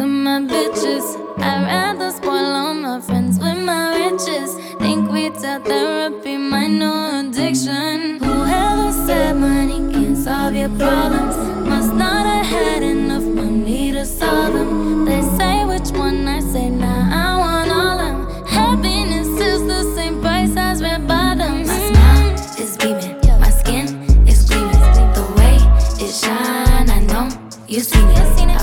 Of 0.07 0.13
my 0.13 0.41
bitches. 0.41 1.07
I'd 1.39 1.63
rather 1.67 2.11
spoil 2.13 2.53
all 2.61 2.75
my 2.75 3.01
friends 3.01 3.39
with 3.39 3.59
my 3.71 3.85
riches. 3.99 4.51
Think 4.79 5.11
without 5.11 5.65
therapy, 5.65 6.37
my 6.37 6.67
new 6.67 6.99
addiction. 7.19 8.19
Whoever 8.21 8.93
said 9.07 9.37
money 9.37 9.81
can 9.93 10.15
solve 10.15 10.55
your 10.55 10.69
problems 10.83 11.37
must 11.71 11.93
not 11.95 12.25
have 12.33 12.47
had 12.47 12.83
enough 12.83 13.25
money 13.25 13.93
to 13.93 14.05
solve 14.05 14.53
them. 14.53 15.05
They 15.05 15.23
say 15.39 15.65
which 15.65 15.91
one 15.91 16.29
I 16.29 16.41
say 16.41 16.69
now. 16.71 17.01
I 17.25 17.29
want 17.43 17.71
all 17.79 17.99
them. 18.05 18.19
Happiness 18.47 19.29
is 19.51 19.61
the 19.73 19.83
same 19.97 20.21
price 20.21 20.55
as 20.57 20.83
red 20.83 21.07
bottoms. 21.09 21.69
My 21.69 21.81
smile 21.91 22.35
is 22.63 22.77
beaming, 22.77 23.17
my 23.45 23.51
skin 23.51 23.87
is 24.33 24.45
gleaming. 24.49 25.13
The 25.19 25.27
way 25.37 25.57
it 26.05 26.13
shine, 26.23 26.91
I 26.97 27.01
know 27.11 27.27
you 27.67 27.81
seen 27.81 28.09
it. 28.11 28.56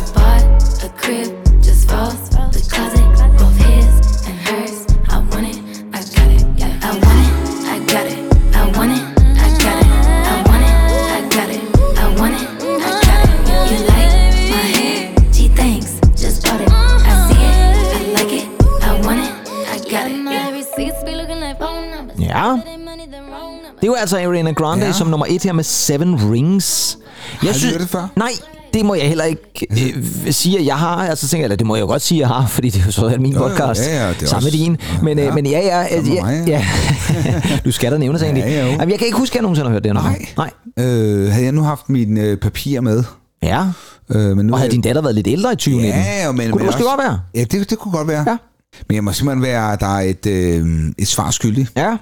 Altså 24.04 24.18
Ariana 24.18 24.52
Grande 24.52 24.86
ja. 24.86 24.92
Som 24.92 25.08
nummer 25.08 25.26
1 25.30 25.44
her 25.44 25.54
med 25.54 25.64
Seven 25.64 26.32
Rings. 26.34 26.98
Jeg 27.44 27.54
du 27.54 27.66
hørt 27.72 27.80
det 27.82 27.90
før? 27.90 28.08
Nej, 28.16 28.30
det 28.74 28.86
må 28.86 28.96
jeg 28.96 29.08
heller 29.08 29.24
ikke 29.24 29.68
øh, 29.72 30.32
sige, 30.34 30.60
at 30.60 30.66
jeg 30.66 30.76
har. 30.78 30.96
Altså 31.08 31.28
tænker 31.28 31.42
jeg, 31.42 31.46
eller 31.46 31.56
det 31.56 31.68
må 31.68 31.76
jeg 31.76 31.82
jo 31.82 31.88
godt 31.88 32.02
sige, 32.02 32.18
at 32.18 32.20
jeg 32.20 32.28
har, 32.28 32.48
fordi 32.48 32.70
det 32.70 32.82
er 32.82 32.86
jo 32.86 32.92
så 32.92 33.06
er 33.06 33.18
min 33.18 33.34
Jo, 33.34 33.40
podcast 33.48 33.82
ja, 33.88 34.04
ja, 34.08 34.10
det 34.14 34.24
er 34.24 34.28
sammen 34.28 34.44
med 34.44 34.52
også- 34.52 34.58
din. 34.58 34.78
Men, 35.04 35.18
ja, 35.18 35.24
ja, 35.26 35.30
øh, 35.30 35.36
men 35.36 35.46
ja, 35.46 35.60
ja, 35.60 36.02
med 36.24 36.46
ja, 36.48 36.66
ja. 37.26 37.42
du 37.66 37.72
skal 37.72 37.92
da 37.92 37.98
nævnes 37.98 38.22
egentlig. 38.22 38.44
Ja, 38.44 38.66
jo. 38.66 38.72
Jamen, 38.72 38.90
jeg 38.90 38.98
kan 39.00 39.06
ikke 39.08 39.18
huske, 39.18 39.34
at 39.34 39.36
jeg 39.36 39.42
nogensinde 39.42 39.70
har 39.70 39.74
hørt 39.74 39.84
det. 39.84 39.94
Nej. 39.94 40.26
Nej. 40.38 40.50
Øh, 40.80 41.32
havde 41.32 41.44
jeg 41.46 41.52
nu 41.54 41.62
haft 41.62 41.90
mine 41.90 42.22
øh, 42.22 42.38
papirer 42.38 42.82
med. 42.82 43.04
Ja. 43.44 43.66
Øh, 44.10 44.38
men 44.38 44.46
nu 44.46 44.54
Og 44.54 44.60
havde 44.60 44.72
din 44.72 44.82
datter 44.82 45.02
været 45.02 45.16
lidt 45.16 45.28
ældre 45.28 45.54
i 45.54 45.56
2019? 45.56 46.02
Ja, 46.02 46.32
men, 46.32 46.38
Kunne 46.38 46.50
men 46.50 46.58
det 46.60 46.66
måske 46.66 46.78
også- 46.78 46.90
godt 46.90 47.00
være? 47.08 47.20
Ja, 47.36 47.44
det, 47.44 47.70
det 47.70 47.80
kunne 47.80 47.92
godt 47.92 48.08
være. 48.08 48.26
Ja. 48.28 48.38
Men 48.90 48.96
jeg 48.96 49.04
må 49.04 49.12
simpelthen 49.12 49.44
være, 49.44 49.78
der 49.80 49.96
er 49.98 50.02
et, 50.02 50.26
øh, 50.26 50.68
et 50.98 51.08
svar 51.08 51.32
skyldig. 51.32 51.68
Ja. 51.78 51.98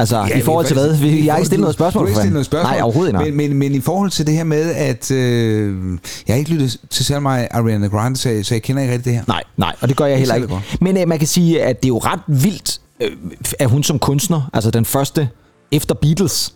Altså, 0.00 0.16
Ja, 0.30 0.38
i 0.38 0.40
forhold 0.40 0.66
til 0.66 0.74
hvad? 0.76 0.96
Vi- 0.96 1.24
Jeg 1.26 1.32
har 1.32 1.38
ikke 1.38 1.46
stillet 1.46 1.50
til- 1.50 1.60
noget 1.60 1.74
spørgsmål. 1.74 2.02
Du 2.02 2.06
har 2.06 2.10
ikke 2.10 2.18
stillet 2.20 2.32
noget 2.32 2.46
spørgsmål. 2.46 2.72
Nej, 2.72 2.80
overhovedet 2.82 3.20
ikke. 3.24 3.36
Men, 3.36 3.50
men, 3.50 3.58
men 3.58 3.74
i 3.74 3.80
forhold 3.80 4.10
til 4.10 4.26
det 4.26 4.34
her 4.34 4.44
med, 4.44 4.74
at 4.74 5.10
øh, 5.10 5.98
jeg 6.28 6.34
har 6.34 6.38
ikke 6.38 6.50
lyttet 6.50 6.76
til 6.90 7.04
selv 7.04 7.22
mig 7.22 7.48
Ariana 7.50 7.86
Grande, 7.86 8.16
så, 8.16 8.28
jeg- 8.30 8.46
så 8.46 8.54
jeg 8.54 8.62
kender 8.62 8.82
ikke 8.82 8.94
rigtig 8.94 9.04
det 9.12 9.14
her. 9.18 9.24
Nej, 9.28 9.42
nej, 9.56 9.74
og 9.80 9.88
det 9.88 9.96
gør 9.96 10.04
jeg 10.06 10.18
heller 10.18 10.34
særlig 10.34 10.50
ikke. 10.50 10.78
Men 10.80 10.96
øh, 10.96 11.08
man 11.08 11.18
kan 11.18 11.28
sige, 11.28 11.62
at 11.62 11.82
det 11.82 11.86
er 11.86 11.88
jo 11.88 11.98
ret 11.98 12.20
vildt, 12.26 12.80
øh, 13.02 13.10
at 13.58 13.70
hun 13.70 13.82
som 13.82 13.98
kunstner, 13.98 14.50
altså 14.52 14.70
den 14.70 14.84
første 14.84 15.28
efter 15.72 15.94
Beatles, 15.94 16.54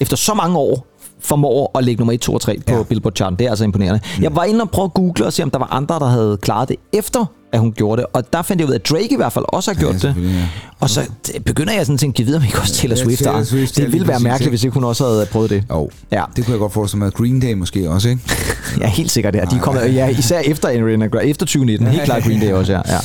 efter 0.00 0.16
så 0.16 0.34
mange 0.34 0.56
år, 0.58 0.86
formår 1.20 1.78
at 1.78 1.84
lægge 1.84 1.98
nummer 2.00 2.12
1, 2.12 2.20
2 2.20 2.34
og 2.34 2.40
3 2.40 2.56
på 2.66 2.72
Ja. 2.72 2.76
ja. 2.76 2.82
Billboard-charten. 2.82 3.38
Det 3.38 3.44
er 3.46 3.50
altså 3.50 3.64
imponerende. 3.64 4.00
Mm. 4.16 4.22
Jeg 4.22 4.36
var 4.36 4.44
inde 4.44 4.62
og 4.62 4.70
prøve 4.70 4.84
at 4.84 4.94
google 4.94 5.26
og 5.26 5.32
se, 5.32 5.42
om 5.42 5.50
der 5.50 5.58
var 5.58 5.68
andre, 5.72 5.98
der 5.98 6.06
havde 6.06 6.38
klaret 6.42 6.68
det 6.68 6.76
efter, 6.92 7.24
at 7.52 7.60
hun 7.60 7.72
gjorde 7.72 8.00
det. 8.02 8.06
Og 8.12 8.32
der 8.32 8.42
fandt 8.42 8.60
jeg 8.60 8.68
ud 8.68 8.72
af, 8.74 8.78
at 8.78 8.88
Drake 8.90 9.12
i 9.12 9.16
hvert 9.16 9.32
fald 9.32 9.44
også 9.48 9.70
har 9.72 9.80
gjort 9.80 9.92
det. 9.92 10.00
selvfølgelig, 10.00 10.36
ja. 10.38 10.46
Og 10.80 10.90
så 10.90 11.00
begynder 11.44 11.72
jeg 11.72 11.86
sådan 11.86 11.94
at 11.94 12.00
tænke, 12.00 12.22
videre, 12.24 12.40
om 12.40 12.44
ikke 12.46 12.58
også 12.60 12.74
Taylor 12.74 12.96
Ja, 12.96 13.04
Swift 13.04 13.18
Taylor 13.22 13.36
har. 13.38 13.44
Swift, 13.44 13.78
ja, 13.78 13.84
Det 13.84 13.92
ville 13.92 14.08
være 14.08 14.20
mærkeligt, 14.20 14.50
hvis 14.50 14.64
ikke 14.64 14.74
hun 14.74 14.84
også 14.84 15.04
havde 15.04 15.26
prøvet 15.32 15.50
det. 15.50 15.64
Jo, 15.70 15.90
Ja. 16.12 16.22
det 16.36 16.44
kunne 16.44 16.52
jeg 16.52 16.58
godt 16.60 16.72
forestille 16.72 17.04
mig. 17.04 17.12
Green 17.12 17.40
Day 17.40 17.52
måske 17.52 17.90
også, 17.90 18.08
ikke? 18.08 18.22
Ja, 18.80 18.86
helt 18.88 19.10
sikkert, 19.10 19.34
ja. 19.34 19.44
De 19.50 19.56
er 19.56 19.60
kommet, 19.60 19.94
ja, 19.94 20.08
især 20.08 20.38
efter 20.38 20.68
Ariana 20.68 21.06
Grande, 21.06 21.28
efter 21.28 21.46
2019. 21.46 21.86
Helt 21.88 22.02
klart 22.04 22.22
Green 22.22 22.40
Day 22.40 22.52
også, 22.52 22.72
ja. 22.72 22.80
ja. 22.88 22.98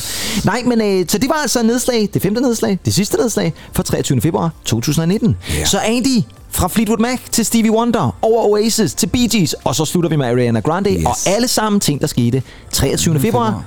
Nej, 0.44 0.62
men 0.66 0.80
øh, 0.80 1.04
så 1.08 1.18
det 1.18 1.28
var 1.28 1.34
altså 1.42 1.62
nedslag, 1.62 2.08
det 2.14 2.22
femte 2.22 2.40
nedslag, 2.40 2.78
det 2.84 2.94
sidste 2.94 3.16
nedslag 3.16 3.52
fra 3.72 3.82
23. 3.82 4.20
februar 4.20 4.50
2019. 4.64 5.36
Ja. 5.58 5.64
Så 5.64 5.78
Andy, 5.78 6.22
fra 6.50 6.68
Fleetwood 6.68 6.98
Mac 6.98 7.18
til 7.30 7.44
Stevie 7.44 7.72
Wonder, 7.72 8.16
over 8.22 8.42
Oasis 8.44 8.94
til 8.94 9.06
Bee 9.06 9.28
Gees, 9.28 9.52
og 9.64 9.74
så 9.74 9.84
slutter 9.84 10.10
vi 10.10 10.16
med 10.16 10.26
Ariana 10.26 10.60
Grande, 10.60 10.90
Yes. 10.92 11.04
og 11.06 11.12
alle 11.26 11.48
sammen 11.48 11.80
ting, 11.80 12.00
der 12.00 12.06
skete 12.06 12.42
23. 12.72 13.20
februar 13.20 13.64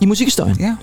i 0.00 0.06
musikhistorien. 0.06 0.56
Ja. 0.60 0.74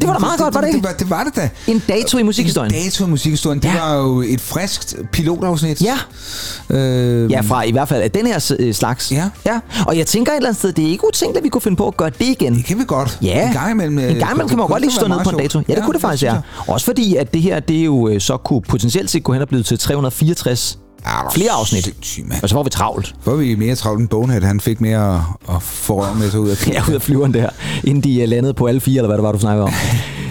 Det 0.00 0.06
var 0.06 0.12
da 0.12 0.18
meget 0.18 0.40
godt, 0.40 0.54
var 0.54 0.60
det 0.60 0.68
Det 0.68 0.74
ikke? 0.74 0.88
var 0.88 0.92
det, 0.94 1.10
var 1.10 1.24
det 1.24 1.36
da. 1.36 1.48
En 1.66 1.82
dato 1.88 2.18
i 2.18 2.22
musikhistorien. 2.22 2.74
En 2.74 2.82
dato 2.84 3.04
i 3.06 3.08
musikhistorien. 3.08 3.60
Det 3.62 3.68
Ja. 3.68 3.80
var 3.86 3.94
jo 3.96 4.20
et 4.22 4.40
friskt 4.40 4.96
pilotafsnit. 5.12 5.82
Ja. 5.82 5.98
Øh, 6.70 7.30
Ja, 7.30 7.40
fra 7.40 7.62
i 7.62 7.70
hvert 7.70 7.88
fald 7.88 8.02
af 8.02 8.10
den 8.10 8.26
her 8.26 8.54
øh, 8.58 8.74
slags. 8.74 9.12
Ja. 9.12 9.28
ja. 9.46 9.60
Og 9.86 9.98
jeg 9.98 10.06
tænker 10.06 10.32
et 10.32 10.36
eller 10.36 10.48
andet 10.48 10.58
sted, 10.58 10.72
det 10.72 10.84
er 10.84 10.88
ikke 10.88 11.06
utænkeligt, 11.08 11.38
at 11.38 11.44
vi 11.44 11.48
kunne 11.48 11.60
finde 11.62 11.76
på 11.76 11.88
at 11.88 11.96
gøre 11.96 12.10
det 12.10 12.26
igen. 12.26 12.54
Det 12.54 12.64
kan 12.64 12.78
vi 12.78 12.84
godt. 12.86 13.18
Ja, 13.22 13.46
En 13.46 13.52
gang 13.52 13.70
imellem. 13.70 13.98
øh, 13.98 14.10
en 14.10 14.16
gang 14.18 14.30
imellem 14.32 14.48
kan 14.48 14.58
man 14.58 14.66
godt 14.68 14.80
lige 14.82 14.92
stå 14.92 15.08
ned 15.08 15.16
på 15.24 15.30
en 15.30 15.36
dato. 15.38 15.62
Ja, 15.68 15.74
det 15.74 15.84
kunne 15.84 15.94
det 15.94 16.00
faktisk, 16.00 16.22
ja. 16.22 16.34
Også 16.66 16.84
fordi, 16.86 17.16
at 17.16 17.34
det 17.34 17.42
her, 17.42 17.60
det 17.60 17.80
er 17.80 17.84
jo 17.84 18.08
øh, 18.08 18.20
så 18.20 18.36
kunne 18.36 18.62
potentielt 18.62 19.10
set 19.10 19.22
gå 19.22 19.32
hen 19.32 19.42
og 19.42 19.48
blive 19.48 19.62
til 19.62 19.78
364 19.78 20.78
Ja, 21.06 21.28
flere 21.28 21.50
afsnit. 21.50 21.84
sindssygt, 21.84 22.28
mand. 22.28 22.42
Og 22.42 22.48
så 22.48 22.54
var 22.54 22.62
vi 22.62 22.70
travlt. 22.70 23.14
Er 23.26 23.34
vi 23.34 23.54
mere 23.54 23.74
travlt 23.74 24.00
end 24.00 24.08
Bonehead? 24.08 24.42
Han 24.42 24.60
fik 24.60 24.80
mere 24.80 25.14
at, 25.14 25.54
at 25.56 25.62
få 25.62 26.04
med 26.14 26.30
sig 26.30 26.40
ud 26.40 26.48
af 26.48 26.66
Ja, 26.72 26.82
ud 26.88 26.94
af 26.94 27.02
flyveren 27.02 27.34
der, 27.34 27.48
inden 27.84 28.04
de 28.04 28.22
øh, 28.22 28.28
landede 28.28 28.54
på 28.54 28.66
alle 28.66 28.80
fire, 28.80 28.96
eller 28.96 29.08
hvad 29.08 29.16
det 29.18 29.22
var, 29.24 29.32
du 29.32 29.38
snakkede 29.38 29.64
om. 29.64 29.72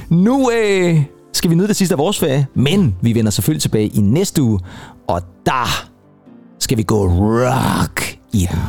nu 0.28 0.52
øh, 0.52 1.02
skal 1.34 1.50
vi 1.50 1.56
nyde 1.56 1.68
det 1.68 1.76
sidste 1.76 1.94
af 1.94 2.00
vores 2.00 2.20
ferie, 2.20 2.48
men 2.56 2.96
vi 3.02 3.16
vender 3.16 3.32
selvfølgelig 3.32 3.62
tilbage 3.62 3.88
i 3.88 4.00
næste 4.02 4.42
uge, 4.42 4.60
og 5.08 5.22
der 5.46 5.86
skal 6.60 6.78
vi 6.78 6.84
gå 6.84 7.08
rock 7.08 8.18
i 8.34 8.48
den. 8.52 8.60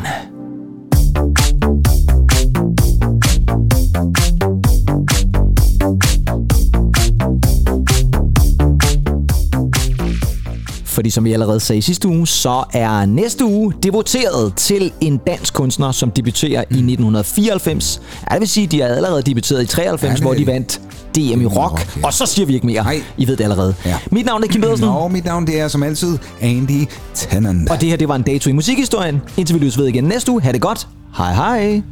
Fordi 10.95 11.11
som 11.11 11.25
vi 11.25 11.33
allerede 11.33 11.61
sagde 11.61 11.79
i 11.79 11.83
sidste 11.83 12.09
uge, 12.09 12.27
så 12.27 12.65
er 12.73 13.07
næste 13.07 13.45
uge 13.45 13.73
devoteret 13.83 14.55
til 14.57 14.93
en 15.01 15.17
dansk 15.17 15.55
kunstner, 15.55 15.93
som 15.93 16.11
debuterer 16.11 16.61
i 16.61 16.75
1994. 16.75 18.01
Ja, 18.31 18.35
det 18.35 18.41
vil 18.41 18.49
sige, 18.49 18.65
at 18.65 18.73
de 18.73 18.81
er 18.81 18.95
allerede 18.95 19.23
debuteret 19.23 19.63
i 19.63 19.67
93, 19.67 20.19
Ja, 20.19 20.23
hvor 20.25 20.35
de 20.35 20.47
vandt 20.47 20.81
DM 21.15 21.21
i 21.21 21.47
rock. 21.47 21.57
rock, 21.57 21.97
ja. 21.97 22.07
Og 22.07 22.13
så 22.13 22.27
siger 22.27 22.47
vi 22.47 22.55
ikke 22.55 22.67
mere. 22.67 22.83
Nej. 22.83 23.03
I 23.17 23.27
ved 23.27 23.37
det 23.37 23.45
allerede. 23.45 23.75
Ja. 23.87 23.97
Mit 24.11 24.27
navn 24.27 24.43
er 24.45 24.49
Kim 24.49 24.61
Pedersen. 24.61 24.87
Nå, 24.87 25.09
mit 25.09 25.25
navn 25.25 25.47
det 25.47 25.61
er 25.61 25.69
som 25.69 25.83
altid 25.83 26.19
Andy 26.41 26.85
Tennant. 27.15 27.71
Og 27.71 27.81
det 27.81 27.89
her, 27.89 27.97
det 27.97 28.09
var 28.09 28.17
en 28.17 28.23
dato 28.23 28.51
i 28.51 28.53
musikhistorien. 28.53 29.21
Indtil 29.37 29.55
vi 29.55 29.61
lyttes 29.61 29.79
ved 29.79 29.87
igen 29.87 30.05
næste 30.05 30.33
uge. 30.33 30.43
Ha' 30.43 30.53
det 30.53 30.61
godt. 30.61 30.89
Hej 31.17 31.35
hej. 31.35 31.83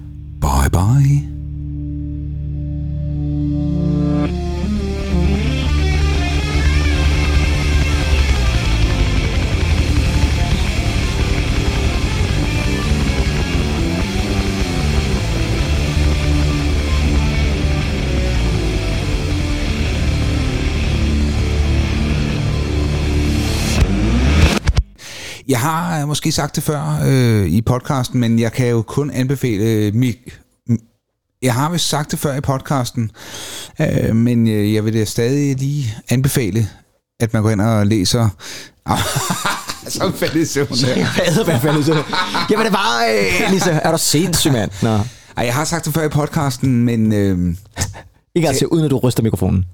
Bye 0.40 0.70
bye. 0.72 1.31
Jeg 25.52 25.60
har 25.60 26.06
måske 26.06 26.32
sagt 26.32 26.56
det 26.56 26.64
før 26.64 26.98
øh, 27.06 27.46
i 27.46 27.62
podcasten, 27.62 28.20
men 28.20 28.38
jeg 28.38 28.52
kan 28.52 28.68
jo 28.68 28.82
kun 28.82 29.10
anbefale 29.10 29.64
øh, 29.64 29.94
Mik... 29.94 30.16
M- 30.70 31.38
Jeg 31.42 31.54
har 31.54 31.70
vist 31.70 31.88
sagt 31.88 32.10
det 32.10 32.18
før 32.18 32.34
i 32.36 32.40
podcasten, 32.40 33.10
øh, 33.80 34.16
men 34.16 34.48
øh, 34.48 34.74
jeg 34.74 34.84
vil 34.84 34.94
da 34.94 35.04
stadig 35.04 35.56
lige 35.58 35.94
anbefale 36.08 36.68
at 37.20 37.32
man 37.32 37.42
går 37.42 37.50
ind 37.50 37.60
og 37.60 37.86
læser... 37.86 38.28
så 39.88 40.12
faldt 40.20 40.34
i 40.34 40.44
søvn. 40.44 40.68
Jeg 40.96 41.06
hader, 41.08 41.44
hvad 41.44 41.60
fanden 41.60 41.84
så. 41.84 42.02
Jamen 42.50 42.64
det 42.66 42.72
var, 42.72 43.04
øh, 43.46 43.52
Lisa, 43.52 43.70
er 43.84 43.92
du 43.92 43.98
sindssyg, 43.98 44.52
mand? 44.52 44.70
Nå. 44.82 44.96
Ej, 45.36 45.44
jeg 45.44 45.54
har 45.54 45.64
sagt 45.64 45.84
det 45.84 45.94
før 45.94 46.04
i 46.04 46.08
podcasten, 46.08 46.84
men... 46.84 47.12
Øh, 47.12 47.54
Ikke 48.34 48.48
altså, 48.48 48.66
uden 48.66 48.84
at 48.84 48.90
du 48.90 48.98
ryster 48.98 49.22
mikrofonen. 49.22 49.64